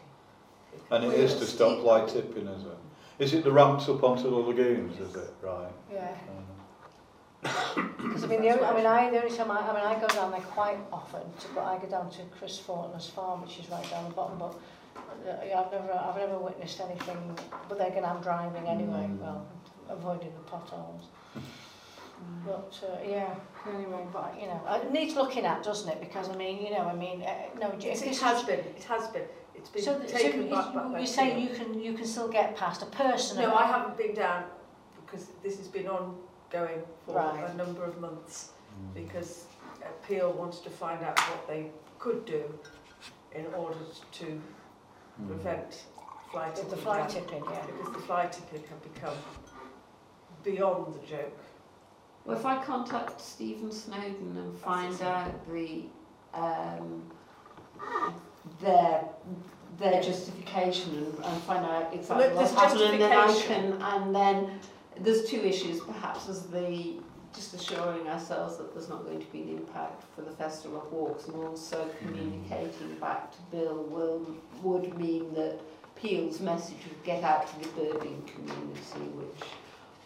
[0.90, 2.78] And it is to stop fly tipping, is it?
[3.20, 5.34] Is it the ramps up onto the lagoons, is it?
[5.42, 5.72] Right.
[5.92, 6.16] Yeah.
[7.74, 9.84] Um, Because I mean, the only, I mean, I the only time I, I mean,
[9.84, 11.22] I go down there quite often.
[11.22, 14.38] To, but I go down to Chris Fortner's farm, which is right down the bottom.
[14.38, 14.60] But yeah,
[14.96, 17.38] I've never, I've never witnessed anything.
[17.70, 19.08] But they're going to have driving anyway.
[19.10, 19.20] Mm.
[19.20, 19.48] Well,
[19.90, 21.04] avoiding the potholes.
[22.46, 23.34] But uh, yeah,
[23.68, 26.00] anyway, but you know, it needs looking at, doesn't it?
[26.00, 28.60] Because I mean, you know, I mean, uh, no, if it has been.
[28.60, 29.24] It has been.
[29.56, 31.40] It's been So, th- so taken back, back you say Peel.
[31.40, 33.38] you can you can still get past a person.
[33.42, 34.46] No, I haven't been down
[35.04, 37.50] because this has been ongoing for Right.
[37.50, 38.94] a number of months mm.
[38.94, 39.46] because
[39.84, 42.44] uh, Peel wanted to find out what they could do
[43.34, 43.80] in order
[44.14, 44.40] to Mm.
[45.28, 45.84] Prevent
[46.32, 46.70] fly With tipping.
[46.72, 47.66] the fly tipping, yeah.
[47.66, 49.16] Because the fly tipping had become
[50.44, 51.38] beyond the joke.
[52.26, 55.84] Well, if I contact Stephen Snowden and find out the
[56.34, 57.04] um,
[58.62, 59.04] their
[59.80, 63.80] their justification and, and find out exactly Well, what's there's happening, then I justification.
[63.80, 64.60] can and then
[65.00, 65.80] there's two issues.
[65.82, 66.96] Perhaps as the
[67.34, 70.92] just assuring ourselves that there's not going to be an impact for the festival of
[70.92, 71.98] walks, and also mm.
[72.00, 74.26] communicating back to Bill will
[74.64, 75.60] would mean that
[75.96, 79.50] Peel's message would get out to the birding community, which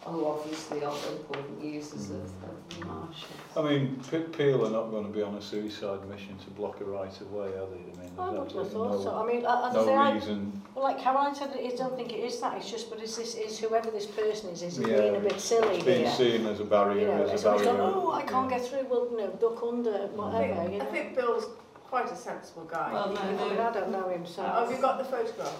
[0.06, 3.24] who obviously are the important users of, of the marshes.
[3.56, 6.80] I mean, P- Peel are not going to be on a suicide mission to block
[6.80, 7.56] a right of way, are they?
[7.56, 9.14] I mean, I wouldn't have absolutely thought so.
[9.16, 10.38] I mean, as I say, no I,
[10.74, 12.56] well, like Caroline said, I don't think it is that.
[12.56, 15.40] It's just, but is this is whoever this person is is Yeah, being a bit
[15.40, 16.12] silly It's being here?
[16.14, 17.64] seen as a barrier, You know, as a barrier.
[17.64, 18.58] gone, oh, I can't yeah.
[18.58, 18.86] get through.
[18.88, 21.46] Well, you know, duck under, I think, You I think Bill's
[21.88, 22.92] quite a sensible guy.
[22.92, 23.58] Well, no, I mean.
[23.58, 24.42] I don't know him, so.
[24.42, 25.56] Uh, have you got the photograph?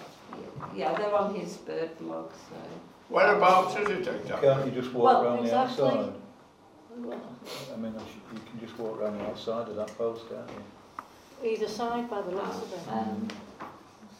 [0.75, 2.55] Yeah, they're on his bird blog, so.
[3.09, 4.47] Whereabouts is it exactly?
[4.49, 5.75] Can't you just walk Well, around exactly.
[5.77, 6.13] the outside?
[6.97, 7.21] Well,
[7.73, 7.93] I mean,
[8.33, 11.49] you can just walk around the outside of that post, can't you?
[11.51, 12.79] Either side by the looks of it.
[12.91, 13.27] Um,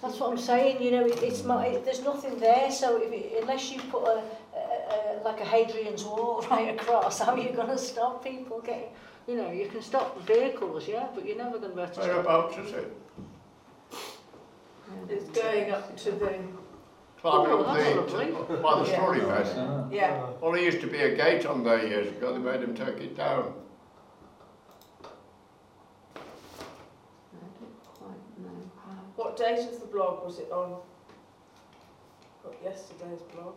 [0.01, 0.81] That's what I'm saying.
[0.81, 2.69] You know, it, it's my, it, there's nothing there.
[2.72, 4.22] So if it, unless you put a,
[4.55, 8.61] a, a like a Hadrian's wall right across, how are you going to stop people
[8.61, 8.89] getting?
[9.27, 11.93] You know, you can stop vehicles, yeah, but you're never going to be able to
[11.95, 12.07] stop.
[12.07, 12.97] Whereabouts is it?
[15.09, 16.35] It's going up to the.
[17.27, 18.07] Climbing Oh, up
[18.47, 18.95] the, by the Yeah.
[18.95, 19.47] story bed.
[19.57, 19.87] Ah.
[19.91, 20.29] Yeah.
[20.39, 23.01] Well, there used to be a gate on there years ago, they made him take
[23.01, 23.53] it down.
[26.23, 28.61] I don't quite know.
[29.17, 30.23] What date is the blog?
[30.23, 30.77] Was it on
[32.43, 33.55] got yesterday's blog?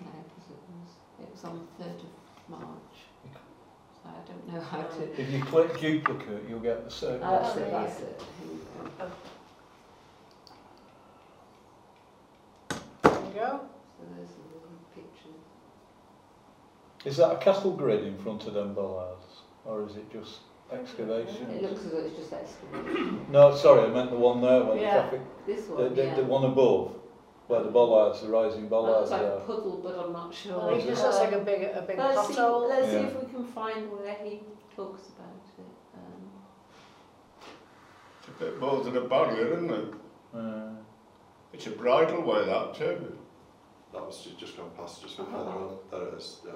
[0.00, 0.90] No, because it was,
[1.22, 2.96] it was on the 3rd of March.
[4.02, 5.20] So I don't know how to...
[5.20, 7.20] If you click duplicate, you'll get the same.
[7.22, 8.22] Oh, that's it, that's it.
[8.42, 9.06] Here we
[13.34, 13.40] go.
[13.40, 13.60] There you go.
[13.98, 15.34] So there's the little picture.
[17.04, 19.42] Is that a cattle grid in front of them bollards?
[19.64, 20.40] Or is it just
[20.72, 21.50] excavation?
[21.50, 23.26] It looks as though it's just excavation.
[23.30, 24.94] No, sorry, I meant the one there where Yeah.
[24.94, 26.14] the traffic, This one, the, yeah.
[26.14, 26.92] the one above,
[27.46, 30.60] where the bollards, the rising Well, bollards looks like a puddle, but I'm not sure.
[30.62, 32.68] I think it just looks like a big, a big Let's see, pothole.
[32.68, 34.40] let's see if we can find where he
[34.74, 35.64] talks about it.
[35.94, 36.30] Um,
[38.20, 39.94] It's a bit more than a barrier, isn't it?
[40.34, 40.70] Uh,
[41.52, 43.16] It's a bridleway, that too.
[43.94, 45.24] That was ju- just gone past, just Oh.
[45.24, 45.78] further on.
[45.90, 46.52] There it is, yeah.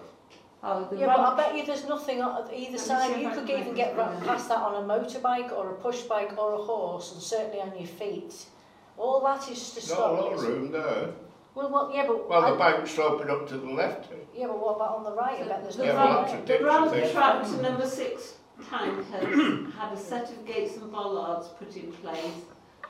[0.64, 3.20] oh, the Yeah, but I bet you there's nothing on either me side.
[3.22, 3.96] You could can even find get it.
[3.96, 7.60] ra- past that on a motorbike or a push bike or a horse and certainly
[7.60, 8.46] on your feet.
[8.96, 9.98] All that is to stop.
[9.98, 11.10] Not a stop lot of room there.
[11.54, 14.10] Well, what, yeah, but Well, the I- bank's sloping up to the left.
[14.12, 14.16] Eh?
[14.34, 15.40] yeah, but what about on the right?
[15.40, 17.86] I bet there's The Yeah, nothing ramp, that's a the ditch, ramp track to number
[17.86, 18.34] six
[18.68, 22.42] tank has had a set of gates and bollards put in place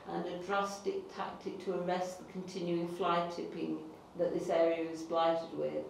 [0.07, 3.77] and a drastic tactic to arrest the continuing fly tipping
[4.19, 5.85] that this area is blighted with.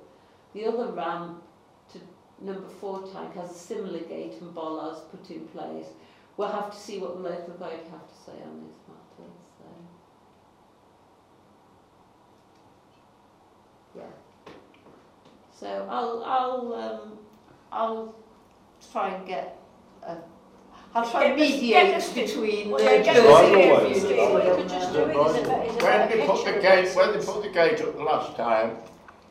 [0.53, 1.43] The other ramp
[1.91, 1.99] to
[2.39, 5.87] number four tank has a similar gate and bollards put in place.
[6.37, 9.29] We'll have to see what the local authority have to say on this matter.
[9.57, 9.65] So,
[13.97, 14.53] yeah.
[15.51, 17.17] So I'll I'll um,
[17.71, 18.15] I'll
[18.91, 19.59] try and get
[20.03, 20.15] a,
[20.95, 23.51] I'll try and mediate get the between well, the, yeah, the get the the stick-
[23.51, 26.45] community stick- What you and, could just do is a, is a When they put
[26.45, 28.77] the of gate, when they put the gate up the last time,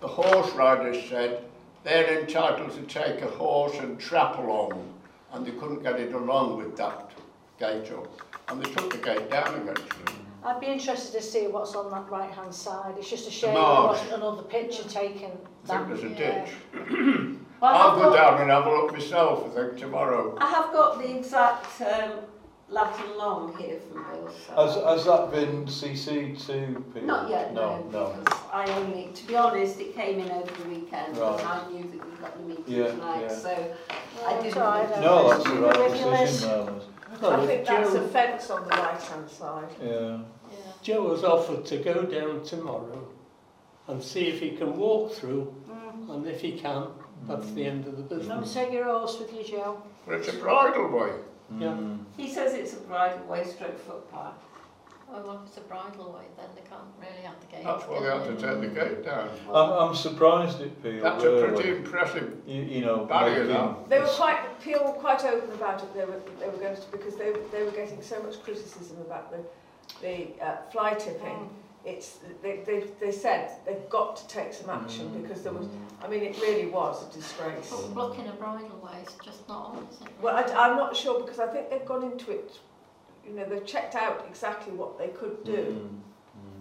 [0.00, 1.42] the horse riders said
[1.82, 4.94] they're entitled to take a horse and trap along,
[5.32, 7.10] and they couldn't get it along with that
[7.58, 8.08] gate up,
[8.48, 10.14] and they took the gate down eventually.
[10.44, 12.94] I'd be interested to see what's on that right hand side.
[12.96, 15.32] It's just a shame there wasn't another picture taken.
[15.68, 17.38] I think there's a ditch.
[17.60, 20.36] Well, I'll go got- down and have a look myself, I think, tomorrow.
[20.40, 22.20] I have got the exact um,
[22.68, 24.30] Latin long here from Bill.
[24.46, 24.66] So.
[24.66, 27.02] has, has that been CC'd to people?
[27.06, 28.24] Not yet, no, No, no.
[28.52, 31.92] I only, to be honest, it came in over the weekend and I knew that
[32.10, 33.28] we got the meeting Yeah, tonight, yeah.
[33.28, 34.62] so Yeah, I it's didn't.
[34.62, 36.84] all right, I No, that's the right With decision, there, Liz.
[37.22, 39.68] I think that's Joe, a fence on the right hand side.
[39.82, 39.90] Yeah.
[39.90, 40.56] Yeah.
[40.82, 43.08] Joe has offered to go down tomorrow
[43.88, 46.10] and see if he can walk through, Mm.
[46.14, 46.88] and if he can,
[47.26, 48.28] that's the end of the business.
[48.28, 48.54] Don't business.
[48.64, 49.82] take your horse with you, Joe.
[50.06, 51.12] But it's a bridleway.
[51.12, 51.12] way.
[51.52, 52.04] Mm.
[52.16, 54.34] He says it's a bridal bridleway stroke footpath.
[55.10, 57.64] Well, if it's a bridle way, then they can't really have the gate.
[57.64, 59.30] That's why they have to take the gate down.
[59.48, 61.02] I'm, I'm surprised at Peel.
[61.02, 61.54] That's a really.
[61.54, 63.88] pretty impressive You, you know, barrier, making- that.
[63.88, 65.94] They were quite, Peel were quite open about it.
[65.94, 69.30] They were, they were going to because they, they were getting so much criticism about
[69.30, 69.38] the,
[70.02, 71.48] the uh, fly tipping.
[71.84, 75.22] It's they, they, they said they've got to take some action Mm.
[75.22, 75.66] because there was.
[76.02, 77.70] I mean, it really was a disgrace.
[77.70, 80.08] But blocking a bridle way is just not on, is it?
[80.20, 82.58] Well, I, I'm not sure because I think they've gone into it.
[83.26, 85.88] You know, they've checked out exactly what they could do, Mm.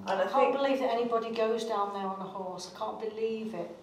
[0.07, 0.11] Mm.
[0.11, 2.71] and I I can't think believe that anybody goes down there on a horse.
[2.73, 3.75] I can't believe it.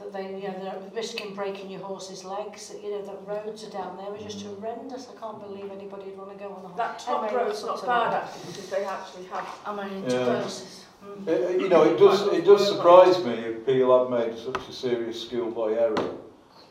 [0.00, 2.72] That they, you know, they're risking breaking your horse's legs.
[2.82, 5.08] You know, the roads are down there are just horrendous.
[5.14, 6.76] I can't believe anybody would want to go on a horse.
[6.76, 9.48] that top Anyway, road's that's not bad actually because they actually have.
[9.66, 10.24] Am I into Yeah.
[10.24, 10.84] doses?
[11.04, 11.28] Mm.
[11.28, 14.72] Uh, you know, it does, it does surprise me if Peel have made such a
[14.72, 16.14] serious schoolboy error,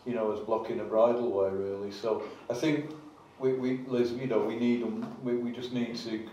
[0.06, 1.92] you know, as blocking a bridleway really.
[1.92, 2.92] So I think
[3.40, 6.30] we, we Liz, you know, we need them, we, we just need to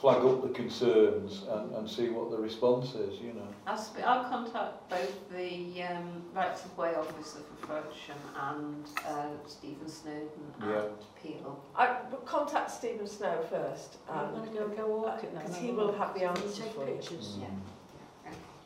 [0.00, 3.42] flag up the concerns and, and see what the response is, you know.
[3.66, 9.26] I'll, sp- I'll contact both the um, Rights of Way officer for Frodsham and uh,
[9.46, 10.28] Stephen Snowden
[10.60, 10.82] Yeah.
[10.84, 10.92] and
[11.22, 11.62] Peel.
[11.76, 13.96] I would contact Stephen Snow first.
[14.08, 15.42] I'm going to go go walk it then.
[15.42, 15.98] because he will look.
[15.98, 16.92] have the answers take for you.
[16.94, 17.36] pictures.
[17.40, 17.48] Yeah.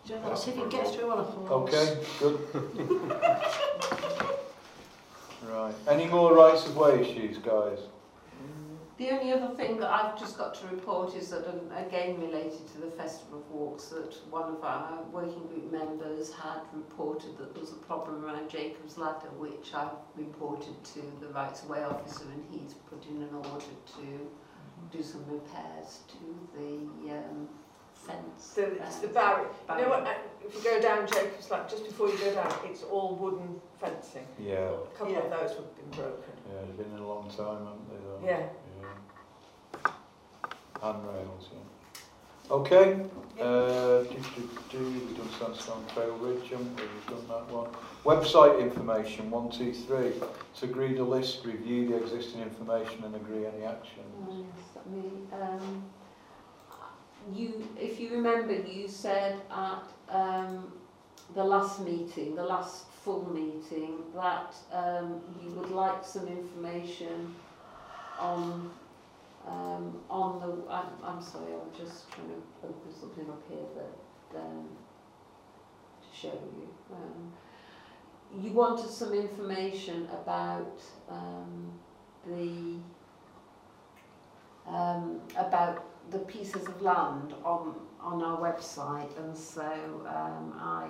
[0.04, 1.74] Do you know, see if you can get through on a horse.
[1.74, 2.38] Okay, good.
[5.48, 5.74] right.
[5.88, 7.78] Any more rights of way issues, guys?
[8.98, 12.69] The only other thing that I've just got to report is that, um, again related
[12.74, 17.55] to the Festival of Walks, that one of our working group members had reported that
[17.55, 21.82] there was a problem around Jacob's Ladder, which I've reported to the Rights of Way
[21.82, 23.64] officer, and he's put in an order
[23.97, 24.31] to
[24.97, 27.48] do some repairs to the um,
[27.94, 28.44] fence.
[28.55, 29.85] So it's the around- barrier.
[29.85, 30.06] You know what?
[30.06, 30.14] uh,
[30.44, 34.27] If you go down Jacob's Ladder, just before you go down, it's all wooden fencing.
[34.39, 34.56] Yeah.
[34.59, 36.32] A couple of those have been broken.
[36.52, 37.97] Yeah, they've been in a long time, haven't they?
[38.05, 38.20] Though?
[38.27, 38.48] Yeah.
[40.82, 42.00] Handrails, yeah.
[42.50, 43.00] Okay.
[43.40, 46.82] Uh, do, do, do, we've done Sandstone Trail Ridge, haven't we?
[46.82, 47.70] We've done that one.
[48.04, 50.12] Website information, one, two, three.
[50.59, 54.02] To agree the list, review the existing information and agree any action.
[54.28, 55.84] Oh, yes, mean, um,
[57.32, 60.72] you, if you remember, you said at um,
[61.34, 67.34] the last meeting, the last full meeting, that um, you would like some information
[68.18, 68.70] on
[69.47, 70.70] um, on the.
[70.73, 74.69] I'm, I'm sorry, I'm just trying to open something up here that um,
[76.01, 76.69] to show you.
[76.93, 77.32] Um,
[78.43, 81.73] you wanted some information about um,
[82.27, 82.77] the
[84.70, 89.62] um, about the pieces of land on on our website, and so
[90.06, 90.89] um, I.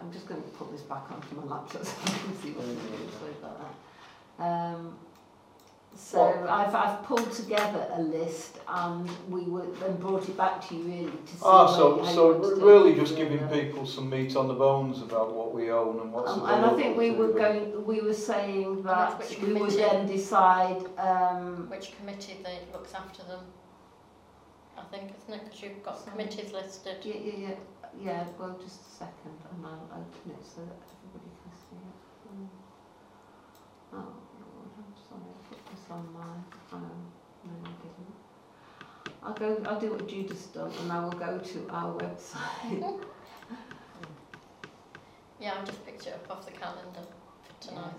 [0.00, 2.64] I'm just going to put this back onto my laptop so you can see what
[2.64, 3.14] is.
[3.18, 3.87] Sorry about that.
[4.38, 4.96] Um,
[5.96, 10.76] so I've, I've pulled together a list and we would then brought it back to
[10.76, 14.36] you really to see Ah, so, you so want really just giving people some meat
[14.36, 16.54] on the bones about what we own and what's Um, available.
[16.54, 20.84] and I think we were going, we were saying that which we would then decide,
[20.98, 23.40] um, Which committee that looks after them?
[24.78, 25.44] I think, isn't it?
[25.46, 26.12] Because you've got Sorry.
[26.12, 26.98] committees listed.
[27.02, 27.54] yeah, yeah, yeah,
[28.00, 31.98] yeah, well, just a second, and I'll open it so that everybody can see it.
[32.30, 32.46] Mm.
[33.90, 36.20] Oh, Lord, I'm sorry, I put this on my
[36.70, 37.06] phone,
[37.44, 38.14] no, I didn't.
[39.22, 43.00] I'll go, I'll do what Judith's does, and I will go to our website.
[45.40, 46.82] Yeah, I've just picked it up off the calendar
[47.44, 47.94] for tonight.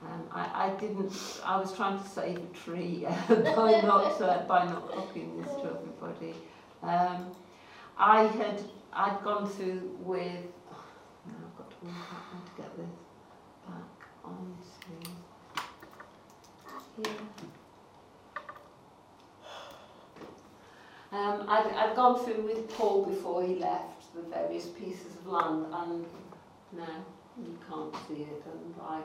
[0.00, 1.12] Um, I, I didn't,
[1.44, 5.50] I was trying to save a tree uh, by not, uh, by not copying this
[5.56, 6.34] to everybody.
[6.84, 7.32] Um,
[7.98, 8.62] I had,
[8.92, 10.84] I'd gone through with, oh,
[11.26, 12.96] now I've got to work out how to get this
[13.66, 14.77] back onto
[17.04, 17.14] here.
[21.10, 25.66] Um, I'd, I'd gone through with Paul before he left the various pieces of land
[25.72, 26.04] and
[26.76, 27.04] now
[27.38, 29.00] you can't see it and I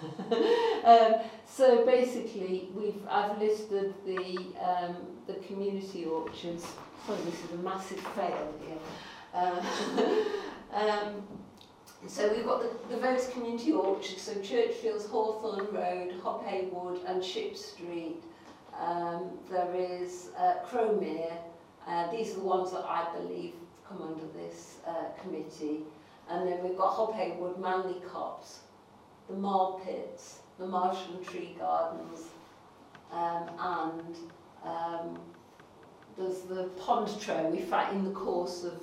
[0.84, 1.14] um,
[1.46, 4.96] so basically, we've I've listed the um,
[5.26, 6.66] the community orchards.
[7.06, 10.22] Sorry, this is a massive fail here.
[10.72, 11.26] Um,
[12.06, 14.22] so we've got the, the various community orchards.
[14.22, 18.22] So Churchfields, Hawthorne Road, Hobhay Wood, and Ship Street.
[18.78, 20.54] Um, there is uh.
[21.86, 23.54] Uh, these are the ones that I believe
[23.88, 25.80] come under this uh, committee.
[26.28, 28.60] And then we've got Hobhay Wood, Manley Copse,
[29.28, 32.20] the Marl Pits, the Marshland Tree Gardens,
[33.12, 34.16] um, and
[34.64, 35.18] um,
[36.16, 37.50] there's the pond trail.
[37.50, 38.80] We found in the course of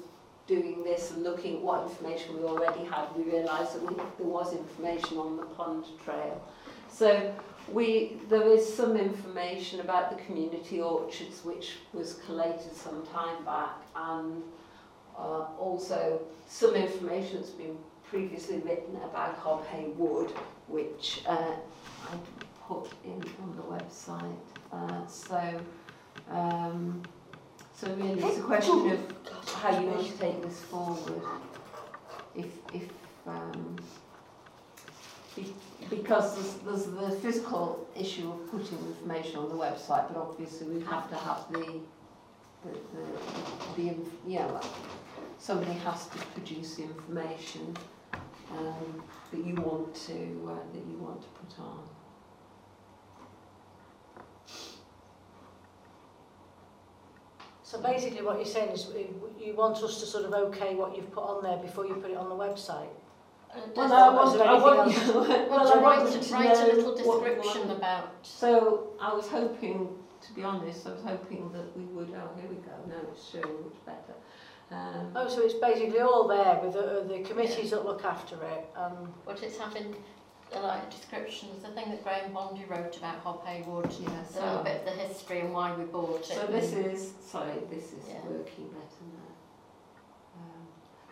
[0.48, 4.28] doing this and looking at what information we already had, we realised that we, there
[4.28, 6.42] was information on the pond trail.
[6.90, 7.34] So
[7.72, 13.76] we, there is some information about the community orchards which was collated some time back
[13.96, 14.42] and
[15.18, 17.78] uh, also some information that's been
[18.10, 20.32] previously written about Hobhay Wood,
[20.68, 21.56] which uh,
[22.06, 22.18] I
[22.68, 24.38] put in on the website.
[24.72, 25.60] Uh, so,
[26.30, 27.02] um,
[27.80, 31.22] so really, it's a question of how you want to take this forward.
[32.36, 32.90] If, if
[33.28, 33.78] um,
[35.36, 35.54] be,
[35.90, 40.84] because there's, there's the physical issue of putting information on the website, but obviously we
[40.86, 41.80] have to have the
[42.64, 42.72] the,
[43.76, 43.96] the, the,
[44.26, 44.66] yeah, well,
[45.38, 47.76] somebody has to produce the information
[48.52, 51.80] um, that you want to uh, that you want to put on.
[57.68, 59.00] So basically what you're saying is uh,
[59.38, 62.12] you want us to sort of okay what you've put on there before you put
[62.12, 62.88] it on the website?
[63.54, 66.34] Uh, Well, does- I want, I want you, well, well, to I write, wanted to
[66.34, 68.14] write a little description about.
[68.22, 69.90] So I was hoping,
[70.26, 72.10] to be honest, I was hoping that we would.
[72.16, 72.76] Oh, here we go.
[72.88, 74.16] No, it's showing much better.
[74.72, 78.64] Um, Oh, so it's basically all there with the, the committees that look after it.
[78.78, 79.94] Um, But it's having
[80.56, 84.64] uh, like descriptions, the thing that Graham Bondy wrote about Hobhay Wood, yeah, a little
[84.64, 86.26] bit of the history and why we bought it.
[86.38, 88.22] so this is sorry, this is Yeah.
[88.26, 90.40] working better now.
[90.40, 90.68] Um,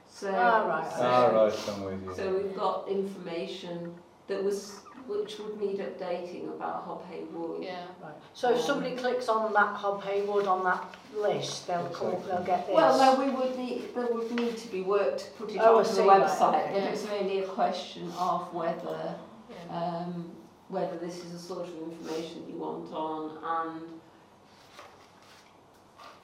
[0.09, 2.15] so, Ah, right, so, Ah, right, I'm with you.
[2.15, 3.93] so we've got information
[4.27, 7.61] that was which would need updating about Hobhay Wood.
[7.61, 7.85] Yeah.
[8.01, 8.15] right.
[8.33, 10.83] So if somebody clicks on that Hobhay Wood on that
[11.15, 12.75] list, they'll come, they'll get this.
[12.75, 15.75] Well, no, we would need, there would need to be work to put it Oh,
[15.75, 16.87] I onto the see, right, website, okay.
[16.87, 19.13] it's really a question of whether,
[19.49, 19.77] yeah.
[19.77, 20.31] um,
[20.69, 23.81] whether this is the sort of information you want on and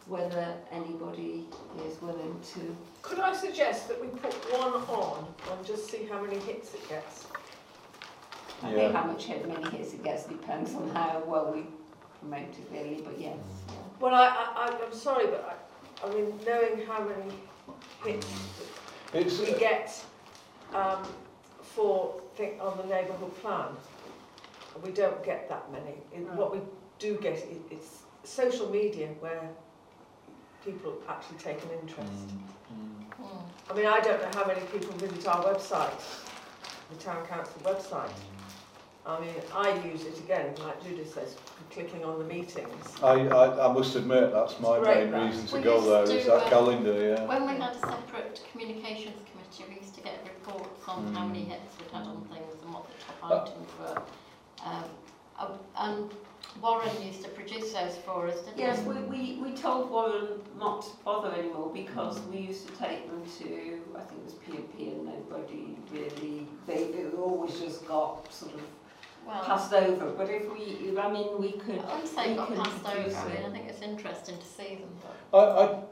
[0.08, 1.46] whether anybody
[1.88, 2.76] is willing to.
[3.02, 6.88] Could I suggest that we put one on and just see how many hits it
[6.90, 7.26] gets?
[8.64, 8.76] I Yeah.
[8.76, 11.66] think how much hit, many hits it gets depends on how well we
[12.20, 13.38] promote it really, but yes.
[13.70, 13.76] yeah.
[14.00, 15.60] Well, I, I, I- I'm sorry, but
[16.04, 17.32] I, I mean, knowing how many
[18.04, 18.28] hits
[19.14, 20.04] It's, we get
[20.74, 21.04] um,
[21.62, 23.68] for think on the neighbourhood plan,
[24.84, 25.96] we don't get that many.
[26.14, 26.60] It, What we
[27.00, 29.50] do get is it's social media where
[30.64, 32.28] people actually take an interest.
[32.28, 32.48] Mm,
[33.22, 33.44] Mm.
[33.70, 35.94] I mean, I don't know how many people visit our website,
[36.90, 38.10] the town council website.
[39.06, 41.36] I mean, I use it again, like Judith says,
[41.72, 42.86] clicking on the meetings.
[43.04, 45.26] I, I, I must admit that's my main that.
[45.26, 47.26] reason to We go used there to, is that um, calendar, yeah.
[47.26, 51.42] When we had a separate communications committee, we used to get reports on how many
[51.46, 51.50] Mm.
[51.50, 54.02] hits we'd had on things and what the top items were.
[54.66, 54.84] Um,
[55.40, 55.48] uh,
[55.78, 56.12] and
[56.62, 58.88] Warren used to produce those for us, didn't Yes, he?
[58.90, 63.24] we, we, we told Warren not to bother anymore because we used to take them
[63.40, 68.54] to, I think it was P&P and nobody really, they, they always just got sort
[68.56, 68.62] of
[69.26, 70.12] Well, passed over.
[70.12, 73.46] But if we, I mean, we could, I wouldn't say got passed over, I mean.
[73.46, 74.90] I think it's interesting to see them,
[75.32, 75.84] but I, I,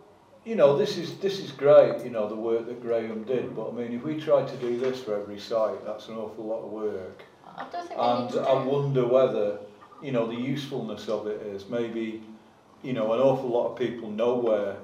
[0.50, 2.04] you know, this is this is great.
[2.04, 3.56] You know, the work that Graham did.
[3.56, 6.44] But I mean, if we try to do this for every site, that's an awful
[6.44, 7.22] lot of work.
[7.56, 9.60] I don't think we And need to I wonder whether,
[10.02, 12.24] you know, the usefulness of it is maybe,
[12.82, 14.76] you know, an awful lot of people know where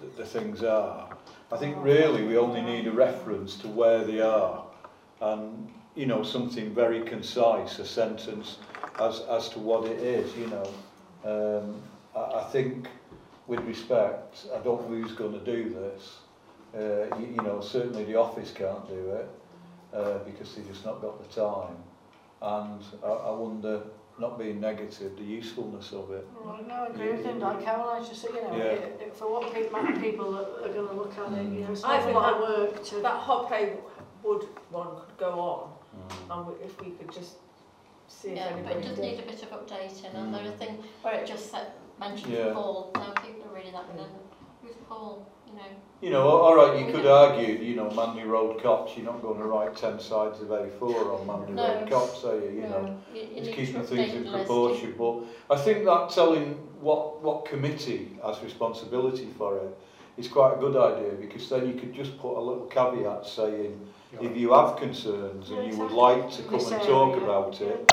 [0.00, 1.08] the, the things are.
[1.50, 4.64] I think really we only need a reference to where they are,
[5.20, 8.58] and you know, something very concise, a sentence
[9.00, 10.36] as as to what it is.
[10.36, 10.68] You know,
[11.32, 11.82] um,
[12.14, 12.86] I, I think
[13.46, 16.18] with respect, I don't know who's going to do this.
[16.74, 19.28] Uh, you, you know, certainly the office can't do it
[19.92, 21.76] uh, because they've just not got the time.
[22.42, 23.82] And I, I wonder,
[24.18, 26.26] not being negative, the usefulness of it.
[26.44, 28.64] Well, no, I agree with him, like Caroline's just, you know, Yeah.
[28.64, 31.72] it, it, for what people, people that are going to look at it, you know,
[31.72, 32.96] it's I not a think lot of that- work to...
[33.00, 33.74] That hop hay
[34.22, 36.38] wood one could go on, Mm.
[36.38, 37.34] and we- if we could just
[38.08, 38.62] see if anybody...
[38.62, 39.02] Yeah, but it does did.
[39.04, 40.58] need a bit of updating, and there are Mm.
[40.58, 41.66] things where it just said,
[41.98, 42.52] mentioned Yeah.
[42.52, 44.06] Paul, now people are reading that, but then
[44.62, 45.62] who's Paul, you know?
[46.00, 49.38] You know, all right, you could argue, you know, Manley Road Copse, you're not going
[49.38, 50.82] to write 10 sides of A4
[51.20, 51.66] on Manley No.
[51.66, 52.50] Road Copse, are you?
[52.50, 54.94] You know, No, you, you it's keeping things in proportion.
[54.98, 59.78] But I think that telling what, what committee has responsibility for it
[60.18, 63.80] is quite a good idea because then you could just put a little caveat saying,
[64.20, 67.92] if you have concerns and you would like to come and talk about it,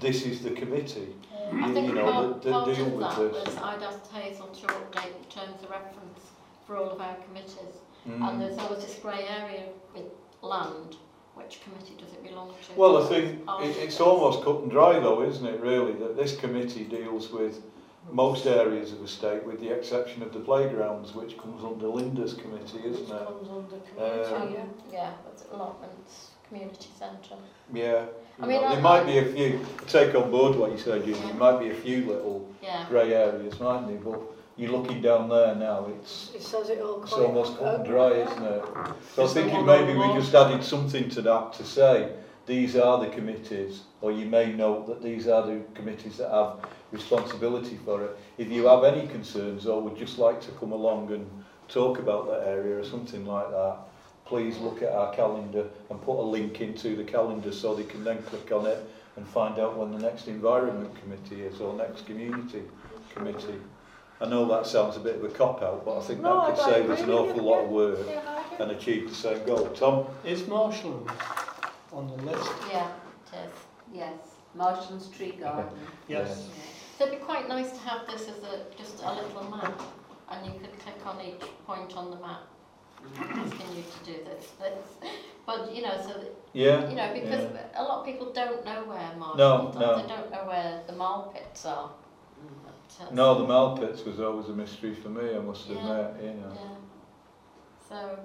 [0.00, 1.14] this is the committee.
[1.52, 3.46] I you- think you know, part, that- that part deal of with that this.
[3.46, 6.20] was I'd asked Hazel to update the terms of reference
[6.66, 7.76] for all of our committees.
[8.08, 8.28] Mm.
[8.28, 9.64] And there's always this grey area
[9.94, 10.04] with
[10.42, 10.96] land,
[11.34, 12.78] which committee does it belong to?
[12.78, 16.36] Well, I think it, it's almost cut and dry though, isn't it, really, that this
[16.36, 17.62] committee deals with
[18.10, 22.32] most areas of the state with the exception of the playgrounds, which comes under Linda's
[22.34, 23.26] committee, isn't it?
[23.26, 24.64] comes under community, Um, yeah.
[24.90, 27.36] Yeah, that's allotments, community centre.
[27.72, 28.06] Yeah.
[28.40, 31.04] I mean, know, I- there might be a few, take on board what you said,
[31.04, 32.86] Julie, there might be a few little Yeah.
[32.88, 34.20] grey areas, mightn't there, but
[34.56, 38.08] you're looking down there now, it's It says it all it's almost cut and dry,
[38.12, 38.30] yeah.
[38.30, 38.64] isn't it?
[39.14, 40.20] So I Is there think maybe we one?
[40.20, 42.10] just added something to that to say,
[42.46, 46.56] these are the committees, or you may note that these are the committees that have
[46.92, 48.16] responsibility for it.
[48.38, 51.28] If you have any concerns or would just like to come along and
[51.68, 53.76] talk about that area or something like that,
[54.28, 58.04] please look at our calendar and put a link into the calendar so they can
[58.04, 58.78] then click on it
[59.16, 62.62] and find out when the next environment committee is or next community
[63.14, 63.58] committee.
[64.20, 66.64] I know that sounds a bit of a cop-out, but I think No, that could
[66.64, 69.66] save us an awful lot of work Yeah, and achieve the same goal.
[69.70, 70.06] Tom?
[70.24, 71.08] Is marshland
[71.92, 72.50] on the list?
[72.70, 72.90] Yeah,
[73.32, 73.52] it is.
[73.94, 74.18] Yes,
[74.54, 75.72] Marshland's Tree Garden.
[76.08, 76.48] Yes.
[76.98, 79.80] So it'd be quite nice to have this as a, just a little map,
[80.30, 82.40] and you could click on each point on the map,
[83.20, 85.10] asking you to do this, this.
[85.46, 86.88] But, you know, so that Yeah?
[86.88, 87.44] You know, because
[87.74, 89.96] a lot of people don't know where No, Marshall are.
[89.96, 90.02] no.
[90.02, 91.90] They don't know where the Marl Pits are.
[93.00, 95.76] Uh, No, the Marl Pits was always a mystery for me, I must Yeah.
[96.08, 96.52] admit, you know.
[96.54, 96.76] Yeah.
[97.88, 98.18] So,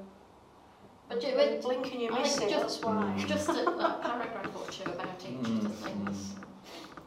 [1.08, 3.14] but You're it, blinking, you I miss think it, just- why.
[3.28, 6.36] just a, a paragraph or two about each of the Mm, things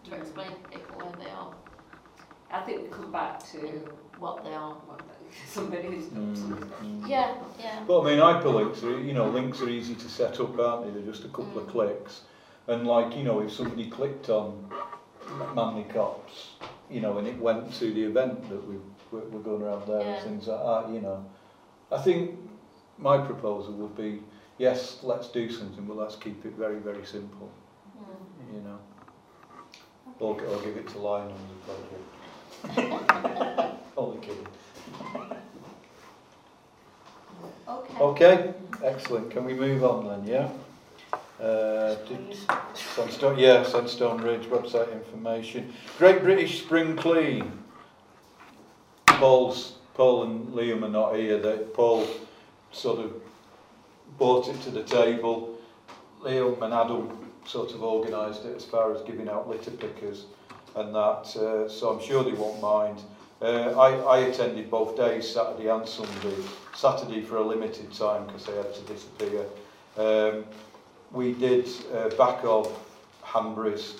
[0.04, 1.52] to explain to people where they are,
[2.50, 3.58] I think we come back to
[4.18, 4.74] what they are.
[4.86, 5.00] what-
[5.46, 6.70] somebody who's got Mm, something.
[6.82, 7.08] mm.
[7.08, 7.82] Yeah, yeah.
[7.86, 10.90] But I mean, hyperlinks are, you know, links are easy to set up, aren't they?
[11.00, 11.70] They're just a couple of Mm.
[11.70, 12.22] clicks.
[12.68, 14.68] And like, you know, if somebody clicked on
[15.54, 16.50] Manley Copse,
[16.90, 18.76] you know, and it went to the event that we,
[19.12, 20.14] we're, we're going around there Yeah.
[20.14, 21.24] and things like that, you know.
[21.92, 22.38] I think
[22.98, 24.22] my proposal would be,
[24.58, 27.50] yes, let's do something, but let's keep it very, very simple,
[27.98, 28.54] Mm.
[28.54, 28.78] you know.
[30.20, 30.44] Okay.
[30.44, 33.78] Or, or give it to Lionel as a project.
[33.96, 34.46] Only kidding.
[37.68, 37.94] Okay.
[38.00, 39.30] Okay, excellent.
[39.30, 40.48] Can we move on then, yeah?
[41.44, 41.96] Uh,
[42.74, 45.72] Sandstone, yeah, Sandstone Ridge website information.
[45.98, 47.50] Great British Spring Clean.
[49.06, 51.38] Paul's, Paul and Liam are not here.
[51.38, 52.06] They, Paul
[52.72, 53.14] sort of
[54.18, 55.58] brought it to the table.
[56.22, 60.26] Liam and Adam sort of organised it as far as giving out litter pickers
[60.76, 63.00] and that, uh, so I'm sure they won't mind.
[63.40, 66.36] Uh, I, I attended both days, Saturday and Sunday.
[66.74, 69.44] Saturday for a limited time because I had to disappear.
[69.96, 70.44] Um,
[71.12, 72.66] we did uh, back of
[73.22, 73.96] Hanbury's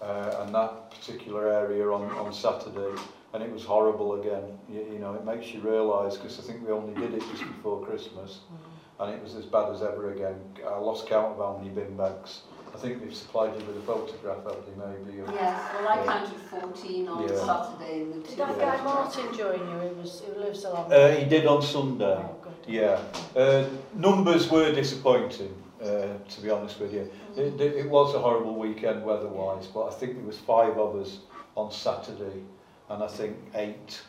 [0.00, 3.00] uh, and that particular area on, on Saturday
[3.34, 4.58] and it was horrible again.
[4.68, 7.42] You, you know, it makes you realise because I think we only did it just
[7.44, 9.04] before Christmas mm.
[9.04, 10.36] and it was as bad as ever again.
[10.66, 12.42] I lost count of how many bin bags.
[12.74, 15.20] I think they've supplied you with a photograph, haven't they, maybe?
[15.20, 17.34] Of, Yes, well I counted 14 on Yeah.
[17.36, 18.76] Saturday and the Did that Yeah.
[18.76, 19.88] guy Martin join you?
[19.88, 20.92] He was who lives along.
[20.92, 22.16] Uh, he did on Sunday.
[22.18, 22.52] Oh, good.
[22.66, 23.00] Yeah.
[23.36, 25.86] Uh, numbers were disappointing, uh,
[26.28, 27.10] to be honest with you.
[27.36, 30.96] It, it it was a horrible weekend weather-wise, but I think there was five of
[30.96, 31.18] us
[31.56, 32.42] on Saturday,
[32.88, 34.00] and I think eight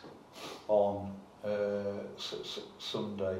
[0.68, 1.12] on
[1.44, 1.48] uh,
[2.16, 3.36] s- s- Sunday.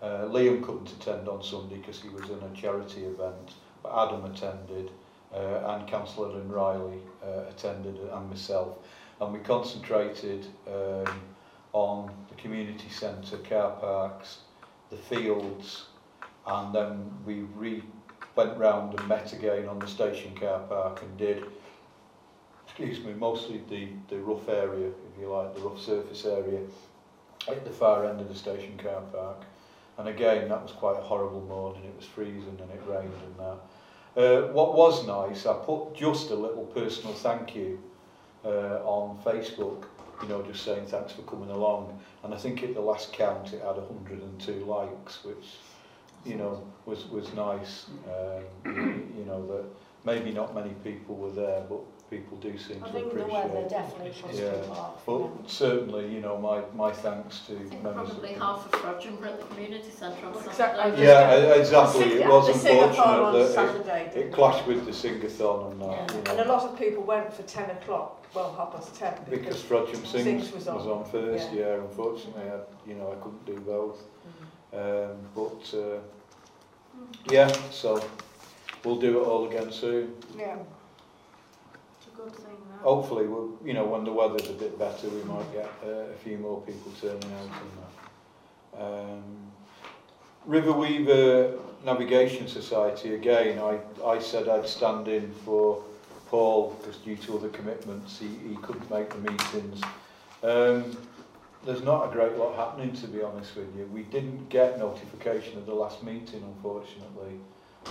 [0.00, 3.54] Uh, Liam couldn't attend on Sunday because he was in a charity event, but
[3.86, 4.90] Adam attended,
[5.34, 8.78] uh, and Councillor Lynn Riley uh, attended, and myself.
[9.20, 11.20] And we concentrated um,
[11.72, 14.38] on the community centre, car parks,
[14.90, 15.86] the fields,
[16.46, 17.82] and then we re
[18.34, 21.44] went round and met again on the station car park and did,
[22.66, 26.60] excuse me, mostly the, the rough area, if you like, the rough surface area
[27.48, 29.42] at the far end of the station car park.
[29.98, 31.84] And again, that was quite a horrible morning.
[31.84, 33.58] It was freezing and it rained and that.
[34.16, 37.82] Uh, what was nice, I put just a little personal thank you
[38.44, 39.84] uh, on Facebook,
[40.22, 41.98] you know, just saying thanks for coming along.
[42.22, 45.56] And I think at the last count it had 102 likes, which,
[46.26, 47.86] you know, was, was nice.
[48.06, 49.64] Um, you know, that
[50.04, 51.80] maybe not many people were there, but
[52.12, 55.06] people do seem I to think the appreciate weather definitely puts Yeah, people off.
[55.06, 55.28] But yeah.
[55.46, 59.18] certainly, you know, my, my thanks to I think members probably the half of Frodsham
[59.18, 60.50] were at the community centre on Saturday.
[60.50, 61.04] exactly.
[61.04, 62.04] Yeah, exactly.
[62.22, 64.04] It was the sing-a-thon on unfortunate that it, Saturday.
[64.04, 66.12] it didn't clashed with the sing-a-thon and that, Yeah.
[66.12, 69.14] you And a lot of people went for 10 o'clock, well, half past 10.
[69.30, 70.98] because Frodsham Sings, Sings was was, on.
[70.98, 71.04] on.
[71.06, 71.60] first, Yeah.
[71.60, 71.74] yeah.
[71.76, 72.58] Unfortunately, I,
[72.88, 74.02] you know, I couldn't do both.
[74.74, 75.98] Um, but uh,
[77.30, 78.02] yeah, so
[78.84, 80.14] we'll do it all again soon.
[80.38, 80.56] Yeah.
[82.22, 82.82] Good thing that.
[82.82, 86.16] Hopefully, we'll, you know, when the weather's a bit better, we might get uh, a
[86.22, 87.50] few more people turning out
[88.76, 88.84] that.
[88.84, 89.22] Um,
[90.46, 95.82] River Weaver Navigation Society, again, I, I said I'd stand in for
[96.28, 99.82] Paul because due to other commitments he, he couldn't make the meetings.
[100.42, 100.96] Um,
[101.64, 103.86] there's not a great lot happening to be honest with you.
[103.92, 107.38] We didn't get notification of the last meeting unfortunately,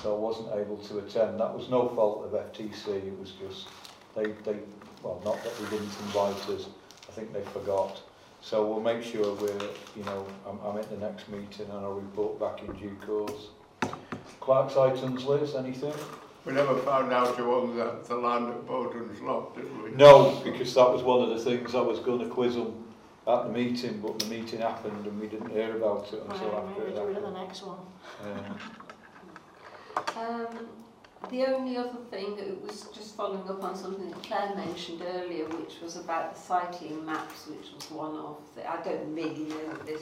[0.02, 1.40] so I wasn't able to attend.
[1.40, 3.68] That was no fault of FTC, it was just
[4.16, 4.58] They, they,
[5.04, 6.68] well, not that they didn't invite us,
[7.08, 8.02] I think they forgot.
[8.42, 11.94] So we'll make sure we're, you know, I'm, I'm at the next meeting and I'll
[11.94, 13.50] report back in due course.
[14.40, 15.94] Clerk's items, Liz, anything?
[16.46, 19.92] We never found out who owned the, the land at Bowden's Lock, did we?
[19.92, 22.84] No, because that was one of the things I was going to quiz them
[23.28, 26.68] at the meeting, but the meeting happened and we didn't hear about it until well,
[26.68, 27.24] after it happened.
[27.24, 27.78] the next one.
[28.26, 28.54] Yeah.
[30.18, 30.68] um, um
[31.30, 35.46] the only other thing, it was just following up on something that Claire mentioned earlier,
[35.46, 39.74] which was about the cycling maps, which was one of the, I don't really know
[39.86, 40.02] this,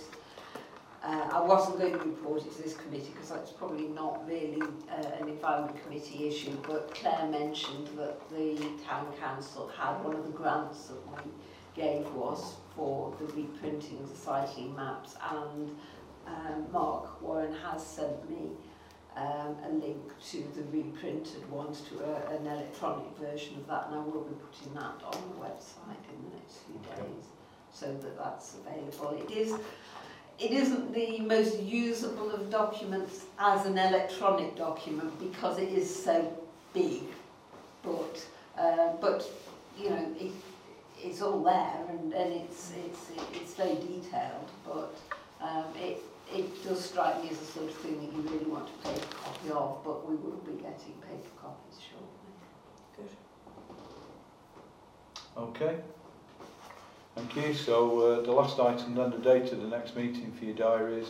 [1.04, 4.62] uh, I wasn't going to report it to this committee because it's probably not really
[4.62, 8.56] uh, an environment committee issue, but Claire mentioned that the
[8.86, 11.32] town council had one of the grants that we
[11.76, 15.76] gave was for the reprinting of the cycling maps and
[16.28, 18.52] um, Mark Warren has sent me
[19.20, 20.02] um, a link
[20.32, 24.36] to the reprinted ones to a, an electronic version of that and I will be
[24.46, 27.02] putting that on the website in the next few Okay.
[27.02, 27.26] days
[27.74, 29.18] so that that's available.
[29.28, 29.54] It is
[30.40, 36.16] it isn't the most usable of documents as an electronic document because it is so
[36.74, 37.04] big
[37.84, 38.26] but
[38.58, 39.30] uh, but
[39.78, 40.32] you know it,
[40.98, 44.96] it's all there and, and it's it's it's very detailed but
[45.42, 46.02] um, it
[46.34, 49.02] it does strike me as the sort of thing that you really want to take
[49.02, 52.32] a copy of, but we will be getting paper copies shortly.
[52.96, 53.10] Good.
[55.38, 55.76] Okay.
[57.16, 57.54] Thank you.
[57.54, 61.02] So uh, the last item then, the date of the next meeting for your diary
[61.02, 61.10] is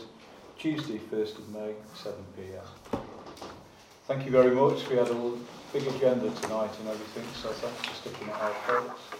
[0.58, 3.00] Tuesday, 1st of May, 7pm.
[4.06, 4.88] Thank you very much.
[4.88, 5.32] We had a
[5.72, 9.19] big agenda tonight and everything, so thanks for sticking it out, folks.